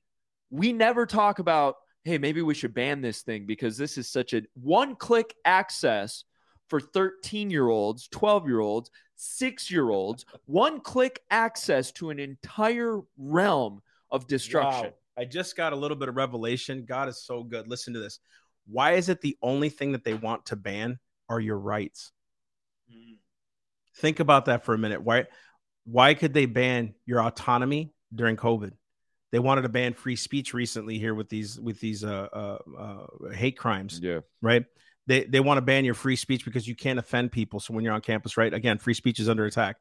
we 0.51 0.73
never 0.73 1.07
talk 1.07 1.41
about 1.41 1.77
hey 2.05 2.19
maybe 2.19 2.43
we 2.43 2.55
should 2.55 2.75
ban 2.75 3.01
this 3.01 3.23
thing 3.23 3.47
because 3.47 3.77
this 3.77 3.99
is 3.99 4.09
such 4.09 4.33
a 4.33 4.43
one 4.55 4.95
click 4.95 5.35
access 5.45 6.25
for 6.69 6.81
13 6.81 7.51
year 7.51 7.69
olds 7.69 8.09
12 8.09 8.47
year 8.47 8.61
olds 8.61 8.91
6 9.17 9.71
year 9.71 9.91
olds 9.91 10.25
one 10.47 10.81
click 10.81 11.21
access 11.31 11.93
to 11.93 12.11
an 12.11 12.19
entire 12.19 13.01
realm 13.17 13.81
of 14.11 14.27
destruction 14.27 14.87
Wow. 14.87 14.93
I 15.17 15.25
just 15.25 15.57
got 15.57 15.73
a 15.73 15.77
little 15.77 15.97
bit 15.97 16.09
of 16.09 16.17
revelation. 16.17 16.85
God 16.85 17.09
is 17.09 17.23
so 17.23 17.43
good. 17.43 17.69
Listen 17.69 17.95
to 17.95 18.01
this. 18.01 18.19
Why 18.67 18.93
is 18.93 19.09
it 19.09 19.21
the 19.21 19.37
only 19.43 19.69
thing 19.69 19.93
that 19.93 20.05
they 20.05 20.15
want 20.15 20.47
to 20.47 20.57
ban 20.57 20.99
are 21.29 21.41
your 21.41 21.59
rights? 21.59 22.13
Mm. 22.91 23.17
Think 23.97 24.21
about 24.21 24.47
that 24.47 24.65
for 24.65 24.75
a 24.75 24.79
minute. 24.79 25.03
Why 25.03 25.27
why 25.85 26.15
could 26.15 26.33
they 26.33 26.47
ban 26.47 26.95
your 27.05 27.23
autonomy 27.23 27.93
during 28.15 28.37
COVID? 28.37 28.73
They 29.35 29.41
wanted 29.41 29.63
to 29.63 29.69
ban 29.69 29.95
free 29.95 30.15
speech 30.15 30.55
recently 30.55 30.97
here 30.97 31.13
with 31.13 31.29
these 31.29 31.59
with 31.59 31.81
these 31.81 32.05
uh, 32.05 32.29
uh, 32.33 32.59
uh, 32.79 33.33
hate 33.33 33.59
crimes, 33.59 33.99
yeah 34.01 34.21
right? 34.41 34.65
They 35.09 35.25
they 35.25 35.41
want 35.41 35.59
to 35.59 35.61
ban 35.61 35.85
your 35.85 35.95
free 35.95 36.15
speech 36.15 36.45
because 36.45 36.69
you 36.69 36.77
can't 36.77 37.01
offend 37.01 37.33
people. 37.33 37.59
So 37.59 37.75
when 37.75 37.83
you're 37.83 37.95
on 37.95 38.01
campus, 38.01 38.37
right? 38.37 38.55
Again, 38.55 38.79
free 38.79 38.95
speech 38.95 39.19
is 39.19 39.29
under 39.29 39.45
attack. 39.45 39.79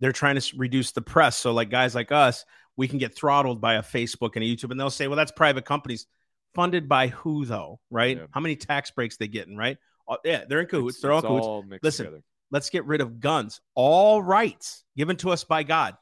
They're 0.00 0.10
trying 0.10 0.40
to 0.40 0.56
reduce 0.56 0.90
the 0.90 1.02
press. 1.02 1.36
So 1.38 1.52
like 1.52 1.70
guys 1.70 1.94
like 1.94 2.10
us, 2.10 2.44
we 2.76 2.88
can 2.88 2.98
get 2.98 3.14
throttled 3.14 3.60
by 3.60 3.74
a 3.74 3.82
Facebook 3.82 4.32
and 4.34 4.42
a 4.42 4.48
YouTube, 4.48 4.72
and 4.72 4.80
they'll 4.80 4.90
say, 4.90 5.06
"Well, 5.06 5.16
that's 5.16 5.30
private 5.30 5.64
companies." 5.64 6.08
Funded 6.56 6.88
by 6.88 7.06
who 7.06 7.44
though? 7.44 7.78
Right? 7.92 8.16
Yeah. 8.16 8.26
How 8.32 8.40
many 8.40 8.56
tax 8.56 8.90
breaks 8.90 9.16
they 9.18 9.28
getting? 9.28 9.56
Right? 9.56 9.78
Uh, 10.08 10.16
yeah, 10.24 10.46
they're 10.48 10.62
in 10.62 10.66
cahoots. 10.66 10.96
It's- 10.96 11.02
they're 11.02 11.12
all 11.12 11.18
it's 11.20 11.26
cahoots. 11.28 11.46
all 11.46 11.62
mixed 11.62 11.84
Listen, 11.84 12.06
together. 12.06 12.24
Let's 12.50 12.70
get 12.70 12.86
rid 12.86 13.02
of 13.02 13.20
guns. 13.20 13.60
All 13.76 14.20
rights 14.20 14.82
given 14.96 15.14
to 15.18 15.30
us 15.30 15.44
by 15.44 15.62
God. 15.62 15.96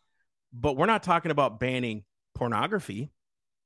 But 0.54 0.78
we're 0.78 0.86
not 0.86 1.02
talking 1.02 1.30
about 1.30 1.60
banning 1.60 2.04
pornography 2.38 3.10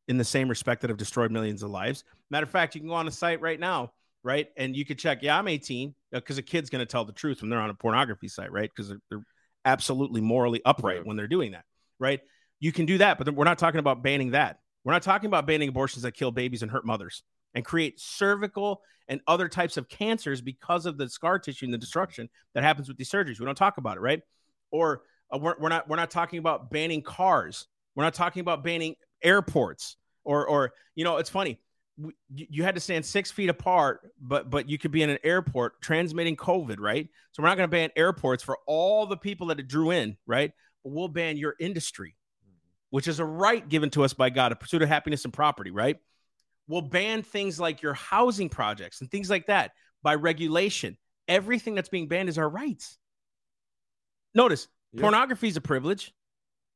in 0.09 0.19
the 0.19 0.25
same 0.25 0.49
respect 0.49 0.81
that 0.81 0.91
have 0.91 0.97
destroyed 0.97 1.31
millions 1.31 1.63
of 1.63 1.71
lives. 1.71 2.05
Matter 2.31 2.45
of 2.45 2.51
fact, 2.51 2.75
you 2.75 2.81
can 2.81 2.89
go 2.89 2.95
on 2.95 3.07
a 3.07 3.11
site 3.11 3.41
right 3.41 3.61
now, 3.61 3.93
right? 4.25 4.49
And 4.57 4.75
you 4.75 4.85
could 4.85 4.99
check, 4.99 5.19
yeah, 5.23 5.39
I'm 5.39 5.47
18, 5.47 5.95
because 6.11 6.39
a 6.39 6.43
kid's 6.43 6.71
going 6.71 6.81
to 6.81 6.91
tell 6.91 7.05
the 7.05 7.13
truth 7.13 7.41
when 7.41 7.51
they're 7.51 7.61
on 7.61 7.71
a 7.71 7.75
pornography 7.75 8.29
site, 8.29 8.51
right? 8.51 8.69
Because 8.75 8.89
they're, 8.89 9.01
they're 9.11 9.25
absolutely 9.65 10.21
morally 10.21 10.61
upright 10.65 10.99
Yeah. 10.99 11.03
when 11.05 11.17
they're 11.17 11.29
doing 11.29 11.53
that, 11.53 11.65
right? 12.01 12.21
You 12.59 12.73
can 12.73 12.87
do 12.87 12.99
that, 12.99 13.19
but 13.19 13.33
we're 13.35 13.45
not 13.45 13.59
talking 13.59 13.79
about 13.79 14.03
banning 14.03 14.33
that. 14.33 14.59
We're 14.85 14.93
not 14.93 15.03
talking 15.03 15.29
about 15.29 15.47
banning 15.47 15.69
abortions 15.69 16.03
that 16.03 16.13
kill 16.13 16.33
babies 16.33 16.63
and 16.63 16.71
hurt 16.71 16.85
mothers 16.85 17.23
and 17.55 17.65
create 17.65 18.01
cervical 18.01 18.83
and 19.09 19.21
other 19.27 19.49
types 19.49 19.77
of 19.77 19.89
cancers 19.89 20.41
because 20.41 20.87
of 20.87 20.97
the 20.97 21.09
scar 21.09 21.39
tissue 21.39 21.67
and 21.67 21.75
the 21.75 21.79
destruction 21.79 22.29
that 22.55 22.65
happens 22.65 22.89
with 22.89 22.97
these 22.97 23.11
surgeries. 23.11 23.39
We 23.39 23.47
don't 23.47 23.55
talk 23.55 23.77
about 23.79 23.97
it, 23.97 24.01
right? 24.01 24.21
Or 24.71 25.03
uh, 25.33 25.39
we're, 25.39 25.55
we're 25.59 25.69
not 25.69 25.89
we're 25.89 25.97
not 25.97 26.11
talking 26.11 26.39
about 26.39 26.71
banning 26.71 27.03
cars. 27.03 27.67
We're 27.95 28.05
not 28.05 28.15
talking 28.15 28.41
about 28.41 28.65
banning 28.65 28.95
airports. 29.23 29.97
Or 30.25 30.47
or 30.47 30.73
you 30.95 31.05
know, 31.05 31.17
it's 31.17 31.31
funny. 31.31 31.59
We, 31.99 32.13
you 32.29 32.63
had 32.63 32.75
to 32.77 32.81
stand 32.81 33.05
six 33.05 33.31
feet 33.31 33.49
apart, 33.49 34.01
but 34.21 34.49
but 34.51 34.69
you 34.69 34.79
could 34.79 34.93
be 34.93 35.03
in 35.03 35.11
an 35.11 35.19
airport 35.25 35.83
transmitting 35.83 36.37
COVID, 36.37 36.79
right? 36.79 37.09
So 37.33 37.43
we're 37.43 37.49
not 37.49 37.57
going 37.57 37.69
to 37.69 37.71
ban 37.71 37.91
airports 37.97 38.43
for 38.43 38.59
all 38.67 39.07
the 39.07 39.17
people 39.17 39.49
that 39.49 39.59
it 39.59 39.69
drew 39.69 39.91
in, 39.91 40.17
right? 40.27 40.53
But 40.85 40.93
we'll 40.93 41.09
ban 41.09 41.37
your 41.37 41.55
industry, 41.59 42.17
mm-hmm. 42.45 42.57
which 42.91 43.09
is 43.09 43.19
a 43.21 43.25
right 43.25 43.69
given 43.69 43.91
to 43.91 44.05
us 44.05 44.15
by 44.15 44.31
God, 44.31 44.53
a 44.53 44.57
pursuit 44.57 44.83
of 44.83 44.89
happiness 44.89 45.25
and 45.25 45.33
property, 45.33 45.71
right? 45.71 45.97
We'll 46.69 46.83
ban 46.83 47.23
things 47.23 47.59
like 47.59 47.83
your 47.83 47.95
housing 47.95 48.49
projects 48.49 49.01
and 49.01 49.11
things 49.11 49.29
like 49.29 49.47
that 49.47 49.73
by 50.03 50.15
regulation. 50.15 50.97
Everything 51.29 51.75
that's 51.75 51.89
being 51.89 52.09
banned 52.09 52.29
is 52.29 52.39
our 52.39 52.49
rights. 52.49 52.97
Notice 54.35 54.69
pornography 54.97 55.49
is 55.49 55.57
a 55.57 55.61
privilege. 55.61 56.15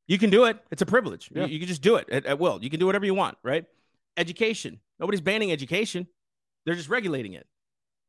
You 0.07 0.19
can 0.19 0.31
do 0.31 0.45
it. 0.45 0.59
It's 0.71 0.83
a 0.83 0.87
privilege. 0.87 1.31
You- 1.35 1.43
Yeah. 1.43 1.47
You, 1.49 1.59
can 1.59 1.69
just 1.69 1.83
do 1.83 1.97
it 1.97 2.09
at, 2.11 2.27
at 2.27 2.39
will. 2.39 2.63
You 2.63 2.71
can 2.71 2.79
do 2.81 2.87
whatever 2.87 3.05
you 3.07 3.15
want, 3.15 3.37
right? 3.43 3.65
Education. 4.17 4.81
Nobody's 5.01 5.21
banning 5.21 5.53
education. 5.53 6.07
They're 6.65 6.75
just 6.77 6.89
regulating 6.89 7.35
it. 7.35 7.47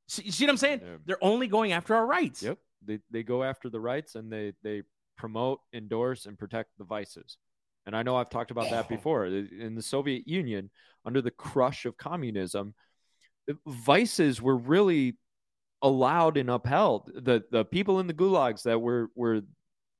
See, 0.08 0.24
you 0.24 0.32
see 0.32 0.46
what 0.46 0.52
I'm 0.52 0.58
saying? 0.58 0.82
Yeah. 0.84 0.96
They're 1.06 1.24
only 1.24 1.48
going 1.48 1.72
after 1.74 1.94
our 1.96 2.06
rights. 2.06 2.42
Yep. 2.44 2.58
They 2.86 3.00
they 3.12 3.24
go 3.24 3.44
after 3.44 3.70
the 3.70 3.80
rights 3.80 4.16
and 4.16 4.32
they 4.32 4.54
they 4.64 4.84
promote, 5.18 5.60
endorse, 5.74 6.26
and 6.28 6.38
protect 6.40 6.70
the 6.78 6.86
vices. 6.86 7.38
And 7.86 7.96
I 7.96 8.04
know 8.04 8.16
I've 8.16 8.30
talked 8.30 8.52
about 8.52 8.70
that 8.70 8.88
before. 8.88 9.26
In 9.26 9.76
the 9.76 9.82
Soviet 9.82 10.28
Union, 10.28 10.70
under 11.06 11.22
the 11.22 11.32
crush 11.32 11.86
of 11.86 11.98
communism, 11.98 12.74
vices 13.66 14.42
were 14.42 14.56
really 14.58 15.18
allowed 15.82 16.38
and 16.38 16.50
upheld. 16.50 17.12
The 17.14 17.44
the 17.52 17.66
people 17.66 18.00
in 18.00 18.08
the 18.08 18.14
gulags 18.14 18.64
that 18.64 18.80
were 18.82 19.10
were 19.16 19.42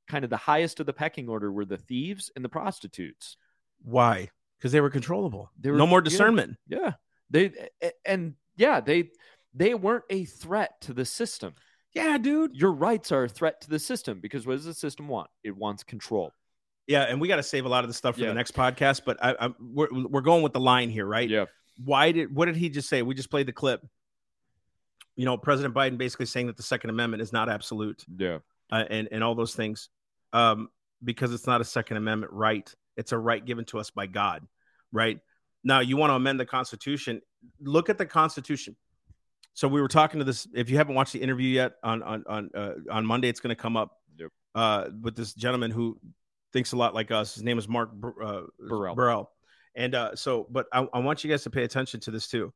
kind 0.08 0.24
of 0.24 0.30
the 0.30 0.38
highest 0.38 0.80
of 0.80 0.86
the 0.86 0.94
pecking 0.94 1.28
order 1.30 1.52
were 1.52 1.66
the 1.66 1.78
thieves 1.78 2.32
and 2.36 2.44
the 2.46 2.50
prostitutes. 2.50 3.38
Why? 3.84 4.30
Because 4.58 4.72
they 4.72 4.82
were 4.82 4.90
controllable. 4.90 5.52
They 5.60 5.70
were- 5.72 5.78
no 5.78 5.88
more 5.88 6.02
discernment. 6.02 6.58
Yeah. 6.68 6.94
They 7.30 7.52
and 8.06 8.36
yeah, 8.56 8.80
they 8.80 9.12
they 9.54 9.74
weren't 9.74 10.06
a 10.10 10.26
threat 10.26 10.80
to 10.82 10.94
the 10.94 11.06
system. 11.06 11.54
Yeah, 11.94 12.18
dude. 12.18 12.56
Your 12.56 12.72
rights 12.72 13.12
are 13.12 13.24
a 13.26 13.30
threat 13.30 13.62
to 13.62 13.70
the 13.70 13.80
system 13.80 14.20
because 14.22 14.46
what 14.48 14.54
does 14.54 14.66
the 14.66 14.74
system 14.74 15.08
want? 15.08 15.30
It 15.44 15.56
wants 15.56 15.84
control. 15.84 16.32
Yeah, 16.86 17.04
and 17.04 17.20
we 17.20 17.28
got 17.28 17.36
to 17.36 17.44
save 17.44 17.66
a 17.66 17.70
lot 17.70 17.84
of 17.84 17.90
the 17.90 17.94
stuff 17.94 18.16
for 18.16 18.22
Yeah. 18.22 18.28
the 18.30 18.34
next 18.36 18.54
podcast. 18.54 19.02
But 19.06 19.18
I, 19.24 19.36
I, 19.48 19.50
we're 19.60 19.88
we're 19.92 20.22
going 20.22 20.42
with 20.42 20.54
the 20.54 20.60
line 20.62 20.90
here, 20.90 21.06
right? 21.06 21.30
Yeah. 21.30 21.46
Why 21.84 22.12
did 22.14 22.34
what 22.34 22.46
did 22.46 22.56
he 22.56 22.70
just 22.70 22.88
say? 22.88 23.02
We 23.02 23.14
just 23.14 23.30
played 23.30 23.48
the 23.48 23.52
clip. 23.54 23.86
You 25.16 25.26
know, 25.26 25.38
President 25.38 25.74
Biden 25.74 25.98
basically 25.98 26.28
saying 26.28 26.48
that 26.48 26.56
the 26.58 26.64
Second 26.64 26.92
Amendment 26.92 27.22
is 27.22 27.34
not 27.34 27.50
absolute. 27.50 28.06
Yeah. 28.18 28.38
uh, 28.72 28.84
and 28.90 29.08
and 29.12 29.24
all 29.24 29.36
those 29.36 29.56
things 29.56 29.90
um, 30.34 30.70
because 31.04 31.34
it's 31.34 31.48
not 31.48 31.62
a 31.62 31.66
Second 31.66 31.98
Amendment 31.98 32.34
right. 32.34 32.74
It's 32.96 33.12
a 33.12 33.18
right 33.18 33.44
given 33.46 33.66
to 33.66 33.80
us 33.80 33.90
by 33.92 34.08
God, 34.08 34.48
right? 34.92 35.20
Now 35.64 35.80
you 35.82 35.98
want 35.98 36.12
to 36.12 36.16
amend 36.16 36.40
the 36.40 36.46
Constitution. 36.46 37.22
Look 37.62 37.90
at 37.90 37.98
the 37.98 38.06
Constitution. 38.06 38.76
So 39.54 39.68
we 39.68 39.82
were 39.82 39.88
talking 39.88 40.20
to 40.20 40.24
this. 40.24 40.48
If 40.54 40.70
you 40.70 40.78
haven't 40.78 40.96
watched 40.96 41.14
the 41.14 41.22
interview 41.22 41.50
yet 41.50 41.74
on 41.84 42.04
on 42.04 42.24
on 42.28 42.50
uh, 42.56 42.74
on 42.92 43.06
Monday, 43.06 43.28
it's 43.28 43.40
going 43.40 43.56
to 43.56 43.62
come 43.62 43.76
up 43.78 43.92
Yep. 44.18 44.32
uh, 44.56 44.90
with 45.02 45.16
this 45.16 45.34
gentleman 45.34 45.72
who 45.72 46.00
thinks 46.54 46.72
a 46.72 46.76
lot 46.76 46.94
like 46.94 47.12
us. 47.12 47.36
His 47.36 47.44
name 47.44 47.58
is 47.58 47.68
Mark 47.68 47.92
uh, 48.24 48.42
Burrell. 48.60 48.96
Burrell. 48.96 49.32
And 49.76 49.94
uh, 49.94 50.16
so, 50.16 50.48
but 50.50 50.66
I, 50.74 50.88
I 50.94 51.00
want 51.00 51.24
you 51.24 51.30
guys 51.30 51.44
to 51.44 51.50
pay 51.50 51.64
attention 51.64 52.00
to 52.02 52.12
this 52.12 52.28
too. 52.28 52.54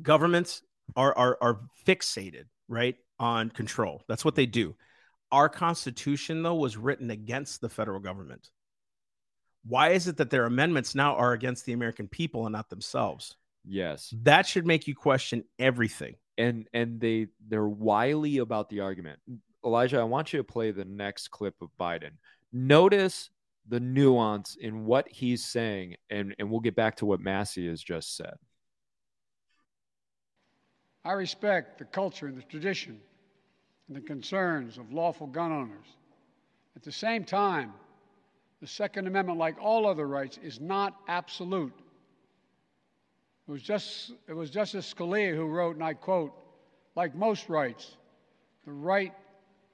Governments 0.00 0.62
are 0.96 1.16
are 1.16 1.38
are 1.40 1.60
fixated 1.86 2.44
right 2.68 2.96
on 3.18 3.50
control. 3.50 4.02
That's 4.08 4.24
what 4.24 4.34
they 4.34 4.46
do. 4.46 4.74
Our 5.32 5.48
Constitution, 5.48 6.42
though, 6.42 6.54
was 6.54 6.76
written 6.76 7.10
against 7.10 7.60
the 7.60 7.70
federal 7.70 7.98
government. 7.98 8.50
Why 9.64 9.90
is 9.90 10.06
it 10.06 10.18
that 10.18 10.28
their 10.28 10.44
amendments 10.44 10.94
now 10.94 11.16
are 11.16 11.32
against 11.32 11.64
the 11.64 11.72
American 11.72 12.06
people 12.06 12.44
and 12.46 12.52
not 12.52 12.68
themselves? 12.68 13.36
Yes. 13.64 14.14
That 14.22 14.46
should 14.46 14.66
make 14.66 14.86
you 14.86 14.94
question 14.94 15.44
everything. 15.58 16.16
And 16.36 16.68
and 16.72 17.00
they 17.00 17.28
they're 17.48 17.68
wily 17.68 18.38
about 18.38 18.68
the 18.68 18.80
argument. 18.80 19.20
Elijah, 19.64 20.00
I 20.00 20.04
want 20.04 20.32
you 20.32 20.38
to 20.38 20.44
play 20.44 20.70
the 20.70 20.84
next 20.84 21.30
clip 21.30 21.54
of 21.62 21.68
Biden. 21.80 22.12
Notice 22.52 23.30
the 23.68 23.80
nuance 23.80 24.56
in 24.56 24.84
what 24.84 25.08
he's 25.08 25.44
saying, 25.44 25.96
and, 26.10 26.34
and 26.38 26.50
we'll 26.50 26.60
get 26.60 26.74
back 26.74 26.96
to 26.96 27.06
what 27.06 27.20
Massey 27.20 27.68
has 27.68 27.80
just 27.80 28.16
said. 28.16 28.34
I 31.04 31.12
respect 31.12 31.78
the 31.78 31.84
culture 31.84 32.26
and 32.26 32.36
the 32.36 32.42
tradition 32.42 33.00
and 33.92 34.02
the 34.02 34.06
concerns 34.06 34.78
of 34.78 34.90
lawful 34.90 35.26
gun 35.26 35.52
owners. 35.52 35.86
At 36.76 36.82
the 36.82 36.92
same 36.92 37.24
time, 37.24 37.74
the 38.62 38.66
Second 38.66 39.06
Amendment, 39.06 39.38
like 39.38 39.56
all 39.60 39.86
other 39.86 40.08
rights, 40.08 40.38
is 40.42 40.60
not 40.60 40.96
absolute. 41.08 41.74
It 43.46 43.50
was, 43.50 43.60
just, 43.60 44.12
it 44.26 44.32
was 44.32 44.48
Justice 44.48 44.92
Scalia 44.94 45.34
who 45.34 45.44
wrote, 45.44 45.74
and 45.74 45.84
I 45.84 45.92
quote, 45.92 46.32
like 46.96 47.14
most 47.14 47.50
rights, 47.50 47.98
the 48.64 48.72
right 48.72 49.12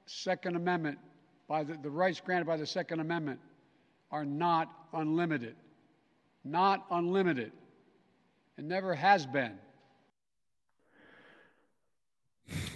Second 0.07 0.57
Amendment, 0.57 0.99
by 1.47 1.63
the, 1.63 1.79
the 1.81 1.91
rights 1.91 2.21
granted 2.21 2.47
by 2.47 2.57
the 2.57 2.67
Second 2.67 2.99
Amendment, 2.99 3.39
are 4.11 4.25
not 4.25 4.69
unlimited. 4.95 5.55
Not 6.43 6.85
unlimited. 6.91 7.53
It 8.57 8.65
never 8.65 8.97
has 8.97 9.27
been. 9.27 9.53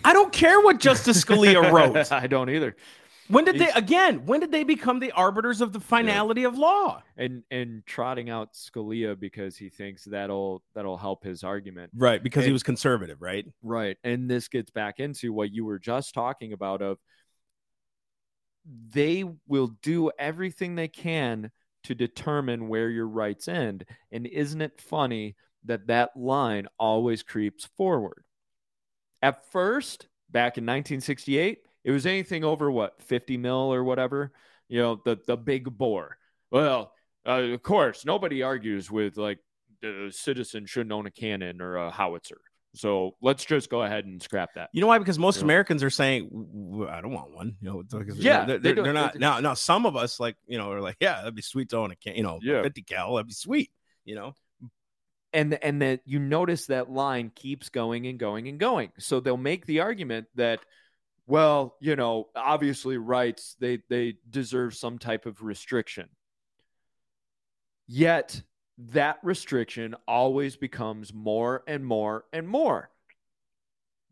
I 0.05 0.13
don't 0.13 0.33
care 0.33 0.61
what 0.61 0.79
Justice 0.81 1.25
Scalia 1.25 1.71
wrote. 1.73 2.13
I 2.13 2.27
don't 2.27 2.51
either. 2.51 2.77
When 3.29 3.45
did 3.45 3.59
they 3.59 3.71
again? 3.71 4.27
When 4.27 4.41
did 4.41 4.53
they 4.53 4.65
become 4.65 4.99
the 5.01 5.13
arbiters 5.13 5.61
of 5.61 5.73
the 5.73 5.81
finality 5.81 6.45
of 6.45 6.59
law? 6.59 7.03
And 7.17 7.45
and 7.51 7.83
trotting 7.87 8.29
out 8.29 8.53
Scalia 8.53 9.19
because 9.19 9.57
he 9.57 9.71
thinks 9.71 10.05
that'll 10.05 10.63
that'll 10.75 10.99
help 10.99 11.25
his 11.25 11.43
argument. 11.43 11.93
Right, 11.97 12.23
because 12.23 12.45
he 12.45 12.53
was 12.53 12.63
conservative, 12.63 13.23
right? 13.23 13.47
Right. 13.63 13.97
And 14.05 14.31
this 14.31 14.49
gets 14.49 14.71
back 14.71 15.01
into 15.01 15.33
what 15.33 15.51
you 15.51 15.65
were 15.65 15.79
just 15.79 16.13
talking 16.13 16.53
about 16.53 16.83
of 16.83 16.99
they 18.91 19.25
will 19.47 19.69
do 19.83 20.11
everything 20.19 20.75
they 20.75 20.89
can 20.89 21.51
to 21.85 21.95
determine 21.95 22.69
where 22.69 22.91
your 22.91 23.09
rights 23.09 23.49
end. 23.49 23.85
And 24.11 24.27
isn't 24.27 24.61
it 24.61 24.81
funny 24.81 25.37
that 25.65 25.87
that 25.89 26.11
line 26.17 26.67
always 26.79 27.23
creeps 27.23 27.69
forward? 27.77 28.25
At 29.23 29.51
first, 29.53 30.09
back 30.31 30.59
in 30.59 30.65
1968, 30.65 31.59
it 31.85 31.91
was 31.91 32.07
anything 32.07 32.45
over 32.45 32.71
what 32.71 33.01
50 33.03 33.37
mil 33.37 33.73
or 33.73 33.85
whatever, 33.85 34.33
you 34.69 34.81
know, 34.81 35.01
the 35.05 35.19
the 35.27 35.37
big 35.37 35.77
bore. 35.79 36.17
Well, 36.51 36.93
uh, 37.27 37.43
of 37.55 37.63
course, 37.63 38.05
nobody 38.05 38.43
argues 38.43 38.91
with 38.91 39.17
like 39.17 39.39
the 39.81 40.11
citizen 40.15 40.67
shouldn't 40.67 40.93
own 40.93 41.07
a 41.07 41.11
cannon 41.11 41.61
or 41.61 41.77
a 41.77 41.91
howitzer. 41.91 42.41
So 42.75 43.17
let's 43.21 43.45
just 43.45 43.69
go 43.69 43.83
ahead 43.83 44.07
and 44.07 44.23
scrap 44.23 44.55
that. 44.55 44.71
You 44.73 44.81
know 44.81 44.87
why? 44.87 44.99
Because 44.99 45.19
most 45.19 45.39
Yeah. 45.39 45.45
Americans 45.45 45.83
are 45.83 45.91
saying, 45.91 46.29
"W- 46.31 46.71
w- 46.71 46.89
"I 46.89 47.01
don't 47.03 47.13
want 47.13 47.31
one." 47.33 47.57
You 47.61 47.69
know, 47.69 47.83
because 47.83 48.17
Yeah, 48.19 48.45
they're, 48.47 48.59
they 48.59 48.63
they're, 48.69 48.75
don't- 48.77 48.85
they're 48.85 48.93
not 48.95 49.13
they- 49.13 49.19
now. 49.19 49.41
Now, 49.41 49.53
some 49.55 49.85
of 49.85 49.95
us 49.95 50.19
like 50.19 50.37
you 50.47 50.57
know 50.57 50.73
are 50.73 50.81
like, 50.81 50.97
"Yeah, 51.01 51.17
that'd 51.19 51.35
be 51.35 51.43
sweet 51.43 51.69
to 51.71 51.77
own 51.77 51.91
a 51.91 51.97
can." 51.97 52.15
You 52.17 52.23
know, 52.23 52.39
Yeah. 52.43 52.63
fifty 52.63 52.83
cal, 52.83 53.15
that'd 53.17 53.27
be 53.27 53.35
sweet. 53.35 53.71
You 54.07 54.15
know, 54.15 54.35
and 55.33 55.55
and 55.63 55.83
that 55.83 56.01
you 56.05 56.19
notice 56.19 56.67
that 56.67 56.91
line 56.91 57.31
keeps 57.35 57.69
going 57.69 58.07
and 58.07 58.19
going 58.19 58.49
and 58.49 58.59
going. 58.59 58.93
So 58.99 59.21
they'll 59.21 59.37
make 59.37 59.67
the 59.67 59.81
argument 59.81 60.27
that 60.35 60.61
well 61.27 61.77
you 61.81 61.97
know 61.97 62.29
obviously 62.35 62.99
rights 62.99 63.57
they 63.61 63.83
they 63.89 64.17
deserve 64.29 64.75
some 64.75 64.99
type 64.99 65.27
of 65.27 65.43
restriction. 65.43 66.09
Yet 67.87 68.43
that 68.79 69.19
restriction 69.23 69.95
always 70.07 70.57
becomes 70.57 71.13
more 71.13 71.63
and 71.67 71.85
more 71.85 72.25
and 72.33 72.49
more. 72.49 72.91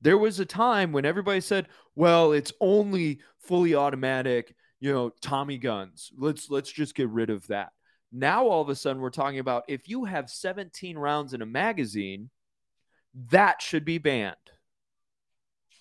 There 0.02 0.18
was 0.18 0.40
a 0.40 0.46
time 0.46 0.92
when 0.92 1.04
everybody 1.04 1.40
said 1.40 1.68
well 1.94 2.32
it's 2.32 2.52
only 2.60 3.20
fully 3.38 3.74
automatic 3.74 4.54
you 4.80 4.92
know 4.92 5.10
tommy 5.20 5.58
guns. 5.58 6.10
Let's 6.16 6.48
let's 6.48 6.72
just 6.72 6.94
get 6.94 7.08
rid 7.10 7.30
of 7.30 7.46
that 7.48 7.72
now 8.12 8.46
all 8.46 8.62
of 8.62 8.68
a 8.68 8.74
sudden 8.74 9.00
we're 9.00 9.10
talking 9.10 9.38
about 9.38 9.64
if 9.68 9.88
you 9.88 10.04
have 10.04 10.28
17 10.30 10.98
rounds 10.98 11.32
in 11.34 11.42
a 11.42 11.46
magazine, 11.46 12.30
that 13.30 13.62
should 13.62 13.84
be 13.84 13.98
banned. 13.98 14.36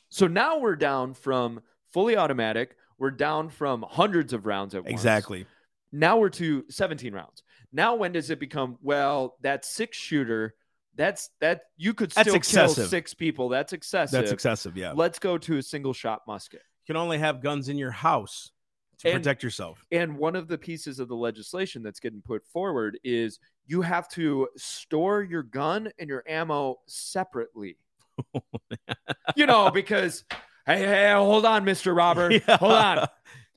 So 0.10 0.28
now 0.28 0.60
we're 0.60 0.76
down 0.76 1.14
from 1.14 1.62
fully 1.94 2.18
automatic, 2.18 2.76
we're 2.98 3.12
down 3.12 3.50
from 3.50 3.86
hundreds 3.88 4.34
of 4.34 4.46
rounds 4.46 4.76
at 4.76 4.84
once. 4.84 4.92
exactly. 4.92 5.46
Now 5.92 6.18
we're 6.18 6.30
to 6.30 6.66
17 6.70 7.14
rounds. 7.14 7.44
Now 7.72 7.96
when 7.96 8.12
does 8.12 8.30
it 8.30 8.40
become 8.40 8.78
well, 8.82 9.38
that 9.42 9.66
six 9.66 9.98
shooter, 9.98 10.56
that's 10.96 11.30
that 11.40 11.62
you 11.78 11.94
could 11.94 12.12
That's 12.12 12.28
still 12.28 12.36
excessive. 12.36 12.76
kill 12.76 12.88
six 12.88 13.14
people. 13.14 13.50
That's 13.50 13.74
excessive. 13.74 14.12
That's 14.12 14.32
excessive. 14.32 14.76
Yeah, 14.76 14.94
Let's 14.96 15.20
go 15.20 15.38
to 15.38 15.58
a 15.58 15.62
single 15.64 15.94
shot 15.94 16.22
musket. 16.28 16.62
you 16.62 16.94
can 16.94 16.98
only 17.00 17.20
have 17.20 17.42
guns 17.42 17.70
in 17.70 17.78
your 17.78 17.92
house 17.92 18.52
to 19.00 19.10
And- 19.10 19.24
protect 19.24 19.44
yourself. 19.44 19.84
And 19.92 20.18
one 20.18 20.36
of 20.36 20.48
the 20.48 20.58
pieces 20.58 21.00
of 21.00 21.08
the 21.08 21.16
legislation 21.16 21.82
that's 21.84 22.00
getting 22.00 22.22
put 22.22 22.44
forward 22.46 23.00
is 23.04 23.40
you 23.66 23.82
have 23.82 24.08
to 24.10 24.48
store 24.58 25.24
your 25.24 25.44
gun 25.44 25.92
and 26.00 26.10
your 26.10 26.24
ammo 26.28 26.80
separately. 26.88 27.78
you 29.36 29.46
know, 29.46 29.72
because 29.72 30.24
hey, 30.66 30.80
hey, 30.80 31.14
hold 31.14 31.46
on, 31.46 31.64
Mister 31.64 31.94
Robert, 31.94 32.32
Yeah. 32.48 32.58
hold 32.58 32.72
on. 32.74 33.08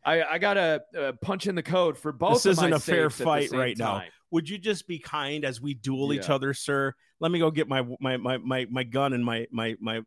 I, 0.05 0.23
I 0.23 0.39
gotta 0.39 0.83
uh, 0.99 1.13
punch 1.23 1.47
in 1.47 1.55
the 1.55 1.63
code 1.63 1.97
for 1.97 2.13
both. 2.13 2.43
This 2.43 2.59
isn't 2.59 2.73
a 2.73 2.81
fair 2.81 3.09
safes 3.09 3.15
at 3.15 3.19
the 3.19 3.25
fight 3.25 3.53
right 3.53 3.79
now. 3.79 4.03
Would 4.33 4.49
you 4.49 4.59
just 4.59 4.87
be 4.89 4.99
kind 4.99 5.45
as 5.45 5.61
we 5.61 5.75
duel 5.75 6.13
each 6.13 6.31
other, 6.31 6.55
sir? 6.55 6.95
Let 7.21 7.31
me 7.31 7.39
go 7.39 7.51
get 7.51 7.69
my 7.69 7.85
my 8.01 8.17
my 8.17 8.39
my, 8.39 8.67
my 8.71 8.83
gun 8.83 9.13
and 9.13 9.25
my 9.25 9.47
my 9.51 9.77
my 9.81 10.01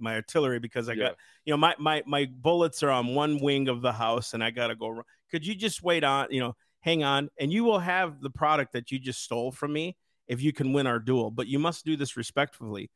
my 0.00 0.14
artillery 0.14 0.58
because 0.58 0.88
I 0.88 0.92
Yeah. 0.92 1.08
got 1.08 1.16
you 1.44 1.52
know 1.52 1.56
my 1.56 1.74
my 1.78 2.02
my 2.06 2.26
bullets 2.26 2.82
are 2.82 2.90
on 2.90 3.14
one 3.14 3.38
wing 3.40 3.68
of 3.68 3.82
the 3.82 3.92
house 3.92 4.34
and 4.34 4.42
I 4.42 4.50
gotta 4.50 4.74
go. 4.76 5.02
Could 5.30 5.46
you 5.46 5.54
just 5.54 5.82
wait 5.82 6.04
on 6.04 6.28
you 6.30 6.40
know 6.40 6.56
hang 6.80 7.02
on 7.02 7.28
and 7.38 7.52
you 7.52 7.64
will 7.64 7.80
have 7.80 8.20
the 8.20 8.30
product 8.30 8.72
that 8.72 8.90
you 8.92 8.98
just 8.98 9.22
stole 9.22 9.50
from 9.50 9.72
me 9.72 9.96
if 10.28 10.40
you 10.42 10.52
can 10.52 10.72
win 10.72 10.86
our 10.86 10.98
duel. 10.98 11.30
But 11.30 11.46
you 11.48 11.58
must 11.58 11.84
do 11.84 11.96
this 11.96 12.16
respectfully, 12.16 12.90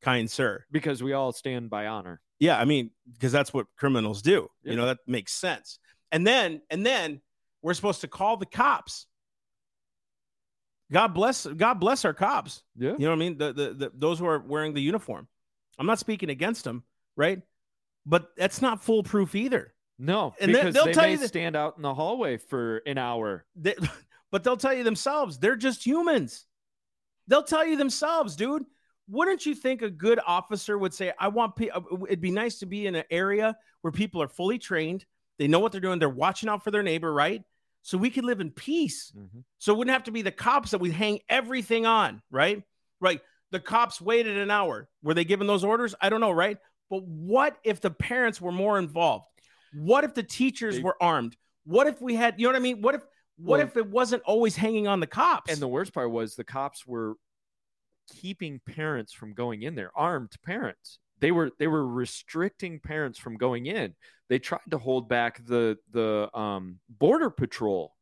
kind 0.00 0.30
sir. 0.30 0.64
because 0.70 1.02
we 1.02 1.12
all 1.12 1.32
stand 1.32 1.68
by 1.70 1.86
honor. 1.86 2.20
Yeah, 2.38 2.58
I 2.58 2.64
mean, 2.64 2.92
because 3.12 3.32
that's 3.32 3.52
what 3.52 3.66
criminals 3.76 4.22
do. 4.22 4.48
Yeah. 4.62 4.70
You 4.70 4.76
know, 4.76 4.86
that 4.86 4.98
makes 5.06 5.32
sense. 5.32 5.78
And 6.12 6.24
then, 6.26 6.62
and 6.70 6.86
then 6.86 7.20
we're 7.62 7.74
supposed 7.74 8.00
to 8.02 8.08
call 8.08 8.36
the 8.36 8.46
cops. 8.46 9.06
God 10.90 11.08
bless 11.08 11.46
God 11.46 11.74
bless 11.74 12.04
our 12.04 12.14
cops. 12.14 12.62
Yeah. 12.76 12.92
You 12.92 12.98
know 13.00 13.08
what 13.10 13.16
I 13.16 13.18
mean? 13.18 13.38
The, 13.38 13.52
the 13.52 13.74
the 13.74 13.92
those 13.94 14.18
who 14.18 14.26
are 14.26 14.38
wearing 14.38 14.72
the 14.72 14.80
uniform. 14.80 15.28
I'm 15.78 15.86
not 15.86 15.98
speaking 15.98 16.30
against 16.30 16.64
them, 16.64 16.82
right? 17.16 17.40
But 18.06 18.30
that's 18.36 18.62
not 18.62 18.82
foolproof 18.82 19.34
either. 19.34 19.74
No, 19.98 20.34
And 20.40 20.52
because 20.52 20.74
they'll 20.74 20.84
they 20.86 20.92
tell 20.92 21.04
may 21.04 21.12
you 21.12 21.18
that- 21.18 21.28
stand 21.28 21.56
out 21.56 21.76
in 21.76 21.82
the 21.82 21.92
hallway 21.94 22.36
for 22.36 22.78
an 22.86 22.98
hour. 22.98 23.44
They, 23.56 23.74
but 24.30 24.44
they'll 24.44 24.56
tell 24.56 24.74
you 24.74 24.84
themselves 24.84 25.38
they're 25.38 25.56
just 25.56 25.84
humans. 25.84 26.46
They'll 27.26 27.42
tell 27.42 27.66
you 27.66 27.76
themselves, 27.76 28.36
dude. 28.36 28.64
Wouldn't 29.10 29.44
you 29.46 29.54
think 29.54 29.82
a 29.82 29.90
good 29.90 30.20
officer 30.26 30.76
would 30.78 30.94
say, 30.94 31.12
"I 31.18 31.28
want 31.28 31.56
pe- 31.56 31.70
uh, 31.70 31.80
it'd 32.06 32.20
be 32.20 32.30
nice 32.30 32.58
to 32.60 32.66
be 32.66 32.86
in 32.86 32.94
an 32.94 33.04
area 33.10 33.56
where 33.80 33.90
people 33.92 34.22
are 34.22 34.28
fully 34.28 34.58
trained, 34.58 35.04
they 35.38 35.48
know 35.48 35.60
what 35.60 35.72
they're 35.72 35.80
doing, 35.80 35.98
they're 35.98 36.08
watching 36.08 36.48
out 36.48 36.62
for 36.64 36.70
their 36.70 36.82
neighbor, 36.82 37.12
right? 37.12 37.42
So 37.82 37.96
we 37.96 38.10
could 38.10 38.24
live 38.24 38.40
in 38.40 38.50
peace. 38.50 39.12
So 39.58 39.72
it 39.72 39.78
wouldn't 39.78 39.94
have 39.94 40.04
to 40.04 40.10
be 40.10 40.20
the 40.22 40.32
cops 40.32 40.72
that 40.72 40.78
we 40.78 40.90
hang 40.90 41.20
everything 41.28 41.86
on, 41.86 42.20
right? 42.30 42.62
Right. 43.00 43.20
The 43.50 43.60
cops 43.60 44.00
waited 44.00 44.36
an 44.36 44.50
hour. 44.50 44.88
Were 45.02 45.14
they 45.14 45.24
given 45.24 45.46
those 45.46 45.64
orders? 45.64 45.94
I 46.00 46.08
don't 46.08 46.20
know, 46.20 46.30
right? 46.30 46.58
But 46.90 47.02
what 47.04 47.56
if 47.64 47.80
the 47.80 47.90
parents 47.90 48.40
were 48.40 48.52
more 48.52 48.78
involved? 48.78 49.26
What 49.74 50.04
if 50.04 50.14
the 50.14 50.22
teachers 50.22 50.76
They- 50.76 50.82
were 50.82 50.96
armed? 51.02 51.36
What 51.64 51.86
if 51.86 52.00
we 52.00 52.14
had, 52.14 52.38
you 52.40 52.46
know 52.46 52.50
what 52.52 52.56
I 52.56 52.60
mean? 52.62 52.80
What 52.80 52.94
if 52.94 53.02
what 53.36 53.58
Well- 53.58 53.66
if 53.68 53.76
it 53.76 53.86
wasn't 53.86 54.22
always 54.24 54.56
hanging 54.56 54.88
on 54.88 55.00
the 55.00 55.06
cops? 55.06 55.52
And 55.52 55.60
the 55.62 55.68
worst 55.68 55.92
part 55.92 56.10
was 56.10 56.34
the 56.34 56.44
cops 56.44 56.86
were 56.86 57.14
keeping 58.08 58.58
parents 58.60 59.12
from 59.12 59.34
going 59.34 59.62
in 59.62 59.74
there, 59.74 59.90
armed 59.96 60.32
parents. 60.42 60.98
They 61.20 61.30
were 61.30 61.50
they 61.58 61.66
were 61.66 61.86
restricting 61.86 62.80
parents 62.80 63.18
from 63.18 63.36
going 63.36 63.66
in. 63.66 63.94
They 64.28 64.38
tried 64.38 64.70
to 64.70 64.78
hold 64.78 65.08
back 65.08 65.44
the 65.44 65.78
the 65.90 66.30
um, 66.36 66.80
border 66.88 67.30
patrol 67.30 67.94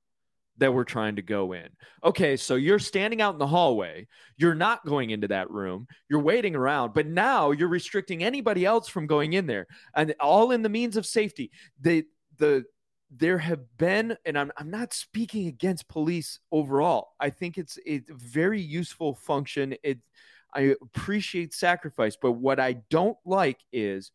that 0.59 0.73
we're 0.73 0.85
trying 0.85 1.17
to 1.17 1.23
go 1.23 1.53
in. 1.53 1.69
Okay, 2.05 2.37
so 2.37 2.55
you're 2.55 2.79
standing 2.79 3.21
out 3.21 3.35
in 3.35 3.39
the 3.39 3.47
hallway. 3.47 4.07
You're 4.37 4.55
not 4.55 4.85
going 4.87 5.11
into 5.11 5.29
that 5.29 5.51
room. 5.51 5.87
You're 6.09 6.21
waiting 6.21 6.55
around, 6.55 6.95
but 6.95 7.07
now 7.07 7.51
you're 7.51 7.69
restricting 7.69 8.23
anybody 8.23 8.65
else 8.65 8.89
from 8.89 9.07
going 9.07 9.35
in 9.35 9.47
there, 9.47 9.67
and 9.95 10.15
all 10.21 10.53
in 10.53 10.63
the 10.63 10.69
means 10.69 10.97
of 10.97 11.07
safety. 11.07 11.51
They 11.81 12.05
the 12.39 12.65
there 13.11 13.39
have 13.39 13.61
been, 13.79 14.17
and 14.25 14.39
I'm 14.39 14.51
I'm 14.57 14.71
not 14.71 14.93
speaking 14.93 15.47
against 15.47 15.89
police 15.89 16.41
overall. 16.51 17.13
I 17.21 17.31
think 17.31 17.59
it's 17.59 17.79
it's 17.85 18.11
a 18.11 18.15
very 18.15 18.61
useful 18.61 19.15
function. 19.15 19.75
It 19.83 19.99
I 20.55 20.75
appreciate 20.81 21.53
sacrifice, 21.53 22.17
but 22.21 22.33
what 22.33 22.59
I 22.59 22.75
don't 22.91 23.19
like 23.25 23.59
is 23.73 24.11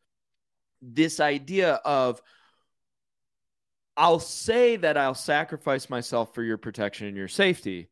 this 0.82 1.20
idea 1.20 1.76
of 1.86 2.22
I'll 4.02 4.20
say 4.20 4.78
that 4.78 4.98
I'll 4.98 5.14
sacrifice 5.14 5.88
myself 5.88 6.34
for 6.34 6.42
your 6.42 6.58
protection 6.58 7.06
and 7.06 7.16
your 7.16 7.28
safety, 7.28 7.88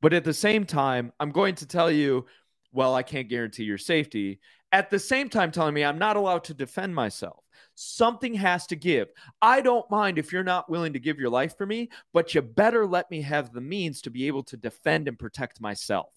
but 0.00 0.14
at 0.14 0.24
the 0.24 0.32
same 0.32 0.64
time, 0.64 1.12
I'm 1.20 1.30
going 1.30 1.56
to 1.56 1.66
tell 1.66 1.90
you, 1.90 2.24
well, 2.72 2.94
I 2.94 3.02
can't 3.02 3.28
guarantee 3.28 3.64
your 3.64 3.76
safety. 3.76 4.40
At 4.72 4.88
the 4.88 4.98
same 4.98 5.28
time, 5.28 5.50
telling 5.50 5.74
me 5.74 5.84
I'm 5.84 5.98
not 5.98 6.16
allowed 6.16 6.44
to 6.44 6.54
defend 6.54 6.94
myself. 6.94 7.44
Something 7.74 8.32
has 8.32 8.66
to 8.68 8.76
give. 8.76 9.08
I 9.42 9.60
don't 9.60 9.90
mind 9.90 10.16
if 10.16 10.32
you're 10.32 10.42
not 10.42 10.70
willing 10.70 10.94
to 10.94 10.98
give 10.98 11.18
your 11.18 11.28
life 11.28 11.58
for 11.58 11.66
me, 11.66 11.90
but 12.14 12.34
you 12.34 12.40
better 12.40 12.86
let 12.86 13.10
me 13.10 13.20
have 13.20 13.52
the 13.52 13.60
means 13.60 14.00
to 14.02 14.10
be 14.10 14.28
able 14.28 14.44
to 14.44 14.56
defend 14.56 15.06
and 15.06 15.18
protect 15.18 15.60
myself. 15.60 16.14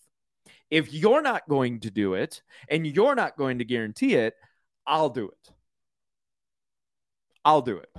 If 0.71 0.93
you're 0.93 1.21
not 1.21 1.49
going 1.49 1.81
to 1.81 1.91
do 1.91 2.13
it 2.13 2.41
and 2.69 2.87
you're 2.87 3.15
not 3.15 3.35
going 3.35 3.57
to 3.57 3.65
guarantee 3.65 4.13
it, 4.13 4.33
I'll 4.87 5.09
do 5.09 5.27
it. 5.27 5.51
I'll 7.43 7.61
do 7.61 7.79
it. 7.79 7.89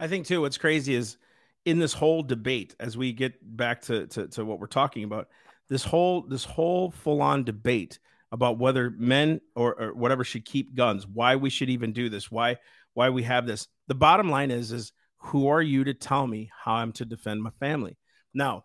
I 0.00 0.08
think 0.08 0.26
too, 0.26 0.40
what's 0.40 0.58
crazy 0.58 0.94
is 0.94 1.18
in 1.66 1.78
this 1.78 1.92
whole 1.92 2.22
debate, 2.22 2.74
as 2.80 2.96
we 2.96 3.12
get 3.12 3.34
back 3.56 3.82
to, 3.82 4.06
to, 4.08 4.26
to 4.28 4.44
what 4.44 4.58
we're 4.58 4.66
talking 4.66 5.04
about, 5.04 5.28
this 5.68 5.84
whole 5.84 6.22
this 6.22 6.44
whole 6.44 6.90
full 6.90 7.22
on 7.22 7.44
debate 7.44 8.00
about 8.32 8.58
whether 8.58 8.90
men 8.90 9.40
or, 9.54 9.80
or 9.80 9.94
whatever 9.94 10.24
should 10.24 10.44
keep 10.44 10.74
guns, 10.74 11.06
why 11.06 11.36
we 11.36 11.50
should 11.50 11.68
even 11.68 11.92
do 11.92 12.08
this, 12.08 12.30
why 12.30 12.56
why 12.94 13.10
we 13.10 13.22
have 13.22 13.46
this. 13.46 13.68
The 13.86 13.94
bottom 13.94 14.30
line 14.30 14.50
is 14.50 14.72
is 14.72 14.92
who 15.18 15.48
are 15.48 15.62
you 15.62 15.84
to 15.84 15.94
tell 15.94 16.26
me 16.26 16.50
how 16.64 16.74
I'm 16.74 16.92
to 16.92 17.04
defend 17.04 17.42
my 17.42 17.50
family? 17.60 17.98
Now, 18.32 18.64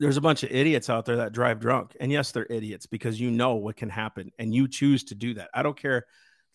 there's 0.00 0.16
a 0.16 0.22
bunch 0.22 0.42
of 0.42 0.50
idiots 0.50 0.90
out 0.90 1.04
there 1.04 1.16
that 1.16 1.32
drive 1.32 1.60
drunk. 1.60 1.96
And 2.00 2.10
yes, 2.10 2.32
they're 2.32 2.46
idiots 2.50 2.86
because 2.86 3.20
you 3.20 3.30
know 3.30 3.54
what 3.54 3.76
can 3.76 3.88
happen 3.88 4.30
and 4.38 4.52
you 4.52 4.66
choose 4.66 5.04
to 5.04 5.14
do 5.14 5.34
that. 5.34 5.48
I 5.54 5.62
don't 5.62 5.80
care 5.80 6.06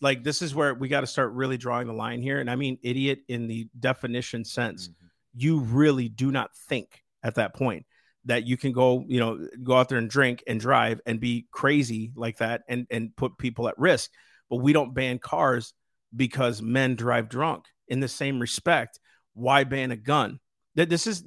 like 0.02 0.24
this 0.24 0.41
is 0.41 0.54
where 0.54 0.74
we 0.74 0.88
got 0.88 1.02
to 1.02 1.08
start 1.08 1.34
really 1.34 1.58
drawing 1.58 1.88
the 1.88 1.93
line 1.93 2.22
here 2.22 2.39
and 2.39 2.50
i 2.50 2.56
mean 2.56 2.78
idiot 2.84 3.20
in 3.28 3.48
the 3.48 3.68
definition 3.80 4.43
sense. 4.45 4.88
Mm-hmm. 4.88 5.08
You 5.39 5.60
really 5.60 6.10
do 6.10 6.32
not 6.32 6.56
think 6.56 7.04
at 7.24 7.36
that 7.36 7.54
point 7.54 7.86
that 8.26 8.45
you 8.45 8.58
can 8.58 8.72
go 8.72 9.06
you 9.08 9.20
know 9.20 9.48
go 9.64 9.76
out 9.76 9.89
there 9.89 9.98
and 9.98 10.10
drink 10.10 10.43
and 10.48 10.60
drive 10.60 11.00
and 11.06 11.20
be 11.20 11.48
crazy 11.52 12.12
like 12.16 12.38
that 12.38 12.64
and 12.68 12.88
and 12.89 13.16
put 13.16 13.38
people 13.38 13.68
at 13.68 13.78
risk. 13.78 14.12
But 14.50 14.58
we 14.58 14.74
don't 14.74 14.93
ban 14.93 15.20
cars 15.20 15.74
because 16.16 16.62
men 16.62 16.95
drive 16.95 17.30
drunk. 17.30 17.66
In 17.89 18.00
the 18.02 18.08
same 18.08 18.39
respect 18.39 19.00
why 19.38 19.64
ban 19.64 19.91
a 19.91 19.95
gun? 19.95 20.39
That 20.76 20.89
this 20.89 21.06
is 21.06 21.24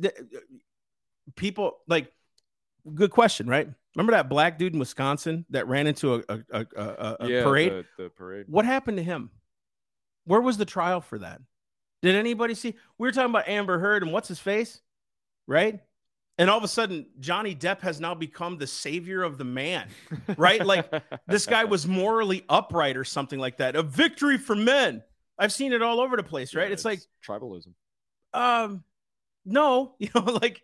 people 1.37 1.79
like 1.87 2.13
good 2.95 3.11
question 3.11 3.47
right 3.49 3.69
remember 3.95 4.13
that 4.13 4.29
black 4.29 4.59
dude 4.59 4.73
in 4.73 4.79
wisconsin 4.79 5.45
that 5.51 5.67
ran 5.69 5.87
into 5.87 6.15
a, 6.15 6.23
a, 6.29 6.41
a, 6.53 6.67
a, 6.77 7.17
a 7.21 7.43
parade 7.43 7.73
The, 7.73 8.05
the 8.05 8.11
parade. 8.11 8.47
what 8.49 8.65
happened 8.65 8.97
to 8.99 9.03
him? 9.03 9.31
Where 10.25 10.41
was 10.41 10.59
the 10.59 10.65
trial 10.65 11.01
for 11.01 11.19
that? 11.19 11.41
Did 12.03 12.15
anybody 12.15 12.55
see? 12.55 12.75
We 12.99 13.09
were 13.09 13.13
talking 13.13 13.31
about 13.31 13.49
Amber 13.49 13.79
Heard 13.79 14.03
and 14.03 14.13
what's 14.13 14.29
his 14.29 14.39
face, 14.39 14.81
right? 15.47 15.81
And 16.39 16.49
all 16.49 16.57
of 16.57 16.65
a 16.65 16.69
sudden, 16.69 17.07
Johnny 17.19 17.55
Depp 17.55 17.81
has 17.81 18.01
now 18.01 18.15
become 18.15 18.57
the 18.57 18.67
savior 18.67 19.23
of 19.23 19.39
the 19.39 19.45
man, 19.45 19.89
right? 20.37 20.65
Like 20.65 20.91
this 21.27 21.47
guy 21.47 21.65
was 21.65 21.87
morally 21.87 22.45
upright 22.49 22.97
or 22.97 23.05
something 23.05 23.39
like 23.39 23.59
that. 23.59 23.77
A 23.77 23.83
victory 23.83 24.39
for 24.39 24.55
men. 24.55 25.03
I've 25.39 25.53
seen 25.53 25.73
it 25.73 25.83
all 25.83 26.01
over 26.01 26.17
the 26.17 26.23
place, 26.23 26.55
right? 26.55 26.69
Yeah, 26.69 26.73
it's, 26.75 26.85
like, 26.85 27.01
tribalism. 27.27 27.73
um, 28.35 28.85
no, 29.45 29.95
you 29.99 30.11
know, 30.15 30.21
like, 30.21 30.63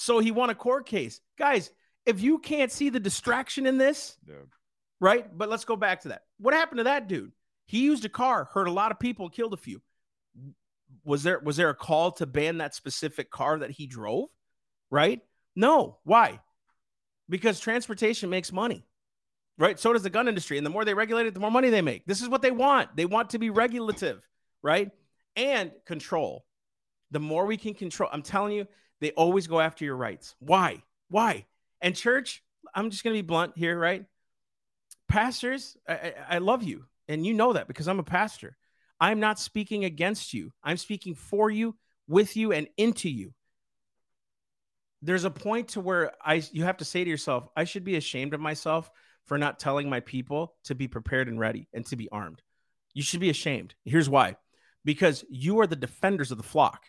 so 0.00 0.20
he 0.20 0.30
won 0.30 0.48
a 0.48 0.54
court 0.54 0.86
case. 0.86 1.20
Guys, 1.36 1.72
if 2.06 2.20
you 2.20 2.38
can't 2.38 2.70
see 2.70 2.88
the 2.88 3.00
distraction 3.00 3.66
in 3.66 3.78
this, 3.78 4.16
Yeah. 4.24 4.36
right? 5.00 5.26
But 5.36 5.48
let's 5.48 5.64
go 5.64 5.74
back 5.74 6.02
to 6.02 6.08
that. 6.10 6.22
What 6.38 6.54
happened 6.54 6.78
to 6.78 6.84
that 6.84 7.08
dude? 7.08 7.32
He 7.66 7.80
used 7.80 8.04
a 8.04 8.08
car, 8.08 8.44
hurt 8.44 8.68
a 8.68 8.72
lot 8.72 8.92
of 8.92 9.00
people, 9.00 9.28
killed 9.28 9.54
a 9.54 9.56
few. 9.56 9.82
Was 11.04 11.24
there 11.24 11.40
was 11.40 11.56
there 11.56 11.70
a 11.70 11.74
call 11.74 12.12
to 12.12 12.26
ban 12.26 12.58
that 12.58 12.76
specific 12.76 13.28
car 13.30 13.58
that 13.58 13.70
he 13.72 13.88
drove? 13.88 14.28
Right? 14.88 15.20
No. 15.56 15.98
Why? 16.04 16.40
Because 17.28 17.58
transportation 17.58 18.30
makes 18.30 18.52
money. 18.52 18.86
Right? 19.58 19.80
So 19.80 19.92
does 19.92 20.04
the 20.04 20.10
gun 20.10 20.28
industry. 20.28 20.58
And 20.58 20.64
the 20.66 20.70
more 20.70 20.84
they 20.84 20.94
regulate 20.94 21.26
it, 21.26 21.34
the 21.34 21.40
more 21.40 21.50
money 21.50 21.70
they 21.70 21.82
make. 21.82 22.06
This 22.06 22.22
is 22.22 22.28
what 22.28 22.40
they 22.42 22.52
want. 22.52 22.94
They 22.94 23.04
want 23.04 23.30
to 23.30 23.38
be 23.40 23.50
regulative, 23.50 24.24
right? 24.62 24.92
And 25.34 25.72
control. 25.86 26.44
The 27.10 27.18
more 27.20 27.46
we 27.46 27.56
can 27.56 27.74
control, 27.74 28.08
I'm 28.12 28.22
telling 28.22 28.52
you, 28.52 28.66
they 29.00 29.10
always 29.12 29.46
go 29.46 29.60
after 29.60 29.84
your 29.84 29.96
rights. 29.96 30.34
Why? 30.38 30.82
Why? 31.08 31.46
And 31.80 31.94
church, 31.94 32.42
I'm 32.74 32.90
just 32.90 33.04
going 33.04 33.14
to 33.14 33.22
be 33.22 33.26
blunt 33.26 33.52
here, 33.56 33.78
right? 33.78 34.04
Pastors, 35.08 35.76
I, 35.88 36.14
I, 36.28 36.38
love 36.38 36.62
you. 36.62 36.84
And 37.06 37.24
you 37.24 37.32
know 37.32 37.54
that 37.54 37.68
because 37.68 37.88
I'm 37.88 38.00
a 38.00 38.04
pastor. 38.04 38.56
I'm 39.00 39.20
not 39.20 39.38
speaking 39.38 39.84
against 39.84 40.34
you, 40.34 40.52
I'm 40.62 40.76
speaking 40.76 41.14
for 41.14 41.50
you, 41.50 41.76
with 42.08 42.36
you, 42.36 42.52
and 42.52 42.68
into 42.76 43.08
you. 43.08 43.32
There's 45.02 45.24
a 45.24 45.30
point 45.30 45.68
to 45.68 45.80
where 45.80 46.12
I 46.20 46.42
you 46.50 46.64
have 46.64 46.78
to 46.78 46.84
say 46.84 47.04
to 47.04 47.10
yourself, 47.10 47.48
I 47.56 47.64
should 47.64 47.84
be 47.84 47.96
ashamed 47.96 48.34
of 48.34 48.40
myself 48.40 48.90
for 49.26 49.38
not 49.38 49.60
telling 49.60 49.88
my 49.88 50.00
people 50.00 50.56
to 50.64 50.74
be 50.74 50.88
prepared 50.88 51.28
and 51.28 51.38
ready 51.38 51.68
and 51.72 51.86
to 51.86 51.96
be 51.96 52.08
armed. 52.10 52.42
You 52.94 53.02
should 53.02 53.20
be 53.20 53.30
ashamed. 53.30 53.74
Here's 53.84 54.08
why. 54.08 54.36
Because 54.84 55.24
you 55.30 55.60
are 55.60 55.66
the 55.66 55.76
defenders 55.76 56.32
of 56.32 56.38
the 56.38 56.44
flock. 56.44 56.82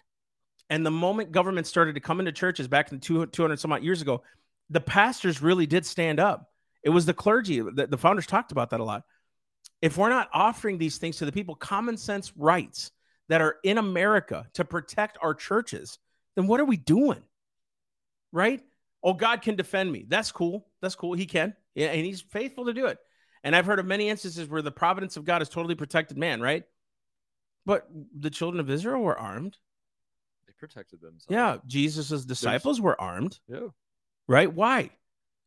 And 0.69 0.85
the 0.85 0.91
moment 0.91 1.31
government 1.31 1.67
started 1.67 1.95
to 1.95 2.01
come 2.01 2.19
into 2.19 2.31
churches 2.31 2.67
back 2.67 2.91
in 2.91 2.99
200 2.99 3.59
some 3.59 3.71
odd 3.71 3.83
years 3.83 4.01
ago, 4.01 4.23
the 4.69 4.81
pastors 4.81 5.41
really 5.41 5.65
did 5.65 5.85
stand 5.85 6.19
up. 6.19 6.51
It 6.83 6.89
was 6.89 7.05
the 7.05 7.13
clergy. 7.13 7.59
The, 7.59 7.87
the 7.87 7.97
founders 7.97 8.27
talked 8.27 8.51
about 8.51 8.69
that 8.69 8.79
a 8.79 8.83
lot. 8.83 9.03
If 9.81 9.97
we're 9.97 10.09
not 10.09 10.29
offering 10.33 10.77
these 10.77 10.97
things 10.97 11.17
to 11.17 11.25
the 11.25 11.31
people, 11.31 11.55
common 11.55 11.97
sense 11.97 12.31
rights 12.35 12.91
that 13.29 13.41
are 13.41 13.57
in 13.63 13.77
America 13.77 14.47
to 14.53 14.65
protect 14.65 15.17
our 15.21 15.33
churches, 15.33 15.97
then 16.35 16.47
what 16.47 16.59
are 16.59 16.65
we 16.65 16.77
doing? 16.77 17.23
Right? 18.31 18.61
Oh, 19.03 19.13
God 19.13 19.41
can 19.41 19.55
defend 19.55 19.91
me. 19.91 20.05
That's 20.07 20.31
cool. 20.31 20.67
That's 20.81 20.95
cool. 20.95 21.13
He 21.13 21.25
can. 21.25 21.55
Yeah, 21.73 21.87
and 21.87 22.05
he's 22.05 22.21
faithful 22.21 22.65
to 22.65 22.73
do 22.73 22.87
it. 22.87 22.97
And 23.43 23.55
I've 23.55 23.65
heard 23.65 23.79
of 23.79 23.85
many 23.85 24.09
instances 24.09 24.49
where 24.49 24.61
the 24.61 24.71
providence 24.71 25.15
of 25.15 25.25
God 25.25 25.39
has 25.39 25.49
totally 25.49 25.75
protected 25.75 26.17
man, 26.17 26.41
right? 26.41 26.63
But 27.65 27.87
the 28.17 28.29
children 28.29 28.59
of 28.59 28.69
Israel 28.69 29.01
were 29.01 29.17
armed. 29.17 29.57
Protected 30.59 31.01
themselves. 31.01 31.25
Yeah, 31.29 31.57
Jesus' 31.65 32.25
disciples 32.25 32.81
were 32.81 32.99
armed, 32.99 33.39
Yeah. 33.47 33.67
right? 34.27 34.51
Why? 34.53 34.89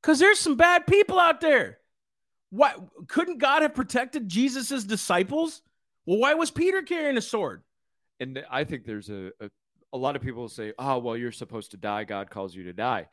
Because 0.01 0.19
there's 0.19 0.39
some 0.41 0.57
bad 0.57 0.87
people 0.87 1.19
out 1.21 1.41
there. 1.41 1.79
Why 2.51 2.75
couldn't 3.09 3.39
God 3.39 3.63
have 3.63 3.75
protected 3.75 4.29
Jesus' 4.29 4.85
disciples? 4.85 5.63
Well, 6.07 6.19
why 6.19 6.35
was 6.35 6.51
Peter 6.51 6.83
carrying 6.83 7.17
a 7.17 7.23
sword? 7.23 7.63
and 8.21 8.45
I 8.51 8.65
think 8.65 8.85
there's 8.85 9.09
a, 9.11 9.31
a 9.41 9.51
a 9.95 9.99
lot 9.99 10.17
of 10.17 10.23
people 10.23 10.49
say, 10.49 10.73
"Oh, 10.79 10.99
well, 10.99 11.17
you're 11.17 11.33
supposed 11.33 11.71
to 11.73 11.77
die. 11.77 12.05
God 12.05 12.31
calls 12.31 12.55
you 12.55 12.65
to 12.65 12.73
die." 12.73 13.09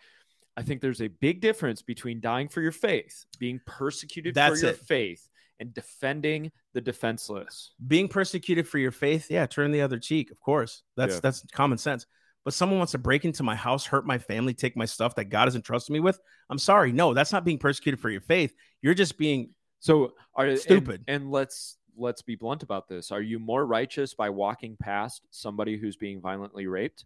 I 0.57 0.61
think 0.63 0.81
there's 0.81 1.01
a 1.01 1.07
big 1.07 1.39
difference 1.41 1.81
between 1.81 2.19
dying 2.19 2.47
for 2.49 2.61
your 2.61 2.71
faith, 2.73 3.25
being 3.39 3.59
persecuted 3.65 4.35
That's 4.35 4.59
for 4.59 4.65
your 4.67 4.75
it. 4.75 4.79
faith, 4.81 5.28
and 5.59 5.73
defending 5.73 6.51
the 6.73 6.81
defenseless. 6.81 7.71
Being 7.85 8.07
persecuted 8.07 8.67
for 8.67 8.77
your 8.77 8.91
faith, 8.91 9.27
yeah, 9.29 9.45
turn 9.45 9.71
the 9.71 9.81
other 9.81 9.99
cheek. 9.99 10.31
Of 10.31 10.39
course, 10.39 10.83
that's 10.95 11.15
Yeah. 11.15 11.19
that's 11.21 11.45
common 11.51 11.77
sense. 11.77 12.05
But 12.45 12.53
someone 12.53 12.77
wants 12.77 12.93
to 12.93 12.97
break 12.97 13.25
into 13.25 13.43
my 13.43 13.55
house, 13.55 13.85
hurt 13.85 14.05
my 14.07 14.17
family, 14.17 14.53
take 14.53 14.77
my 14.77 14.85
stuff 14.85 15.15
that 15.15 15.25
God 15.25 15.47
has 15.47 15.55
entrusted 15.55 15.91
me 15.93 15.99
with. 15.99 16.19
I'm 16.49 16.57
sorry, 16.57 16.91
no, 16.91 17.13
that's 17.13 17.31
not 17.33 17.43
being 17.43 17.57
persecuted 17.59 17.99
for 17.99 18.09
your 18.09 18.21
faith. 18.21 18.53
You're 18.81 18.93
just 18.93 19.17
being 19.17 19.53
So 19.79 20.13
are 20.35 20.45
and- 20.47 20.59
Stupid. 20.59 21.03
And, 21.07 21.31
let's 21.31 21.77
let's 21.97 22.21
be 22.21 22.35
blunt 22.35 22.63
about 22.63 22.87
this. 22.87 23.11
Are 23.11 23.21
you 23.21 23.39
more 23.39 23.65
righteous 23.65 24.13
by 24.13 24.29
walking 24.29 24.77
past 24.77 25.21
somebody 25.31 25.77
who's 25.77 25.97
being 25.97 26.21
violently 26.21 26.65
raped? 26.65 27.03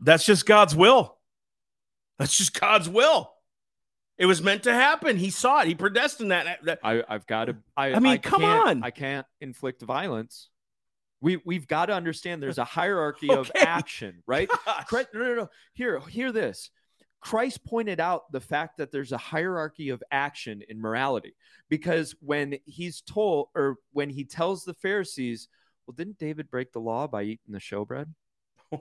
That's 0.00 0.26
just 0.26 0.44
God's 0.44 0.74
will. 0.74 1.18
That's 2.18 2.36
just 2.36 2.58
God's 2.58 2.88
will. 2.88 3.32
It 4.16 4.26
was 4.26 4.42
meant 4.42 4.62
to 4.64 4.72
happen. 4.72 5.16
He 5.16 5.30
saw 5.30 5.62
it. 5.62 5.68
He 5.68 5.74
predestined 5.74 6.30
that. 6.30 6.58
that- 6.64 6.78
I, 6.84 7.02
I've 7.08 7.26
got 7.26 7.46
to. 7.46 7.56
I, 7.76 7.94
I 7.94 7.98
mean, 7.98 8.18
come 8.18 8.44
on. 8.44 8.82
I 8.82 8.90
can't 8.90 9.26
inflict 9.40 9.82
violence. 9.82 10.48
We 11.20 11.38
we've 11.44 11.66
got 11.66 11.86
to 11.86 11.94
understand 11.94 12.42
there's 12.42 12.58
a 12.58 12.64
hierarchy 12.64 13.30
of 13.30 13.50
action, 13.56 14.22
right? 14.26 14.48
Gosh. 14.66 14.84
Christ, 14.86 15.08
no, 15.14 15.20
no, 15.20 15.34
no. 15.34 15.50
Here, 15.72 15.98
hear 16.00 16.32
this. 16.32 16.70
Christ 17.20 17.64
pointed 17.64 17.98
out 18.00 18.30
the 18.30 18.40
fact 18.40 18.76
that 18.76 18.92
there's 18.92 19.10
a 19.12 19.16
hierarchy 19.16 19.88
of 19.88 20.02
action 20.10 20.62
in 20.68 20.78
morality 20.78 21.34
because 21.70 22.14
when 22.20 22.58
he's 22.66 23.00
told 23.00 23.48
or 23.54 23.76
when 23.92 24.10
he 24.10 24.24
tells 24.24 24.64
the 24.64 24.74
Pharisees, 24.74 25.48
well, 25.86 25.94
didn't 25.96 26.18
David 26.18 26.50
break 26.50 26.72
the 26.72 26.80
law 26.80 27.06
by 27.06 27.22
eating 27.22 27.38
the 27.48 27.58
showbread? 27.58 28.06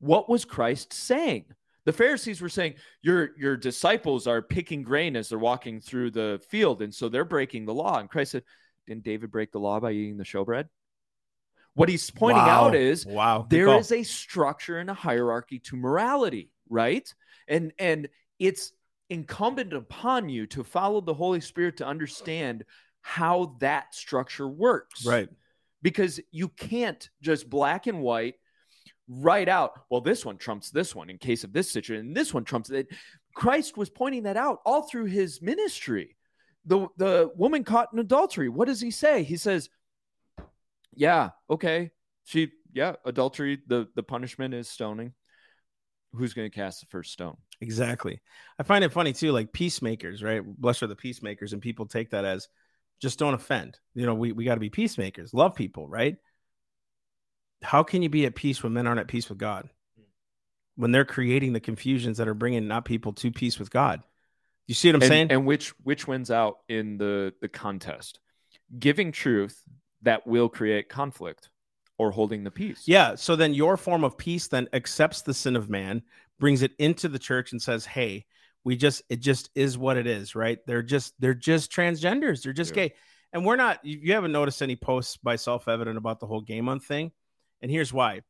What 0.00 0.28
was 0.28 0.44
Christ 0.44 0.92
saying? 0.92 1.46
The 1.84 1.92
Pharisees 1.92 2.40
were 2.40 2.48
saying, 2.48 2.74
Your 3.02 3.30
your 3.38 3.56
disciples 3.56 4.26
are 4.26 4.40
picking 4.42 4.82
grain 4.82 5.16
as 5.16 5.28
they're 5.28 5.38
walking 5.38 5.80
through 5.80 6.12
the 6.12 6.40
field, 6.48 6.82
and 6.82 6.94
so 6.94 7.08
they're 7.08 7.24
breaking 7.24 7.66
the 7.66 7.74
law. 7.74 7.98
And 7.98 8.08
Christ 8.08 8.32
said, 8.32 8.42
Didn't 8.86 9.04
David 9.04 9.30
break 9.30 9.52
the 9.52 9.60
law 9.60 9.80
by 9.80 9.92
eating 9.92 10.16
the 10.16 10.24
showbread? 10.24 10.66
What 11.74 11.88
he's 11.88 12.08
pointing 12.10 12.44
Wow. 12.44 12.66
out 12.68 12.74
is 12.74 13.04
wow. 13.04 13.46
There 13.50 13.76
is 13.78 13.90
a 13.92 14.02
structure 14.04 14.78
and 14.78 14.88
a 14.88 14.94
hierarchy 14.94 15.58
to 15.60 15.76
morality 15.76 16.50
right 16.70 17.12
and 17.46 17.72
and 17.78 18.08
it's 18.38 18.72
incumbent 19.10 19.74
upon 19.74 20.30
you 20.30 20.46
to 20.46 20.64
follow 20.64 21.02
the 21.02 21.12
holy 21.12 21.40
spirit 21.40 21.76
to 21.76 21.86
understand 21.86 22.64
how 23.02 23.56
that 23.60 23.94
structure 23.94 24.48
works 24.48 25.04
right. 25.04 25.28
because 25.82 26.20
you 26.30 26.48
can't 26.48 27.10
just 27.20 27.50
black 27.50 27.86
and 27.86 28.00
white 28.00 28.36
write 29.08 29.48
out 29.48 29.72
well 29.90 30.00
this 30.00 30.24
one 30.24 30.36
trumps 30.36 30.70
this 30.70 30.94
one 30.94 31.10
in 31.10 31.18
case 31.18 31.44
of 31.44 31.52
this 31.52 31.70
situation 31.70 32.06
and 32.06 32.16
this 32.16 32.32
one 32.32 32.44
trumps 32.44 32.70
it 32.70 32.88
christ 33.34 33.76
was 33.76 33.90
pointing 33.90 34.22
that 34.22 34.36
out 34.36 34.60
all 34.64 34.82
through 34.82 35.04
his 35.04 35.42
ministry 35.42 36.16
the 36.64 36.86
the 36.96 37.30
woman 37.36 37.64
caught 37.64 37.90
in 37.92 37.98
adultery 37.98 38.48
what 38.48 38.66
does 38.66 38.80
he 38.80 38.90
say 38.90 39.22
he 39.22 39.36
says 39.36 39.68
yeah 40.94 41.30
okay 41.50 41.90
she 42.24 42.50
yeah 42.72 42.94
adultery 43.04 43.58
the 43.66 43.86
the 43.94 44.02
punishment 44.02 44.54
is 44.54 44.68
stoning 44.68 45.12
who's 46.12 46.32
going 46.32 46.48
to 46.48 46.54
cast 46.54 46.80
the 46.80 46.86
first 46.86 47.12
stone 47.12 47.36
Exactly. 47.60 48.20
I 48.58 48.62
find 48.62 48.84
it 48.84 48.92
funny 48.92 49.12
too, 49.12 49.32
like 49.32 49.52
peacemakers, 49.52 50.22
right? 50.22 50.42
Blessed 50.44 50.82
are 50.82 50.88
the 50.88 50.96
peacemakers, 50.96 51.52
and 51.52 51.62
people 51.62 51.86
take 51.86 52.10
that 52.10 52.24
as 52.24 52.48
just 53.00 53.18
don't 53.18 53.34
offend. 53.34 53.78
You 53.94 54.06
know, 54.06 54.14
we, 54.14 54.32
we 54.32 54.44
got 54.44 54.54
to 54.54 54.60
be 54.60 54.70
peacemakers, 54.70 55.34
love 55.34 55.54
people, 55.54 55.88
right? 55.88 56.16
How 57.64 57.82
can 57.82 58.02
you 58.02 58.08
be 58.08 58.26
at 58.26 58.34
peace 58.34 58.62
when 58.62 58.72
men 58.72 58.86
aren't 58.86 59.00
at 59.00 59.08
peace 59.08 59.28
with 59.28 59.38
God? 59.38 59.68
When 60.76 60.92
they're 60.92 61.04
creating 61.04 61.52
the 61.52 61.60
confusions 61.60 62.18
that 62.18 62.28
are 62.28 62.34
bringing 62.34 62.68
not 62.68 62.84
people 62.84 63.12
to 63.14 63.30
peace 63.30 63.58
with 63.58 63.70
God. 63.70 64.02
You 64.66 64.74
see 64.74 64.88
what 64.88 64.96
I'm 64.96 65.02
and, 65.02 65.08
saying? 65.08 65.30
and 65.30 65.46
which 65.46 65.70
which 65.82 66.08
wins 66.08 66.30
out 66.30 66.58
in 66.68 66.96
the 66.96 67.34
the 67.40 67.48
contest 67.48 68.20
giving 68.78 69.12
truth 69.12 69.62
that 70.02 70.26
will 70.26 70.48
create 70.48 70.88
conflict 70.88 71.50
or 71.98 72.10
holding 72.10 72.44
the 72.44 72.50
peace 72.50 72.82
Yeah. 72.86 73.14
So 73.14 73.36
then 73.36 73.54
your 73.54 73.76
form 73.76 74.04
of 74.04 74.16
peace 74.16 74.48
then 74.48 74.68
accepts 74.72 75.22
the 75.22 75.34
sin 75.34 75.54
of 75.54 75.70
man, 75.70 76.02
brings 76.40 76.62
it 76.62 76.72
into 76.78 77.08
the 77.08 77.18
church 77.18 77.52
and 77.52 77.62
says, 77.62 77.86
Hey, 77.86 78.26
we 78.64 78.76
just 78.76 79.02
it 79.08 79.20
just 79.20 79.50
is 79.54 79.78
what 79.78 79.96
it 79.96 80.06
is, 80.06 80.34
right? 80.34 80.58
They're 80.66 80.82
just 80.82 81.14
they're 81.20 81.34
just 81.34 81.70
transgenders, 81.70 82.42
they're 82.42 82.52
just 82.52 82.74
Yeah. 82.74 82.88
gay. 82.88 82.94
And 83.32 83.44
we're 83.44 83.56
not 83.56 83.84
you, 83.84 84.12
haven't 84.12 84.32
noticed 84.32 84.62
any 84.62 84.76
posts 84.76 85.16
by 85.18 85.36
self-evident 85.36 85.98
about 85.98 86.20
the 86.20 86.26
whole 86.26 86.40
gay 86.40 86.60
month 86.60 86.84
thing. 86.84 87.12
And 87.64 87.70
here's 87.70 87.94
why. 87.94 88.20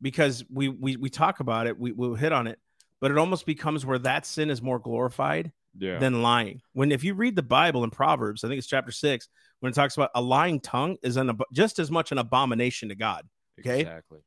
Because 0.00 0.44
we 0.48 0.68
we 0.68 0.96
we 0.96 1.10
talk 1.10 1.40
about 1.40 1.66
it, 1.66 1.76
we 1.76 1.90
we'll 1.90 2.14
hit 2.14 2.30
on 2.32 2.46
it, 2.46 2.60
but 3.00 3.10
it 3.10 3.18
almost 3.18 3.44
becomes 3.44 3.84
where 3.84 3.98
that 3.98 4.24
sin 4.24 4.50
is 4.50 4.62
more 4.62 4.78
glorified 4.78 5.50
yeah 5.76 5.98
than 5.98 6.22
lying. 6.22 6.60
When 6.74 6.92
if 6.92 7.02
you 7.02 7.14
read 7.14 7.34
the 7.34 7.42
Bible 7.42 7.82
in 7.82 7.90
Proverbs, 7.90 8.44
I 8.44 8.48
think 8.48 8.58
it's 8.58 8.68
chapter 8.68 8.92
six, 8.92 9.28
when 9.58 9.70
it 9.70 9.74
talks 9.74 9.96
about 9.96 10.10
a 10.14 10.22
lying 10.22 10.60
tongue 10.60 10.96
is 11.02 11.16
an, 11.16 11.30
ab- 11.30 11.42
just 11.52 11.80
as 11.80 11.90
much 11.90 12.12
an 12.12 12.18
abomination 12.18 12.90
to 12.90 12.94
God 12.94 13.26
okay. 13.58 13.80
exactly 13.80 14.20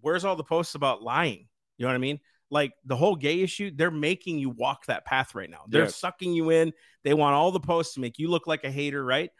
where's 0.00 0.24
all 0.24 0.36
the 0.36 0.44
posts 0.44 0.74
about 0.74 1.02
lying? 1.02 1.46
You 1.78 1.84
know 1.84 1.88
what 1.88 1.96
I 1.96 1.98
mean? 1.98 2.20
Like 2.50 2.72
the 2.84 2.96
whole 2.96 3.16
gay 3.16 3.40
issue, 3.40 3.70
they're 3.74 3.90
making 3.90 4.38
you 4.38 4.50
walk 4.50 4.86
that 4.86 5.04
path 5.04 5.34
right 5.34 5.50
now. 5.50 5.64
They're 5.68 5.82
Yeah. 5.82 5.88
sucking 5.88 6.32
you 6.32 6.50
in. 6.50 6.72
They 7.02 7.14
want 7.14 7.34
all 7.34 7.50
the 7.50 7.60
posts 7.60 7.94
to 7.94 8.00
make 8.00 8.18
you 8.18 8.28
look 8.28 8.46
like 8.46 8.64
a 8.64 8.70
hater, 8.70 9.04
right? 9.04 9.30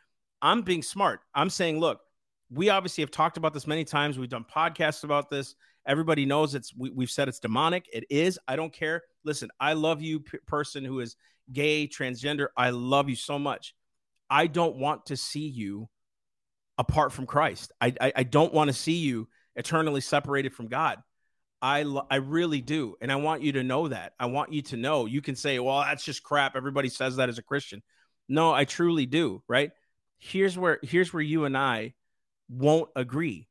I'm 0.42 0.62
being 0.62 0.82
smart. 0.82 1.20
I'm 1.34 1.50
saying, 1.50 1.80
look, 1.80 2.00
we 2.54 2.68
obviously 2.68 3.02
have 3.02 3.10
talked 3.10 3.36
about 3.36 3.52
this 3.52 3.66
many 3.66 3.84
times. 3.84 4.18
We've 4.18 4.28
done 4.28 4.44
podcasts 4.44 5.04
about 5.04 5.28
this. 5.30 5.54
Everybody 5.86 6.24
knows 6.24 6.54
it's 6.54 6.74
we, 6.74 6.90
we've 6.90 7.10
said 7.10 7.28
it's 7.28 7.40
demonic. 7.40 7.86
It 7.92 8.04
is. 8.08 8.38
I 8.48 8.56
don't 8.56 8.72
care. 8.72 9.02
Listen, 9.24 9.50
I 9.60 9.74
love 9.74 10.00
you, 10.00 10.20
p- 10.20 10.38
person 10.46 10.84
who 10.84 11.00
is 11.00 11.16
gay, 11.52 11.86
transgender. 11.88 12.48
I 12.56 12.70
love 12.70 13.08
you 13.08 13.16
so 13.16 13.38
much. 13.38 13.74
I 14.30 14.46
don't 14.46 14.76
want 14.76 15.06
to 15.06 15.16
see 15.16 15.46
you 15.46 15.88
apart 16.78 17.12
from 17.12 17.26
Christ. 17.26 17.72
I 17.80 17.92
I, 18.00 18.12
I 18.16 18.22
don't 18.22 18.54
want 18.54 18.68
to 18.68 18.74
see 18.74 18.96
you 18.96 19.28
eternally 19.56 20.00
separated 20.00 20.54
from 20.54 20.68
God. 20.68 20.98
I 21.60 21.82
lo- 21.82 22.06
I 22.10 22.16
really 22.16 22.60
do, 22.60 22.96
and 23.00 23.10
I 23.10 23.16
want 23.16 23.42
you 23.42 23.52
to 23.52 23.62
know 23.64 23.88
that. 23.88 24.12
I 24.18 24.26
want 24.26 24.52
you 24.52 24.62
to 24.62 24.76
know. 24.76 25.06
You 25.06 25.20
can 25.20 25.36
say, 25.36 25.58
"Well, 25.58 25.80
that's 25.80 26.04
just 26.04 26.22
crap." 26.22 26.56
Everybody 26.56 26.88
says 26.88 27.16
that 27.16 27.28
as 27.28 27.38
a 27.38 27.42
Christian. 27.42 27.82
No, 28.28 28.52
I 28.52 28.64
truly 28.64 29.06
do. 29.06 29.42
Right? 29.48 29.70
Here's 30.18 30.56
where 30.56 30.78
here's 30.82 31.12
where 31.12 31.22
you 31.22 31.44
and 31.44 31.56
I 31.56 31.94
won't 32.48 32.90
agree. 32.96 33.48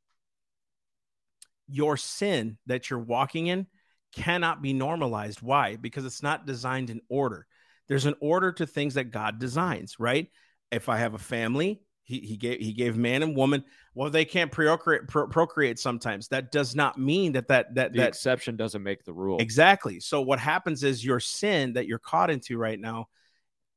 Your 1.67 1.97
sin 1.97 2.57
that 2.65 2.89
you're 2.89 2.99
walking 2.99 3.47
in 3.47 3.67
cannot 4.13 4.61
be 4.61 4.73
normalized. 4.73 5.41
Why? 5.41 5.75
Because 5.75 6.05
it's 6.05 6.23
not 6.23 6.45
designed 6.45 6.89
in 6.89 7.01
order. 7.09 7.47
There's 7.87 8.05
an 8.05 8.15
order 8.19 8.51
to 8.53 8.65
things 8.65 8.93
that 8.93 9.11
God 9.11 9.39
designs, 9.39 9.99
right? 9.99 10.27
If 10.71 10.89
I 10.89 10.97
have 10.97 11.13
a 11.13 11.19
family, 11.19 11.81
he, 12.03 12.19
he 12.19 12.37
gave 12.37 12.59
he 12.59 12.73
gave 12.73 12.97
man 12.97 13.23
and 13.23 13.35
woman. 13.35 13.63
Well, 13.95 14.09
they 14.09 14.25
can't 14.25 14.51
procreate 14.51 15.07
pro- 15.07 15.27
procreate 15.27 15.79
sometimes. 15.79 16.27
That 16.29 16.51
does 16.51 16.75
not 16.75 16.97
mean 16.97 17.33
that 17.33 17.47
that 17.47 17.75
that 17.75 17.93
the 17.93 17.99
that 17.99 18.09
exception 18.09 18.57
doesn't 18.57 18.83
make 18.83 19.05
the 19.05 19.13
rule 19.13 19.39
Exactly. 19.39 19.99
So 19.99 20.21
what 20.21 20.39
happens 20.39 20.83
is 20.83 21.03
your 21.03 21.19
sin 21.19 21.73
that 21.73 21.87
you're 21.87 21.99
caught 21.99 22.29
into 22.29 22.57
right 22.57 22.79
now 22.79 23.07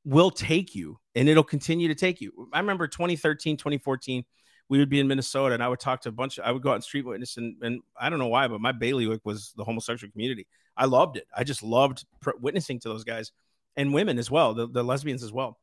will 0.05 0.31
take 0.31 0.75
you 0.75 0.99
and 1.15 1.29
it'll 1.29 1.45
continue 1.45 1.89
to 1.89 1.95
take 1.95 2.21
you. 2.21 2.49
I 2.53 2.61
remember 2.61 2.89
2013, 2.89 3.57
2014, 3.57 4.25
we 4.69 4.79
would 4.79 4.89
be 4.89 5.01
in 5.01 5.07
Minnesota 5.09 5.55
and 5.55 5.63
I 5.63 5.69
would 5.69 5.81
talk 5.81 6.01
to 6.03 6.09
a 6.09 6.13
bunch 6.13 6.39
of, 6.39 6.45
I 6.45 6.51
would 6.51 6.63
go 6.63 6.71
out 6.71 6.75
and 6.75 6.85
street 6.85 7.05
witness 7.07 7.37
and, 7.37 7.57
and 7.63 7.81
I 8.01 8.11
don't 8.11 8.19
know 8.19 8.27
why, 8.29 8.49
but 8.49 8.61
my 8.61 8.73
bailiwick 8.73 9.21
was 9.25 9.53
the 9.57 9.65
homosexual 9.65 10.11
community. 10.11 10.47
I 10.77 10.87
loved 10.87 11.17
it. 11.17 11.27
I 11.35 11.45
just 11.45 11.63
loved 11.63 12.05
pr- 12.21 12.31
witnessing 12.41 12.81
to 12.81 12.89
those 12.89 13.05
guys 13.05 13.33
and 13.77 13.95
women 13.95 14.19
as 14.19 14.31
well, 14.31 14.55
the, 14.55 14.67
the 14.67 14.83
lesbians 14.83 15.23
as 15.23 15.33
well. 15.33 15.59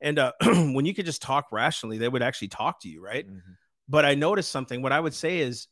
And 0.00 0.18
uh, 0.18 0.32
when 0.42 0.84
you 0.86 0.94
could 0.94 1.06
just 1.06 1.22
talk 1.22 1.52
rationally, 1.52 1.98
they 1.98 2.08
would 2.08 2.22
actually 2.22 2.48
talk 2.48 2.80
to 2.80 2.88
you, 2.88 3.02
right? 3.02 3.28
Mhm. 3.28 3.40
but 3.88 4.04
I 4.04 4.14
noticed 4.14 4.50
something. 4.50 4.82
What 4.82 4.92
I 4.92 5.00
would 5.00 5.14
say 5.14 5.38
is, 5.38 5.68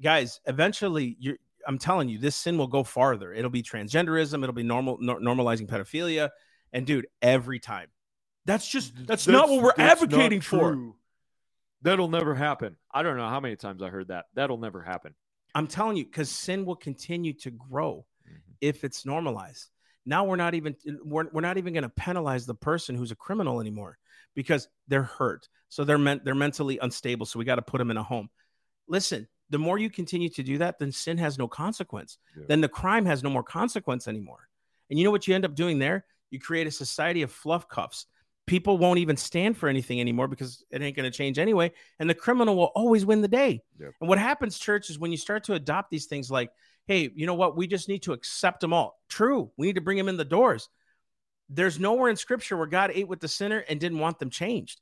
guys, 0.00 0.40
eventually, 0.46 1.16
you're. 1.18 1.36
I'm 1.66 1.78
telling 1.78 2.08
you, 2.08 2.18
this 2.18 2.34
sin 2.34 2.58
will 2.58 2.66
go 2.66 2.82
farther. 2.82 3.32
It'll 3.32 3.48
be 3.50 3.62
transgenderism. 3.62 4.42
It'll 4.42 4.52
be 4.52 4.64
normal 4.64 4.98
nor- 5.00 5.20
normalizing 5.20 5.68
pedophilia. 5.68 6.30
And 6.72 6.84
dude, 6.84 7.06
every 7.22 7.60
time, 7.60 7.86
that's 8.44 8.68
just 8.68 9.06
that's, 9.06 9.28
not 9.28 9.48
what 9.48 9.62
we're 9.62 9.72
advocating 9.78 10.40
for. 10.40 10.92
That'll 11.82 12.08
never 12.08 12.34
happen 12.34 12.76
i 12.92 13.02
don't 13.02 13.16
know 13.16 13.28
how 13.28 13.40
many 13.40 13.56
times 13.56 13.82
i 13.82 13.88
heard 13.88 14.08
that 14.08 14.26
that'll 14.34 14.58
never 14.58 14.82
happen 14.82 15.14
I'm 15.54 15.66
telling 15.66 15.98
you, 15.98 16.04
because 16.06 16.30
sin 16.30 16.64
will 16.64 16.76
continue 16.76 17.34
to 17.34 17.50
grow 17.50 18.06
Mhm. 18.26 18.54
if 18.62 18.84
it's 18.84 19.04
normalized. 19.04 19.68
Now 20.06 20.24
we're 20.24 20.36
not 20.36 20.54
even 20.54 20.74
we're, 21.04 21.28
we're 21.30 21.42
not 21.42 21.58
even 21.58 21.74
going 21.74 21.82
to 21.82 21.90
penalize 21.90 22.46
the 22.46 22.54
person 22.54 22.96
who's 22.96 23.10
a 23.10 23.14
criminal 23.16 23.60
anymore 23.60 23.98
because 24.34 24.66
they're 24.88 25.02
hurt. 25.02 25.50
So 25.68 25.84
they're 25.84 25.98
meant 25.98 26.24
they're 26.24 26.34
mentally 26.34 26.78
unstable. 26.78 27.26
So 27.26 27.38
we 27.38 27.44
got 27.44 27.56
to 27.56 27.62
put 27.62 27.76
them 27.78 27.90
in 27.90 27.98
a 27.98 28.02
home. 28.02 28.30
Listen, 28.88 29.28
the 29.50 29.58
more 29.58 29.76
you 29.78 29.90
continue 29.90 30.30
to 30.30 30.42
do 30.42 30.56
that, 30.56 30.78
then 30.78 30.90
sin 30.90 31.18
has 31.18 31.36
no 31.36 31.48
consequence. 31.48 32.16
Yeah. 32.34 32.44
Then 32.48 32.62
the 32.62 32.68
crime 32.70 33.04
has 33.04 33.22
no 33.22 33.28
more 33.28 33.42
consequence 33.44 34.08
anymore. 34.08 34.48
And 34.88 34.98
you 34.98 35.04
know 35.04 35.10
what 35.10 35.28
you 35.28 35.34
end 35.34 35.44
up 35.44 35.54
doing 35.54 35.78
there? 35.78 36.06
You 36.30 36.40
create 36.40 36.66
a 36.66 36.70
society 36.70 37.20
of 37.20 37.30
fluff 37.30 37.68
cuffs. 37.68 38.06
People 38.46 38.78
won't 38.78 38.98
even 38.98 39.16
stand 39.16 39.56
for 39.56 39.68
anything 39.68 40.00
anymore 40.00 40.28
because 40.28 40.64
it 40.70 40.82
ain't 40.82 40.96
going 40.96 41.10
to 41.10 41.16
change 41.16 41.38
anyway. 41.38 41.72
And 41.98 42.08
the 42.08 42.14
criminal 42.14 42.56
will 42.56 42.72
always 42.74 43.06
win 43.06 43.22
the 43.22 43.28
day. 43.28 43.62
Yep. 43.78 43.92
And 44.00 44.08
what 44.08 44.18
happens, 44.18 44.58
church, 44.58 44.90
is 44.90 44.98
when 44.98 45.10
you 45.10 45.16
start 45.16 45.44
to 45.44 45.54
adopt 45.54 45.90
these 45.90 46.06
things 46.06 46.30
like, 46.30 46.50
hey, 46.86 47.10
you 47.14 47.26
know 47.26 47.34
what? 47.34 47.56
We 47.56 47.66
just 47.66 47.88
need 47.88 48.02
to 48.04 48.12
accept 48.12 48.60
them 48.60 48.72
all. 48.72 49.00
True. 49.08 49.50
We 49.56 49.66
need 49.68 49.76
to 49.76 49.80
bring 49.80 49.96
them 49.96 50.08
in 50.08 50.16
the 50.16 50.24
doors. 50.24 50.68
There's 51.48 51.78
nowhere 51.78 52.10
in 52.10 52.16
scripture 52.16 52.56
where 52.56 52.66
God 52.66 52.90
ate 52.94 53.08
with 53.08 53.20
the 53.20 53.28
sinner 53.28 53.58
and 53.68 53.78
didn't 53.78 53.98
want 53.98 54.18
them 54.18 54.30
changed. 54.30 54.80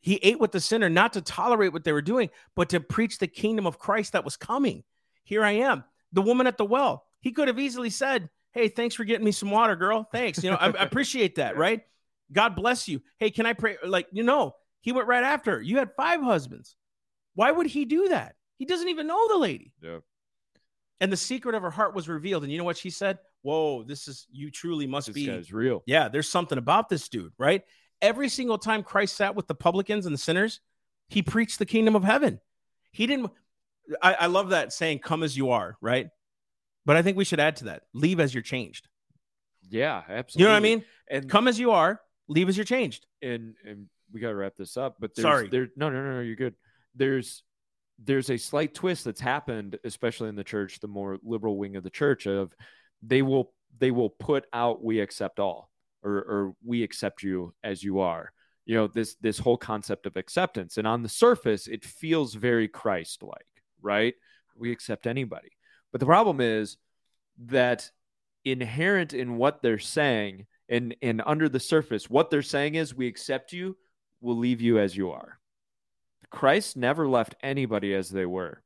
He 0.00 0.16
ate 0.16 0.40
with 0.40 0.52
the 0.52 0.60
sinner 0.60 0.88
not 0.88 1.12
to 1.14 1.20
tolerate 1.20 1.72
what 1.72 1.84
they 1.84 1.92
were 1.92 2.02
doing, 2.02 2.30
but 2.56 2.70
to 2.70 2.80
preach 2.80 3.18
the 3.18 3.26
kingdom 3.26 3.66
of 3.66 3.78
Christ 3.78 4.12
that 4.12 4.24
was 4.24 4.36
coming. 4.36 4.82
Here 5.22 5.44
I 5.44 5.52
am. 5.52 5.84
The 6.12 6.22
woman 6.22 6.46
at 6.46 6.56
the 6.56 6.64
well, 6.64 7.06
he 7.20 7.32
could 7.32 7.48
have 7.48 7.58
easily 7.58 7.90
said, 7.90 8.30
Hey, 8.52 8.68
thanks 8.68 8.96
for 8.96 9.04
getting 9.04 9.24
me 9.24 9.30
some 9.30 9.50
water, 9.50 9.76
girl. 9.76 10.08
Thanks. 10.10 10.42
You 10.42 10.50
know, 10.50 10.56
I, 10.56 10.66
I 10.70 10.70
appreciate 10.82 11.36
that, 11.36 11.56
right? 11.56 11.82
God 12.32 12.56
bless 12.56 12.88
you. 12.88 13.02
Hey, 13.18 13.30
can 13.30 13.46
I 13.46 13.52
pray? 13.52 13.76
Like, 13.84 14.06
you 14.12 14.22
know, 14.22 14.54
he 14.80 14.92
went 14.92 15.08
right 15.08 15.24
after 15.24 15.52
her. 15.52 15.62
You 15.62 15.78
had 15.78 15.94
five 15.96 16.20
husbands. 16.22 16.76
Why 17.34 17.50
would 17.50 17.66
he 17.66 17.84
do 17.84 18.08
that? 18.08 18.34
He 18.56 18.64
doesn't 18.64 18.88
even 18.88 19.06
know 19.06 19.28
the 19.28 19.38
lady. 19.38 19.72
Yeah. 19.82 19.98
And 21.00 21.10
the 21.12 21.16
secret 21.16 21.54
of 21.54 21.62
her 21.62 21.70
heart 21.70 21.94
was 21.94 22.08
revealed. 22.08 22.42
And 22.42 22.52
you 22.52 22.58
know 22.58 22.64
what 22.64 22.76
she 22.76 22.90
said? 22.90 23.18
Whoa, 23.42 23.82
this 23.84 24.06
is, 24.06 24.26
you 24.30 24.50
truly 24.50 24.86
must 24.86 25.06
This 25.06 25.14
be. 25.14 25.26
guy's 25.26 25.52
real. 25.52 25.82
Yeah, 25.86 26.08
there's 26.08 26.28
something 26.28 26.58
about 26.58 26.88
this 26.88 27.08
dude, 27.08 27.32
right? 27.38 27.62
Every 28.02 28.28
single 28.28 28.58
time 28.58 28.82
Christ 28.82 29.16
sat 29.16 29.34
with 29.34 29.46
the 29.46 29.54
publicans 29.54 30.04
and 30.04 30.14
the 30.14 30.18
sinners, 30.18 30.60
he 31.08 31.22
preached 31.22 31.58
the 31.58 31.66
kingdom 31.66 31.96
of 31.96 32.04
heaven. 32.04 32.40
He 32.92 33.06
didn't. 33.06 33.30
I, 34.02 34.14
I 34.14 34.26
love 34.26 34.50
that 34.50 34.72
saying, 34.72 34.98
come 34.98 35.22
as 35.22 35.36
you 35.36 35.50
are, 35.50 35.76
right? 35.80 36.08
But 36.84 36.96
I 36.96 37.02
think 37.02 37.16
we 37.16 37.24
should 37.24 37.40
add 37.40 37.56
to 37.56 37.64
that 37.64 37.82
leave 37.94 38.20
as 38.20 38.34
you're 38.34 38.42
changed. 38.42 38.88
Yeah, 39.68 40.02
absolutely. 40.08 40.40
You 40.42 40.44
know 40.46 40.52
what 40.52 40.56
I 40.56 40.60
mean? 40.60 40.84
And 41.10 41.28
Come 41.30 41.48
as 41.48 41.58
you 41.58 41.70
are, 41.72 42.00
leave 42.30 42.48
as 42.48 42.56
you're 42.56 42.64
changed. 42.64 43.06
and 43.20 43.54
and 43.64 43.88
we 44.12 44.20
gotta 44.20 44.34
wrap 44.34 44.54
this 44.56 44.76
up. 44.76 44.96
But 44.98 45.14
there's, 45.14 45.22
Sorry. 45.24 45.48
there 45.48 45.68
no 45.76 45.90
no 45.90 46.02
no 46.02 46.14
no 46.14 46.20
you're 46.20 46.36
good. 46.36 46.54
There's 46.94 47.42
there's 48.02 48.30
a 48.30 48.38
slight 48.38 48.74
twist 48.74 49.04
that's 49.04 49.20
happened, 49.20 49.78
especially 49.84 50.30
in 50.30 50.36
the 50.36 50.44
church, 50.44 50.80
the 50.80 50.88
more 50.88 51.18
liberal 51.22 51.58
wing 51.58 51.76
of 51.76 51.82
the 51.82 51.90
church, 51.90 52.26
of 52.26 52.54
they 53.02 53.22
will 53.22 53.52
they 53.78 53.90
will 53.90 54.10
put 54.10 54.46
out 54.52 54.82
we 54.82 55.00
accept 55.00 55.38
all 55.38 55.70
or 56.02 56.12
or 56.12 56.54
we 56.64 56.82
accept 56.82 57.22
you 57.22 57.54
as 57.62 57.82
you 57.82 58.00
are. 58.00 58.32
You 58.64 58.76
know 58.76 58.86
this 58.86 59.16
this 59.16 59.38
whole 59.38 59.56
concept 59.56 60.06
of 60.06 60.16
acceptance, 60.16 60.78
and 60.78 60.86
on 60.86 61.02
the 61.02 61.08
surface, 61.08 61.66
it 61.66 61.84
feels 61.84 62.34
very 62.34 62.68
Christ 62.68 63.22
like, 63.22 63.46
right? 63.82 64.14
We 64.56 64.70
accept 64.72 65.06
anybody, 65.06 65.50
but 65.92 66.00
the 66.00 66.06
problem 66.06 66.40
is 66.40 66.76
that 67.46 67.90
inherent 68.44 69.12
in 69.12 69.36
what 69.36 69.62
they're 69.62 69.78
saying 69.78 70.46
and 70.70 70.94
and 71.02 71.20
under 71.26 71.48
the 71.48 71.60
surface 71.60 72.08
what 72.08 72.30
they're 72.30 72.40
saying 72.42 72.74
is 72.76 72.94
we 72.94 73.06
accept 73.06 73.52
you 73.52 73.76
we'll 74.22 74.36
leave 74.38 74.60
you 74.62 74.78
as 74.78 74.96
you 74.96 75.10
are 75.10 75.38
christ 76.30 76.76
never 76.76 77.06
left 77.08 77.34
anybody 77.42 77.92
as 77.94 78.08
they 78.08 78.24
were 78.24 78.62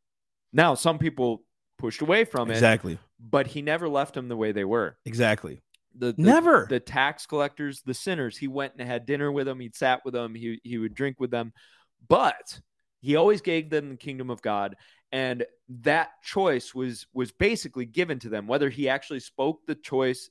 now 0.53 0.75
some 0.75 0.99
people 0.99 1.43
pushed 1.79 2.03
away 2.03 2.25
from 2.25 2.49
it 2.51 2.55
Exactly. 2.55 2.99
but 3.19 3.47
he 3.49 3.63
never 3.63 3.89
left 3.89 4.15
them 4.15 4.29
the 4.29 4.37
way 4.37 4.53
they 4.53 4.65
were 4.65 4.97
Exactly. 5.07 5.61
the, 5.97 6.13
the 6.13 6.23
Never. 6.23 6.67
the 6.69 6.79
tax 6.81 7.27
collectors 7.27 7.83
the 7.85 7.95
sinners 7.95 8.37
he 8.37 8.47
went 8.49 8.75
and 8.79 8.87
had 8.87 9.07
dinner 9.07 9.33
with 9.33 9.47
them 9.47 9.59
he'd 9.61 9.75
sat 9.75 10.05
with 10.05 10.15
them 10.15 10.35
he, 10.35 10.61
he 10.63 10.79
would 10.79 10.95
drink 10.95 11.19
with 11.19 11.31
them 11.31 11.53
but 12.07 12.61
he 13.01 13.17
always 13.17 13.41
gave 13.41 13.71
them 13.71 13.91
the 13.91 13.97
kingdom 13.97 14.31
of 14.31 14.43
god 14.43 14.77
and 15.11 15.45
that 15.83 16.11
choice 16.23 16.75
was 16.75 17.07
was 17.15 17.33
basically 17.33 17.87
given 17.87 18.19
to 18.19 18.29
them 18.29 18.47
whether 18.47 18.69
he 18.69 18.89
actually 18.89 19.21
spoke 19.21 19.61
the 19.67 19.75
choice 19.75 20.29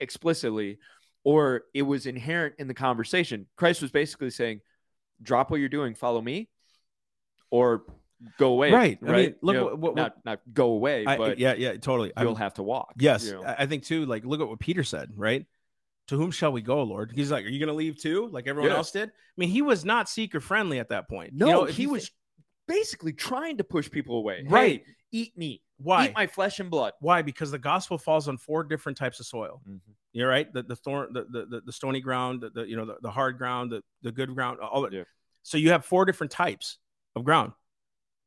explicitly 0.00 0.78
or 1.24 1.64
it 1.74 1.82
was 1.82 2.06
inherent 2.06 2.54
in 2.58 2.68
the 2.68 2.74
conversation 2.74 3.46
christ 3.56 3.82
was 3.82 3.90
basically 3.90 4.30
saying 4.30 4.60
drop 5.22 5.50
what 5.50 5.58
you're 5.60 5.68
doing 5.68 5.94
follow 5.94 6.20
me 6.20 6.48
or 7.50 7.84
go 8.38 8.50
away 8.52 8.72
Right. 8.72 8.98
I 9.02 9.04
mean, 9.04 9.12
right 9.12 9.36
look 9.42 9.54
You 9.54 9.60
know, 9.60 9.64
what- 9.66 9.78
what- 9.78 9.94
not 9.96 10.24
not 10.24 10.40
go 10.52 10.70
away 10.70 11.04
I- 11.06 11.16
but 11.18 11.38
yeah, 11.38 11.54
yeah, 11.54 11.72
totally. 11.76 12.12
I 12.16 12.22
you'll 12.22 12.32
mean, 12.32 12.38
have 12.38 12.54
to 12.54 12.62
walk 12.62 12.94
yes, 12.98 13.26
you 13.26 13.32
know? 13.32 13.42
I 13.46 13.66
think 13.66 13.84
too. 13.84 14.06
Like, 14.06 14.24
look 14.24 14.40
at 14.40 14.48
what 14.48 14.58
Peter 14.60 14.82
said, 14.84 15.10
right? 15.16 15.44
To 16.08 16.16
whom 16.16 16.30
shall 16.30 16.52
we 16.52 16.60
go, 16.62 16.82
Lord? 16.82 17.12
He's 17.14 17.30
like, 17.30 17.44
Are 17.44 17.48
you 17.48 17.58
going 17.58 17.68
to 17.68 17.74
leave 17.74 17.96
too? 17.98 18.28
Like 18.28 18.46
everyone 18.46 18.70
Yeah. 18.70 18.76
else 18.78 18.90
did. 18.92 19.08
I 19.08 19.12
mean, 19.36 19.48
he 19.50 19.62
was 19.62 19.84
not 19.84 20.08
seeker 20.08 20.40
friendly 20.40 20.78
at 20.78 20.88
that 20.90 21.08
point. 21.08 21.32
No, 21.34 21.46
You 21.46 21.52
know, 21.52 21.64
he 21.64 21.86
was 21.86 22.10
basically 22.66 23.12
trying 23.12 23.58
to 23.58 23.64
push 23.64 23.90
people 23.90 24.16
away. 24.16 24.44
Right. 24.48 24.84
Hey, 24.84 24.94
eat 25.12 25.36
me. 25.36 25.62
why? 25.76 26.06
Eat 26.08 26.14
my 26.14 26.26
flesh 26.26 26.60
and 26.60 26.70
blood. 26.70 26.92
Why? 27.00 27.20
Because 27.22 27.50
the 27.50 27.58
gospel 27.58 27.98
falls 27.98 28.28
on 28.28 28.36
four 28.38 28.64
different 28.64 28.96
types 28.96 29.18
of 29.20 29.26
soil. 29.26 29.60
Mm-hmm. 29.68 29.92
You're 30.14 30.28
right. 30.28 30.50
The 30.50 30.62
the 30.62 30.76
thorn, 30.76 31.12
the 31.12 31.24
the, 31.28 31.60
the, 31.66 31.72
stony 31.72 32.00
ground, 32.00 32.40
the, 32.40 32.50
the 32.50 32.62
you 32.62 32.76
know 32.76 32.86
the, 32.86 32.96
the 33.02 33.10
hard 33.10 33.36
ground, 33.36 33.72
the, 33.72 33.82
the 34.02 34.12
good 34.12 34.32
ground, 34.34 34.60
all. 34.60 34.90
Yeah. 34.90 35.02
So 35.42 35.58
you 35.58 35.70
have 35.72 35.84
four 35.84 36.04
different 36.04 36.30
types 36.30 36.78
of 37.16 37.24
ground. 37.24 37.52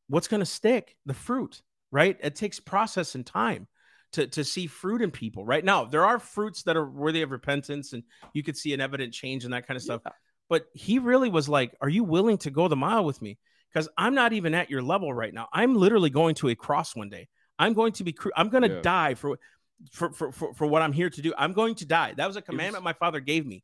What's 0.09 0.27
going 0.27 0.41
to 0.41 0.45
stick? 0.45 0.95
The 1.05 1.13
fruit, 1.13 1.61
right? 1.91 2.17
It 2.21 2.35
takes 2.35 2.59
process 2.59 3.15
and 3.15 3.25
time 3.25 3.67
to 4.11 4.27
to 4.27 4.43
see 4.43 4.67
fruit 4.67 5.01
in 5.01 5.11
people. 5.11 5.45
Right 5.45 5.63
now, 5.63 5.85
there 5.85 6.05
are 6.05 6.19
fruits 6.19 6.63
that 6.63 6.75
are 6.75 6.89
worthy 6.89 7.21
of 7.21 7.31
repentance, 7.31 7.93
and 7.93 8.03
you 8.33 8.43
could 8.43 8.57
see 8.57 8.73
an 8.73 8.81
evident 8.81 9.13
change 9.13 9.45
and 9.45 9.53
that 9.53 9.65
kind 9.65 9.77
of 9.77 9.81
stuff. 9.81 10.01
But 10.49 10.65
he 10.73 10.99
really 10.99 11.29
was 11.29 11.47
like, 11.47 11.73
"Are 11.79 11.89
you 11.89 12.03
willing 12.03 12.37
to 12.39 12.51
go 12.51 12.67
the 12.67 12.75
mile 12.75 13.05
with 13.05 13.21
me?" 13.21 13.37
Because 13.73 13.87
I'm 13.97 14.13
not 14.13 14.33
even 14.33 14.53
at 14.53 14.69
your 14.69 14.81
level 14.81 15.13
right 15.13 15.33
now. 15.33 15.47
I'm 15.53 15.75
literally 15.75 16.09
going 16.09 16.35
to 16.35 16.49
a 16.49 16.55
cross 16.55 16.97
one 16.97 17.09
day. 17.09 17.29
I'm 17.59 17.73
going 17.73 17.93
to 17.93 18.03
be. 18.03 18.15
I'm 18.35 18.49
going 18.49 18.63
to 18.63 18.75
Yeah. 18.75 18.81
die 18.81 19.13
for 19.15 19.39
for, 19.91 20.11
for, 20.11 20.31
for, 20.31 20.53
for 20.53 20.67
what 20.67 20.81
I'm 20.81 20.93
here 20.93 21.09
to 21.09 21.21
do. 21.21 21.33
I'm 21.37 21.53
going 21.53 21.75
to 21.75 21.85
die. 21.85 22.13
That 22.17 22.27
was 22.27 22.35
a 22.35 22.41
commandment 22.41 22.83
my 22.83 22.93
father 22.93 23.19
gave 23.19 23.45
me, 23.45 23.63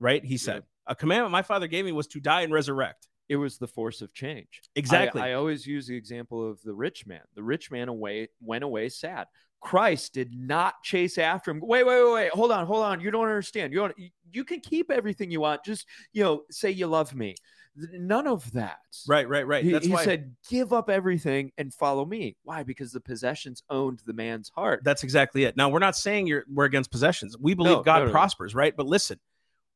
right? 0.00 0.24
He 0.24 0.36
said, 0.36 0.64
a 0.86 0.94
commandment 0.94 1.32
my 1.32 1.42
father 1.42 1.66
gave 1.66 1.84
me 1.84 1.92
was 1.92 2.06
to 2.08 2.20
die 2.20 2.42
and 2.42 2.52
resurrect. 2.52 3.08
It 3.28 3.36
was 3.36 3.56
the 3.56 3.66
force 3.66 4.02
of 4.02 4.12
change. 4.12 4.60
Exactly. 4.76 5.22
I, 5.22 5.30
I 5.30 5.32
always 5.34 5.66
use 5.66 5.86
the 5.86 5.96
example 5.96 6.48
of 6.48 6.60
the 6.62 6.74
rich 6.74 7.06
man. 7.06 7.22
The 7.34 7.42
rich 7.42 7.70
man 7.70 7.88
away 7.88 8.28
went 8.40 8.64
away 8.64 8.90
sad. 8.90 9.26
Christ 9.62 10.12
did 10.12 10.34
not 10.34 10.74
chase 10.82 11.16
after 11.16 11.50
him. 11.50 11.60
Wait, 11.62 11.86
wait, 11.86 12.04
wait, 12.04 12.12
wait. 12.12 12.30
Hold 12.32 12.52
on, 12.52 12.66
hold 12.66 12.82
on. 12.82 13.00
You 13.00 13.10
don't 13.10 13.24
understand. 13.24 13.72
You 13.72 13.78
don't. 13.78 13.94
You 14.30 14.44
can 14.44 14.60
keep 14.60 14.90
everything 14.90 15.30
you 15.30 15.40
want. 15.40 15.64
Just 15.64 15.86
you 16.12 16.22
know, 16.22 16.42
say 16.50 16.70
you 16.70 16.86
love 16.86 17.14
me. 17.14 17.34
None 17.76 18.26
of 18.28 18.50
that. 18.52 18.78
right, 19.08 19.28
right, 19.28 19.46
right. 19.46 19.64
He, 19.64 19.72
That's 19.72 19.86
he 19.86 19.92
why. 19.92 20.04
said, 20.04 20.36
"Give 20.48 20.72
up 20.72 20.88
everything 20.88 21.50
and 21.58 21.74
follow 21.74 22.04
me." 22.04 22.36
Why? 22.44 22.62
Because 22.62 22.92
the 22.92 23.00
possessions 23.00 23.62
owned 23.68 24.00
the 24.06 24.12
man's 24.12 24.48
heart. 24.54 24.82
that's 24.84 25.02
exactly 25.02 25.44
it. 25.44 25.56
Now 25.56 25.68
we're 25.68 25.80
not 25.80 25.96
saying 25.96 26.26
you're 26.28 26.44
we're 26.52 26.66
against 26.66 26.90
possessions. 26.92 27.36
We 27.38 27.54
believe 27.54 27.78
No, 27.78 27.82
God 27.82 27.98
no, 28.00 28.04
no. 28.06 28.10
prospers, 28.12 28.54
right? 28.54 28.76
But 28.76 28.86
listen, 28.86 29.18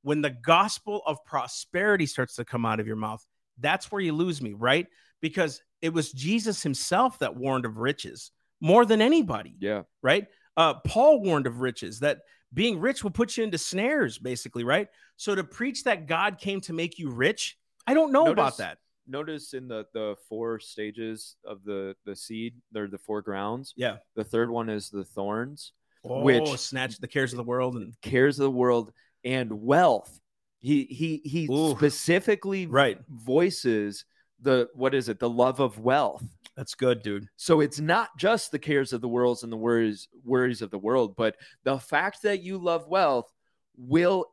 when 0.02 0.22
the 0.22 0.30
gospel 0.30 1.02
of 1.06 1.24
prosperity 1.24 2.06
starts 2.06 2.36
to 2.36 2.44
come 2.44 2.64
out 2.64 2.78
of 2.78 2.86
your 2.86 2.96
mouth, 2.96 3.24
that's 3.58 3.90
where 3.90 4.00
you 4.00 4.12
lose 4.12 4.40
me, 4.40 4.52
right? 4.52 4.86
Because 5.20 5.60
it 5.82 5.92
was 5.92 6.12
Jesus 6.12 6.62
himself 6.62 7.18
that 7.18 7.34
warned 7.36 7.64
of 7.64 7.78
riches 7.78 8.30
more 8.60 8.84
than 8.84 9.00
anybody. 9.02 9.56
yeah. 9.60 9.82
right? 10.02 10.26
Uh, 10.56 10.74
Paul 10.86 11.20
warned 11.22 11.46
of 11.46 11.60
riches 11.60 12.00
that 12.00 12.18
being 12.54 12.80
rich 12.80 13.02
will 13.04 13.10
put 13.10 13.36
you 13.36 13.44
into 13.44 13.58
snares, 13.58 14.18
basically, 14.18 14.64
right? 14.64 14.88
So 15.16 15.34
to 15.34 15.44
preach 15.44 15.84
that 15.84 16.06
God 16.06 16.38
came 16.38 16.60
to 16.62 16.72
make 16.72 16.98
you 16.98 17.10
rich, 17.10 17.56
I 17.88 17.94
don't 17.94 18.12
know 18.12 18.26
about 18.30 18.58
that. 18.58 18.78
Notice 19.06 19.54
in 19.54 19.68
the 19.68 19.86
the 19.94 20.16
four 20.28 20.60
stages 20.60 21.36
of 21.44 21.64
the 21.64 21.96
the 22.04 22.14
seed, 22.14 22.54
they're 22.72 22.88
the 22.88 22.98
four 22.98 23.22
grounds. 23.22 23.72
Yeah. 23.76 23.96
The 24.16 24.24
third 24.24 24.50
one 24.50 24.68
is 24.68 24.90
the 24.90 25.04
thorns, 25.04 25.72
Oh, 26.04 26.22
Which- 26.22 26.48
snatch 26.58 26.98
the 26.98 27.08
cares 27.08 27.32
of 27.32 27.38
the 27.38 27.44
world 27.44 27.76
and 27.76 27.94
cares 28.02 28.38
of 28.38 28.44
the 28.44 28.50
world, 28.50 28.92
and 29.24 29.62
wealth. 29.62 30.20
He 30.60 30.84
he 30.84 31.22
he 31.24 31.48
Ooh. 31.50 31.70
specifically 31.70 32.66
right. 32.66 32.98
voices 33.08 34.04
the 34.40 34.68
what 34.74 34.94
is 34.94 35.08
it? 35.08 35.18
The 35.18 35.30
love 35.30 35.58
of 35.60 35.78
wealth. 35.78 36.22
That's 36.56 36.74
good, 36.74 37.02
dude. 37.02 37.28
So 37.36 37.60
it's 37.60 37.78
not 37.80 38.10
just 38.18 38.50
the 38.50 38.58
cares 38.58 38.92
of 38.92 39.00
the 39.00 39.08
worlds 39.08 39.42
and 39.42 39.50
the 39.52 39.56
worries 39.56 40.08
worries 40.24 40.60
of 40.60 40.70
the 40.70 40.78
world, 40.78 41.16
but 41.16 41.36
the 41.64 41.78
fact 41.78 42.22
that 42.22 42.42
you 42.42 42.58
love 42.58 42.88
wealth 42.88 43.32
will 43.76 44.26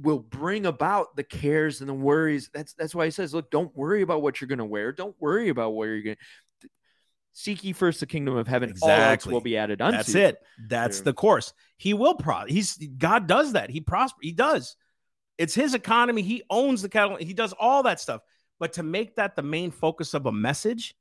will 0.00 0.18
bring 0.20 0.66
about 0.66 1.16
the 1.16 1.24
cares 1.24 1.80
and 1.80 1.88
the 1.88 1.94
worries. 1.94 2.50
That's 2.52 2.74
that's 2.74 2.94
why 2.94 3.04
he 3.06 3.10
says, 3.10 3.34
look, 3.34 3.50
don't 3.50 3.74
worry 3.76 4.02
about 4.02 4.22
what 4.22 4.40
you're 4.40 4.48
going 4.48 4.58
to 4.58 4.64
wear. 4.64 4.92
Don't 4.92 5.16
worry 5.20 5.48
about 5.48 5.70
where 5.74 5.94
you're 5.94 6.02
going. 6.04 6.16
to 6.62 6.68
Seek 7.32 7.62
ye 7.64 7.72
first 7.72 8.00
the 8.00 8.06
kingdom 8.06 8.36
of 8.36 8.48
heaven. 8.48 8.70
Exactly. 8.70 9.32
will 9.32 9.40
be 9.40 9.56
added 9.56 9.80
unto. 9.80 9.96
That's 9.96 10.14
it. 10.14 10.38
That's 10.68 10.98
Yeah. 10.98 11.04
the 11.04 11.12
course. 11.12 11.52
He 11.76 11.94
will 11.94 12.14
pro. 12.14 12.44
He's 12.46 12.76
God 12.76 13.26
does 13.26 13.52
that. 13.52 13.70
He 13.70 13.80
prosper. 13.80 14.18
He 14.22 14.32
does. 14.32 14.76
It's 15.36 15.54
his 15.54 15.74
economy. 15.74 16.22
He 16.22 16.42
owns 16.50 16.82
the 16.82 16.88
cattle. 16.88 17.16
He 17.16 17.32
does 17.34 17.52
all 17.58 17.84
that 17.84 18.00
stuff. 18.00 18.22
But 18.58 18.72
to 18.74 18.82
make 18.82 19.16
that 19.16 19.36
the 19.36 19.42
main 19.42 19.70
focus 19.70 20.14
of 20.14 20.26
a 20.26 20.32
message 20.32 20.96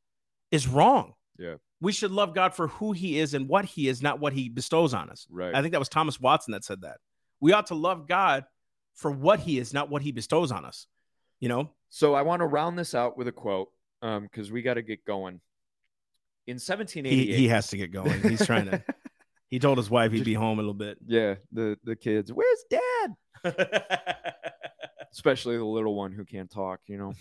is 0.52 0.68
wrong. 0.68 1.14
Yeah. 1.40 1.56
We 1.82 1.92
should 1.92 2.12
love 2.12 2.36
God 2.36 2.54
for 2.54 2.68
who 2.68 2.92
he 2.92 3.18
is 3.20 3.34
and 3.34 3.48
what 3.48 3.66
he 3.66 3.88
is, 3.88 4.02
not 4.02 4.20
what 4.20 4.34
he 4.34 4.50
bestows 4.50 4.94
on 4.94 5.10
us. 5.10 5.26
Right. 5.30 5.54
I 5.56 5.62
think 5.62 5.72
that 5.72 5.80
was 5.80 5.90
Thomas 5.90 6.20
Watson 6.20 6.52
that 6.52 6.64
said 6.64 6.82
that. 6.82 6.98
We 7.40 7.54
ought 7.54 7.68
to 7.68 7.76
love 7.76 8.08
God 8.08 8.46
for 8.98 9.10
what 9.10 9.40
he 9.40 9.58
is, 9.58 9.74
not 9.74 9.90
what 9.90 10.02
he 10.02 10.12
bestows 10.12 10.52
on 10.52 10.66
us. 10.66 10.88
You 11.40 11.48
know? 11.48 11.72
So 11.90 12.14
I 12.14 12.24
want 12.24 12.42
to 12.42 12.46
round 12.46 12.78
this 12.78 12.94
out 12.94 13.18
with 13.18 13.28
a 13.30 13.32
quote 13.32 13.70
um, 14.02 14.24
because 14.24 14.52
we 14.52 14.62
got 14.62 14.74
to 14.74 14.82
get 14.82 15.06
going. 15.06 15.40
In 16.48 16.56
1788, 16.56 17.16
He, 17.16 17.36
he 17.36 17.48
has 17.48 17.70
to 17.70 17.78
get 17.78 17.92
going. 17.92 18.22
He's 18.22 18.46
trying 18.46 18.66
to, 18.66 18.84
he 19.50 19.60
told 19.60 19.78
his 19.78 19.90
wife 19.90 20.12
he'd 20.12 20.26
be 20.26 20.34
home 20.34 20.60
a 20.60 20.62
little 20.62 20.74
bit. 20.74 20.98
yeah, 21.06 21.36
the 21.52 21.78
the 21.84 21.96
kids, 21.96 22.32
where's 22.32 22.64
dad? 22.70 23.16
especially 25.12 25.58
the 25.58 25.66
little 25.66 25.96
one 25.96 26.12
who 26.12 26.26
can't 26.26 26.52
talk, 26.52 26.80
you 26.88 26.98
know. 26.98 27.14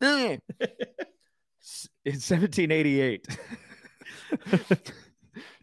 in 0.00 0.40
1788, 2.04 3.26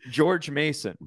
George 0.10 0.50
Mason 0.50 0.98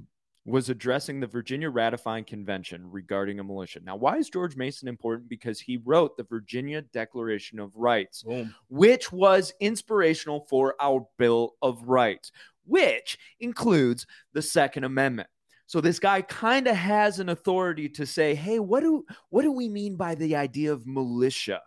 was 0.47 0.69
addressing 0.71 1.19
the 1.19 1.27
Virginia 1.27 1.69
Ratifying 1.69 2.25
Convention 2.25 2.89
regarding 2.91 3.41
a 3.41 3.45
militia. 3.45 3.81
Now, 3.85 3.97
why 3.97 4.17
is 4.17 4.31
George 4.31 4.57
Mason 4.57 4.87
important? 4.87 5.29
Because 5.29 5.61
he 5.61 5.79
wrote 5.79 6.17
the 6.17 6.23
Virginia 6.23 6.83
Declaration 6.83 7.59
of 7.59 7.75
Rights, 7.75 8.23
Boom. 8.23 8.55
which 8.69 9.11
was 9.11 9.53
inspirational 9.61 10.47
for 10.49 10.77
our 10.81 11.07
Bill 11.19 11.57
of 11.61 11.83
Rights, 11.83 12.31
which 12.65 13.19
includes 13.41 14.07
the 14.35 14.43
Second 14.43 14.85
Amendment. 14.85 15.29
So 15.67 15.81
this 15.81 15.99
guy 15.99 16.23
kind 16.23 16.69
of 16.69 16.77
has 16.77 17.19
an 17.19 17.29
authority 17.29 17.89
to 17.91 18.07
say, 18.07 18.37
"Hey, 18.37 18.61
what 18.61 18.81
do 18.81 19.05
what 19.31 19.43
do 19.43 19.51
we 19.51 19.69
mean 19.69 19.97
by 19.97 20.15
the 20.15 20.37
idea 20.37 20.73
of 20.73 20.87
militia?" 20.87 21.61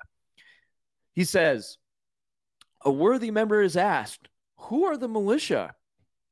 He 1.14 1.26
says, 1.26 1.78
"A 2.86 2.92
worthy 2.92 3.30
member 3.30 3.62
is 3.62 3.76
asked, 3.76 4.30
who 4.56 4.86
are 4.86 4.98
the 4.98 5.10
militia? 5.10 5.76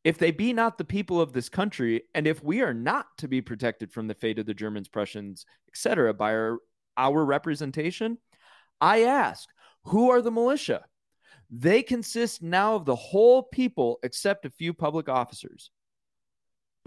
If 0.04 0.18
they 0.18 0.32
be 0.32 0.54
not 0.54 0.78
the 0.78 0.86
people 0.86 1.20
of 1.20 1.34
this 1.34 1.50
country, 1.50 2.04
and 2.14 2.28
if 2.28 2.44
we 2.44 2.62
are 2.62 2.74
not 2.74 3.08
to 3.18 3.28
be 3.28 3.42
protected 3.42 3.92
from 3.92 4.08
the 4.08 4.14
fate 4.14 4.40
of 4.40 4.46
the 4.46 4.54
Germans, 4.54 4.88
Prussians, 4.88 5.46
etc., 5.68 6.14
by 6.14 6.34
our, 6.34 6.60
our 6.96 7.26
representation, 7.26 8.18
I 8.80 9.04
ask, 9.04 9.50
who 9.84 10.12
are 10.12 10.22
the 10.22 10.32
militia? 10.32 10.86
They 11.50 11.82
consist 11.82 12.42
now 12.42 12.76
of 12.76 12.86
the 12.86 12.96
whole 12.96 13.44
people 13.44 14.00
except 14.04 14.46
a 14.46 14.50
few 14.50 14.74
public 14.74 15.10
officers. 15.10 15.72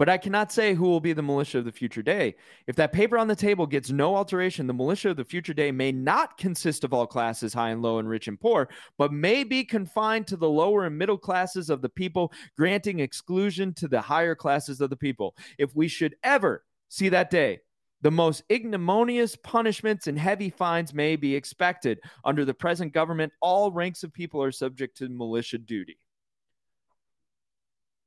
But 0.01 0.09
I 0.09 0.17
cannot 0.17 0.51
say 0.51 0.73
who 0.73 0.85
will 0.85 0.99
be 0.99 1.13
the 1.13 1.21
militia 1.21 1.59
of 1.59 1.65
the 1.65 1.71
future 1.71 2.01
day. 2.01 2.33
If 2.65 2.75
that 2.77 2.91
paper 2.91 3.19
on 3.19 3.27
the 3.27 3.35
table 3.35 3.67
gets 3.67 3.91
no 3.91 4.15
alteration, 4.15 4.65
the 4.65 4.73
militia 4.73 5.11
of 5.11 5.17
the 5.17 5.23
future 5.23 5.53
day 5.53 5.71
may 5.71 5.91
not 5.91 6.39
consist 6.39 6.83
of 6.83 6.91
all 6.91 7.05
classes, 7.05 7.53
high 7.53 7.69
and 7.69 7.83
low, 7.83 7.99
and 7.99 8.09
rich 8.09 8.27
and 8.27 8.41
poor, 8.41 8.67
but 8.97 9.13
may 9.13 9.43
be 9.43 9.63
confined 9.63 10.25
to 10.25 10.37
the 10.37 10.49
lower 10.49 10.85
and 10.85 10.97
middle 10.97 11.19
classes 11.19 11.69
of 11.69 11.83
the 11.83 11.89
people, 11.89 12.33
granting 12.57 12.99
exclusion 12.99 13.75
to 13.75 13.87
the 13.87 14.01
higher 14.01 14.33
classes 14.33 14.81
of 14.81 14.89
the 14.89 14.95
people. 14.95 15.35
If 15.59 15.75
we 15.75 15.87
should 15.87 16.15
ever 16.23 16.63
see 16.89 17.09
that 17.09 17.29
day, 17.29 17.59
the 18.01 18.09
most 18.09 18.41
ignominious 18.51 19.35
punishments 19.35 20.07
and 20.07 20.17
heavy 20.17 20.49
fines 20.49 20.95
may 20.95 21.15
be 21.15 21.35
expected. 21.35 21.99
Under 22.25 22.43
the 22.43 22.55
present 22.55 22.91
government, 22.91 23.33
all 23.39 23.71
ranks 23.71 24.01
of 24.01 24.11
people 24.11 24.41
are 24.41 24.51
subject 24.51 24.97
to 24.97 25.09
militia 25.09 25.59
duty. 25.59 25.99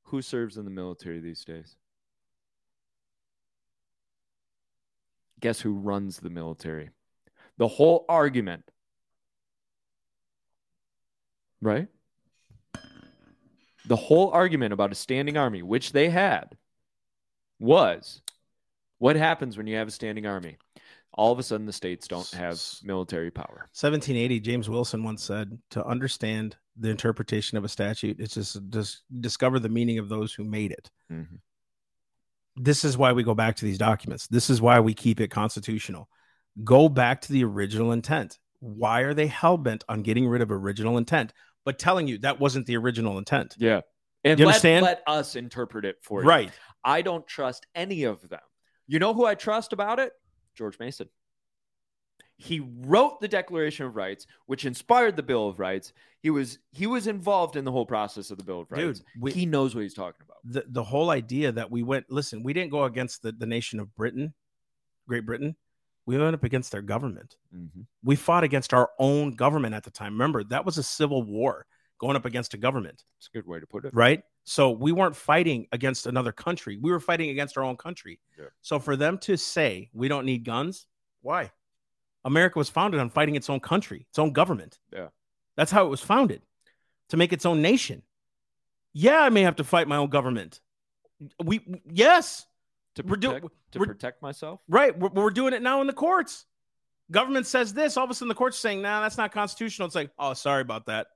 Who 0.07 0.21
serves 0.21 0.57
in 0.57 0.65
the 0.65 0.71
military 0.71 1.21
these 1.21 1.45
days? 1.45 1.77
Guess 5.45 5.61
who 5.61 5.73
runs 5.73 6.17
the 6.17 6.31
military? 6.31 6.89
The 7.59 7.67
whole 7.67 8.03
argument, 8.09 8.63
right? 11.61 11.87
The 13.85 13.95
whole 13.95 14.31
argument 14.31 14.73
about 14.73 14.91
a 14.91 14.95
standing 14.95 15.37
army, 15.37 15.61
which 15.61 15.91
they 15.91 16.09
had, 16.09 16.57
was 17.59 18.23
what 18.97 19.15
happens 19.15 19.55
when 19.55 19.67
you 19.67 19.75
have 19.75 19.87
a 19.87 19.91
standing 19.91 20.25
army? 20.25 20.57
All 21.13 21.31
of 21.31 21.37
a 21.37 21.43
sudden, 21.43 21.67
the 21.67 21.71
states 21.71 22.07
don't 22.07 22.27
have 22.31 22.59
military 22.81 23.29
power. 23.29 23.67
1780, 23.79 24.39
James 24.39 24.67
Wilson 24.67 25.03
once 25.03 25.21
said, 25.21 25.59
to 25.69 25.85
understand 25.85 26.57
the 26.75 26.89
interpretation 26.89 27.55
of 27.55 27.63
a 27.63 27.69
statute, 27.69 28.19
it's 28.19 28.33
just 28.33 28.67
dis- 28.71 29.03
discover 29.19 29.59
the 29.59 29.69
meaning 29.69 29.99
of 29.99 30.09
those 30.09 30.33
who 30.33 30.43
made 30.43 30.71
it. 30.71 30.89
Mhm. 31.11 31.37
This 32.55 32.85
is 32.85 32.97
why 32.97 33.11
we 33.11 33.23
go 33.23 33.33
back 33.33 33.55
to 33.57 33.65
these 33.65 33.77
documents. 33.77 34.27
This 34.27 34.49
is 34.49 34.61
why 34.61 34.79
we 34.79 34.93
keep 34.93 35.19
it 35.19 35.29
constitutional. 35.29 36.09
Go 36.63 36.87
back 36.87 37.21
to 37.21 37.33
the 37.33 37.43
original 37.43 37.91
intent. 37.91 38.39
Why 38.59 39.01
are 39.01 39.13
they 39.13 39.27
hell 39.27 39.57
bent 39.57 39.83
on 39.89 40.01
getting 40.01 40.27
rid 40.27 40.41
of 40.41 40.51
original 40.51 40.97
intent, 40.97 41.33
but 41.65 41.77
telling 41.77 42.07
you 42.07 42.17
that 42.19 42.39
wasn't 42.39 42.65
the 42.65 42.77
original 42.77 43.17
intent? 43.17 43.55
Yeah. 43.57 43.81
And 44.23 44.39
You 44.39 44.45
let, 44.45 44.53
understand? 44.55 44.83
let 44.85 45.03
us 45.05 45.35
interpret 45.35 45.85
it 45.85 45.97
for 46.01 46.23
you. 46.23 46.27
Right. 46.27 46.51
I 46.83 47.01
don't 47.01 47.27
trust 47.27 47.67
any 47.75 48.03
of 48.03 48.27
them. 48.29 48.39
You 48.87 48.99
know 48.99 49.13
who 49.13 49.25
I 49.25 49.35
trust 49.35 49.73
about 49.73 49.99
it? 49.99 50.13
George 50.55 50.79
Mason. 50.79 51.09
He 52.37 52.59
wrote 52.81 53.21
the 53.21 53.27
Declaration 53.27 53.85
of 53.85 53.95
Rights, 53.95 54.27
which 54.45 54.65
inspired 54.65 55.15
the 55.15 55.23
Bill 55.23 55.47
of 55.47 55.59
Rights. 55.59 55.93
He 56.21 56.29
was 56.29 56.59
he 56.71 56.85
was 56.87 57.07
involved 57.07 57.55
in 57.55 57.63
the 57.65 57.71
whole 57.71 57.85
process 57.85 58.29
of 58.31 58.37
the 58.37 58.43
Bill 58.43 58.61
of 58.61 58.71
Rights. 58.71 58.99
Dude, 58.99 59.07
we, 59.19 59.31
he 59.31 59.45
knows 59.45 59.73
what 59.75 59.81
he's 59.81 59.93
talking 59.93 60.21
about. 60.25 60.37
the, 60.43 60.65
the 60.67 60.83
whole 60.83 61.09
idea 61.11 61.51
that 61.51 61.71
we 61.71 61.81
went, 61.83 62.07
listen, 62.09 62.43
we 62.43 62.51
didn't 62.51 62.71
go 62.71 62.83
against 62.83 63.21
the, 63.21 63.31
the 63.31 63.45
nation 63.45 63.79
of 63.79 63.95
Britain, 63.95 64.33
Great 65.07 65.25
Britain. 65.25 65.55
We 66.07 66.17
went 66.17 66.35
up 66.35 66.43
against 66.43 66.71
their 66.71 66.81
government. 66.81 67.35
Mm-hmm. 67.55 67.81
We 68.03 68.15
fought 68.15 68.43
against 68.43 68.73
our 68.73 68.89
own 68.99 69.31
government 69.31 69.73
at 69.73 69.83
the 69.83 69.89
time. 69.91 70.13
Remember, 70.13 70.43
that 70.43 70.65
was 70.65 70.77
a 70.77 70.83
civil 70.83 71.23
war 71.23 71.65
going 71.99 72.15
up 72.15 72.25
against 72.25 72.53
a 72.53 72.57
government. 72.57 73.03
It's 73.17 73.27
a 73.27 73.31
good 73.37 73.47
way 73.47 73.59
to 73.59 73.65
put 73.65 73.85
it. 73.85 73.93
right? 73.95 74.21
So 74.43 74.69
we 74.71 74.91
weren't 74.91 75.15
fighting 75.15 75.65
against 75.71 76.05
another 76.05 76.31
country. 76.31 76.77
We 76.79 76.91
were 76.91 76.99
fighting 76.99 77.29
against 77.31 77.57
our 77.57 77.63
own 77.63 77.77
country. 77.77 78.19
Yeah. 78.37 78.45
So 78.61 78.77
for 78.77 78.95
them 78.95 79.17
to 79.19 79.37
say 79.37 79.89
we 79.93 80.07
don't 80.07 80.25
need 80.25 80.43
guns, 80.43 80.85
why? 81.21 81.51
America 82.25 82.59
was 82.59 82.69
founded 82.69 82.99
on 82.99 83.09
fighting 83.09 83.35
its 83.35 83.49
own 83.49 83.59
country, 83.61 84.05
its 84.09 84.19
own 84.19 84.33
government. 84.33 84.79
Yeah. 84.91 85.07
That's 85.55 85.71
how 85.71 85.85
it 85.85 85.89
was 85.89 86.01
founded 86.01 86.41
to 87.09 87.17
make 87.17 87.31
its 87.31 87.45
own 87.45 87.61
nation. 87.61 88.01
Yeah, 88.93 89.21
I 89.21 89.29
may 89.29 89.43
have 89.43 89.57
to 89.57 89.63
fight 89.63 89.87
my 89.87 89.97
own 89.97 90.09
government. 90.09 90.59
We 91.43 91.81
yes, 91.89 92.45
To 92.95 93.03
We're 93.03 93.15
do- 93.15 93.29
protect, 93.29 93.47
to 93.71 93.79
protect 93.79 94.21
myself. 94.21 94.59
right. 94.67 94.97
We're, 94.97 95.09
we're 95.09 95.29
doing 95.29 95.53
it 95.53 95.61
now 95.61 95.79
in 95.81 95.87
the 95.87 95.93
courts. 95.93 96.45
Government 97.11 97.45
says 97.45 97.73
this, 97.73 97.95
all 97.97 98.03
of 98.03 98.09
a 98.09 98.13
sudden 98.15 98.27
the 98.29 98.35
court's 98.35 98.57
saying, 98.57 98.81
nah, 98.81 99.01
that's 99.01 99.17
not 99.17 99.31
constitutional. 99.31 99.85
It's 99.85 99.95
like, 99.95 100.09
oh, 100.17 100.33
sorry 100.33 100.61
about 100.61 100.87
that. 100.87 101.07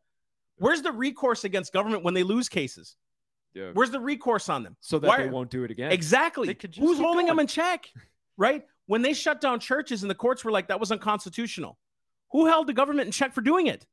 Where's 0.57 0.81
the 0.83 0.91
recourse 0.91 1.43
against 1.45 1.73
government 1.73 2.03
when 2.03 2.13
they 2.13 2.23
lose 2.23 2.47
cases? 2.47 2.95
Yeah. 3.55 3.71
Where's 3.73 3.89
the 3.89 3.99
recourse 3.99 4.49
on 4.49 4.61
them? 4.61 4.75
So 4.81 4.99
that 4.99 5.07
Why- 5.07 5.23
they 5.23 5.29
won't 5.29 5.49
do 5.49 5.63
it 5.63 5.71
again. 5.71 5.91
Exactly. 5.91 6.47
They 6.47 6.53
could 6.53 6.71
just 6.71 6.85
Who's 6.85 6.99
holding 6.99 7.25
them 7.25 7.39
in 7.39 7.47
check? 7.47 7.89
Right? 8.37 8.63
When 8.89 9.03
they 9.03 9.13
shut 9.13 9.39
down 9.39 9.59
churches 9.59 10.01
and 10.01 10.09
the 10.09 10.15
courts 10.15 10.43
were 10.43 10.49
like, 10.49 10.69
that 10.69 10.79
was 10.79 10.91
unconstitutional. 10.91 11.77
Who 12.31 12.47
held 12.47 12.65
the 12.65 12.73
government 12.73 13.05
in 13.05 13.11
check 13.11 13.35
for 13.35 13.41
doing 13.41 13.67
it? 13.67 13.85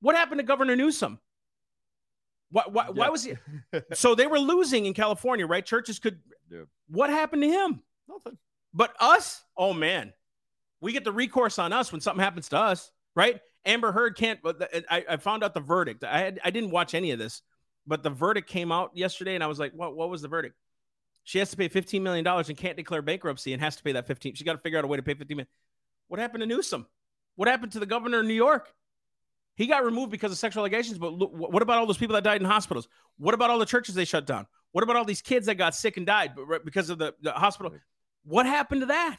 What 0.00 0.16
happened 0.16 0.38
to 0.38 0.42
Governor 0.42 0.74
Newsom? 0.74 1.18
Why, 2.50 2.62
why, 2.66 2.88
why 2.88 3.10
was 3.10 3.24
he? 3.24 3.34
So 3.92 4.14
they 4.14 4.26
were 4.26 4.38
losing 4.38 4.86
in 4.86 4.94
California, 4.94 5.46
right? 5.46 5.62
Churches 5.66 5.98
could. 5.98 6.18
Yeah. 6.50 6.62
What 6.88 7.10
happened 7.10 7.42
to 7.42 7.48
him? 7.50 7.82
Nothing. 8.08 8.38
But 8.72 8.94
us, 9.00 9.42
oh 9.54 9.74
man, 9.74 10.14
we 10.80 10.94
get 10.94 11.04
the 11.04 11.12
recourse 11.12 11.58
on 11.58 11.74
us 11.74 11.92
when 11.92 12.00
something 12.00 12.24
happens 12.24 12.48
to 12.48 12.56
us, 12.56 12.90
right? 13.14 13.38
Amber 13.66 13.92
Heard 13.92 14.16
can't. 14.16 14.40
but 14.42 14.70
I, 14.90 15.04
I 15.10 15.16
found 15.18 15.44
out 15.44 15.52
the 15.52 15.60
verdict. 15.60 16.04
I 16.04 16.20
had, 16.20 16.40
I 16.42 16.48
didn't 16.50 16.70
watch 16.70 16.94
any 16.94 17.10
of 17.10 17.18
this, 17.18 17.42
but 17.86 18.02
the 18.02 18.08
verdict 18.08 18.48
came 18.48 18.72
out 18.72 18.92
yesterday, 18.94 19.34
and 19.34 19.44
I 19.44 19.46
was 19.46 19.58
like, 19.58 19.72
what 19.72 19.94
What 19.94 20.08
was 20.08 20.22
the 20.22 20.28
verdict? 20.28 20.54
She 21.26 21.40
has 21.40 21.50
to 21.50 21.56
pay 21.56 21.66
fifteen 21.66 22.04
million 22.04 22.24
dollars 22.24 22.48
and 22.48 22.56
can't 22.56 22.76
declare 22.76 23.02
bankruptcy 23.02 23.52
and 23.52 23.60
has 23.60 23.74
to 23.74 23.82
pay 23.82 23.92
that 23.92 24.06
fifteen. 24.06 24.36
She 24.36 24.44
got 24.44 24.52
to 24.52 24.58
figure 24.58 24.78
out 24.78 24.84
a 24.84 24.86
way 24.86 24.96
to 24.96 25.02
pay 25.02 25.14
fifteen 25.14 25.38
million. 25.38 25.48
What 26.06 26.20
happened 26.20 26.42
to 26.42 26.46
Newsom? 26.46 26.86
What 27.34 27.48
happened 27.48 27.72
to 27.72 27.80
the 27.80 27.86
governor 27.86 28.20
of 28.20 28.26
New 28.26 28.32
York? 28.32 28.72
He 29.56 29.66
got 29.66 29.84
removed 29.84 30.12
because 30.12 30.30
of 30.30 30.38
sexual 30.38 30.60
allegations. 30.60 30.98
But 30.98 31.14
look, 31.14 31.32
what 31.32 31.62
about 31.62 31.78
all 31.78 31.86
those 31.86 31.98
people 31.98 32.14
that 32.14 32.22
died 32.22 32.40
in 32.40 32.46
hospitals? 32.46 32.86
What 33.18 33.34
about 33.34 33.50
all 33.50 33.58
the 33.58 33.66
churches 33.66 33.96
they 33.96 34.04
shut 34.04 34.24
down? 34.24 34.46
What 34.70 34.84
about 34.84 34.94
all 34.94 35.04
these 35.04 35.20
kids 35.20 35.46
that 35.46 35.56
got 35.56 35.74
sick 35.74 35.96
and 35.96 36.06
died 36.06 36.34
because 36.64 36.90
of 36.90 36.98
the, 36.98 37.14
the 37.20 37.32
hospital? 37.32 37.72
What 38.24 38.46
happened 38.46 38.82
to 38.82 38.86
that? 38.86 39.18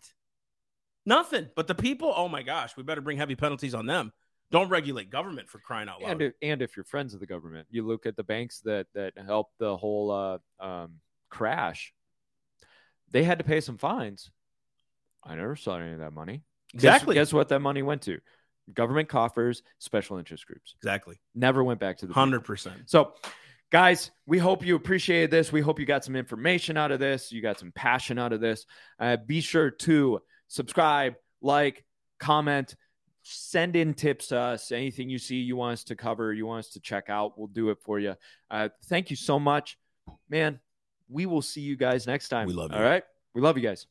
Nothing. 1.06 1.50
But 1.56 1.68
the 1.68 1.76
people, 1.76 2.14
oh 2.16 2.30
my 2.30 2.42
gosh, 2.42 2.78
we 2.78 2.84
better 2.84 3.02
bring 3.02 3.18
heavy 3.18 3.36
penalties 3.36 3.74
on 3.74 3.86
them. 3.86 4.14
Don't 4.50 4.70
regulate 4.70 5.10
government 5.10 5.50
for 5.50 5.60
crying 5.60 5.90
out 5.90 6.02
loud. 6.02 6.12
And 6.12 6.22
if, 6.22 6.34
and 6.42 6.62
if 6.62 6.78
you're 6.78 6.86
friends 6.86 7.14
of 7.14 7.20
the 7.20 7.28
government, 7.28 7.68
you 7.70 7.86
look 7.86 8.06
at 8.06 8.16
the 8.16 8.24
banks 8.24 8.62
that 8.62 8.88
that 8.94 9.14
helped 9.18 9.58
the 9.58 9.76
whole 9.76 10.12
uh, 10.12 10.66
um, 10.66 10.94
crash. 11.30 11.94
They 13.12 13.24
had 13.24 13.40
to 13.40 13.44
pay 13.44 13.62
some 13.62 13.78
fines. 13.78 14.32
I 15.24 15.36
never 15.36 15.56
saw 15.56 15.78
any 15.78 15.94
of 15.94 16.00
that 16.00 16.14
money. 16.14 16.44
Exactly. 16.74 17.16
Guess, 17.16 17.34
what 17.34 17.50
that 17.50 17.60
money 17.60 17.82
went 17.82 18.04
to? 18.04 18.20
Government 18.74 19.08
coffers, 19.08 19.64
special 19.80 20.18
interest 20.18 20.46
groups. 20.46 20.76
exactly. 20.78 21.16
Never 21.34 21.64
went 21.64 21.80
back 21.80 21.98
to 22.00 22.08
the. 22.08 22.14
Hundred 22.14 22.42
percent. 22.42 22.90
So, 22.90 23.14
guys, 23.72 24.12
we 24.26 24.38
hope 24.40 24.66
you 24.66 24.76
appreciated 24.76 25.32
this. 25.32 25.52
We 25.52 25.62
hope 25.62 25.80
you 25.80 25.86
got 25.86 26.04
some 26.04 26.16
information 26.16 26.76
out 26.76 26.92
of 26.92 27.00
this. 27.00 27.32
You 27.32 27.42
got 27.42 27.60
some 27.60 27.72
passion 27.72 28.20
out 28.20 28.34
of 28.34 28.42
this. 28.42 28.66
Uh, 29.00 29.16
be 29.18 29.40
sure 29.40 29.72
to 29.72 30.20
subscribe, 30.50 31.16
like, 31.42 31.86
comment, 32.20 32.76
send 33.24 33.76
in 33.78 33.94
tips 33.94 34.28
to 34.28 34.38
us. 34.40 34.72
Anything 34.72 35.10
you 35.10 35.18
see 35.18 35.36
you 35.38 35.56
want 35.56 35.74
us 35.74 35.84
to 35.86 35.96
cover, 35.96 36.34
you 36.34 36.46
want 36.46 36.66
us 36.66 36.72
to 36.72 36.80
check 36.82 37.10
out, 37.10 37.38
we'll 37.38 37.48
do 37.48 37.70
it 37.70 37.78
for 37.84 38.00
you. 38.00 38.16
Uh, 38.52 38.70
thank 38.86 39.10
you 39.10 39.16
so 39.16 39.40
much, 39.40 39.78
man. 40.30 40.60
We 41.10 41.26
will 41.26 41.42
see 41.42 41.62
you 41.62 41.76
guys 41.76 42.08
next 42.08 42.30
time. 42.30 42.48
We 42.48 42.54
love 42.54 42.72
you. 42.72 42.78
All 42.78 42.84
right. 42.84 43.04
We 43.34 43.42
love 43.42 43.58
you 43.58 43.64
guys. 43.64 43.88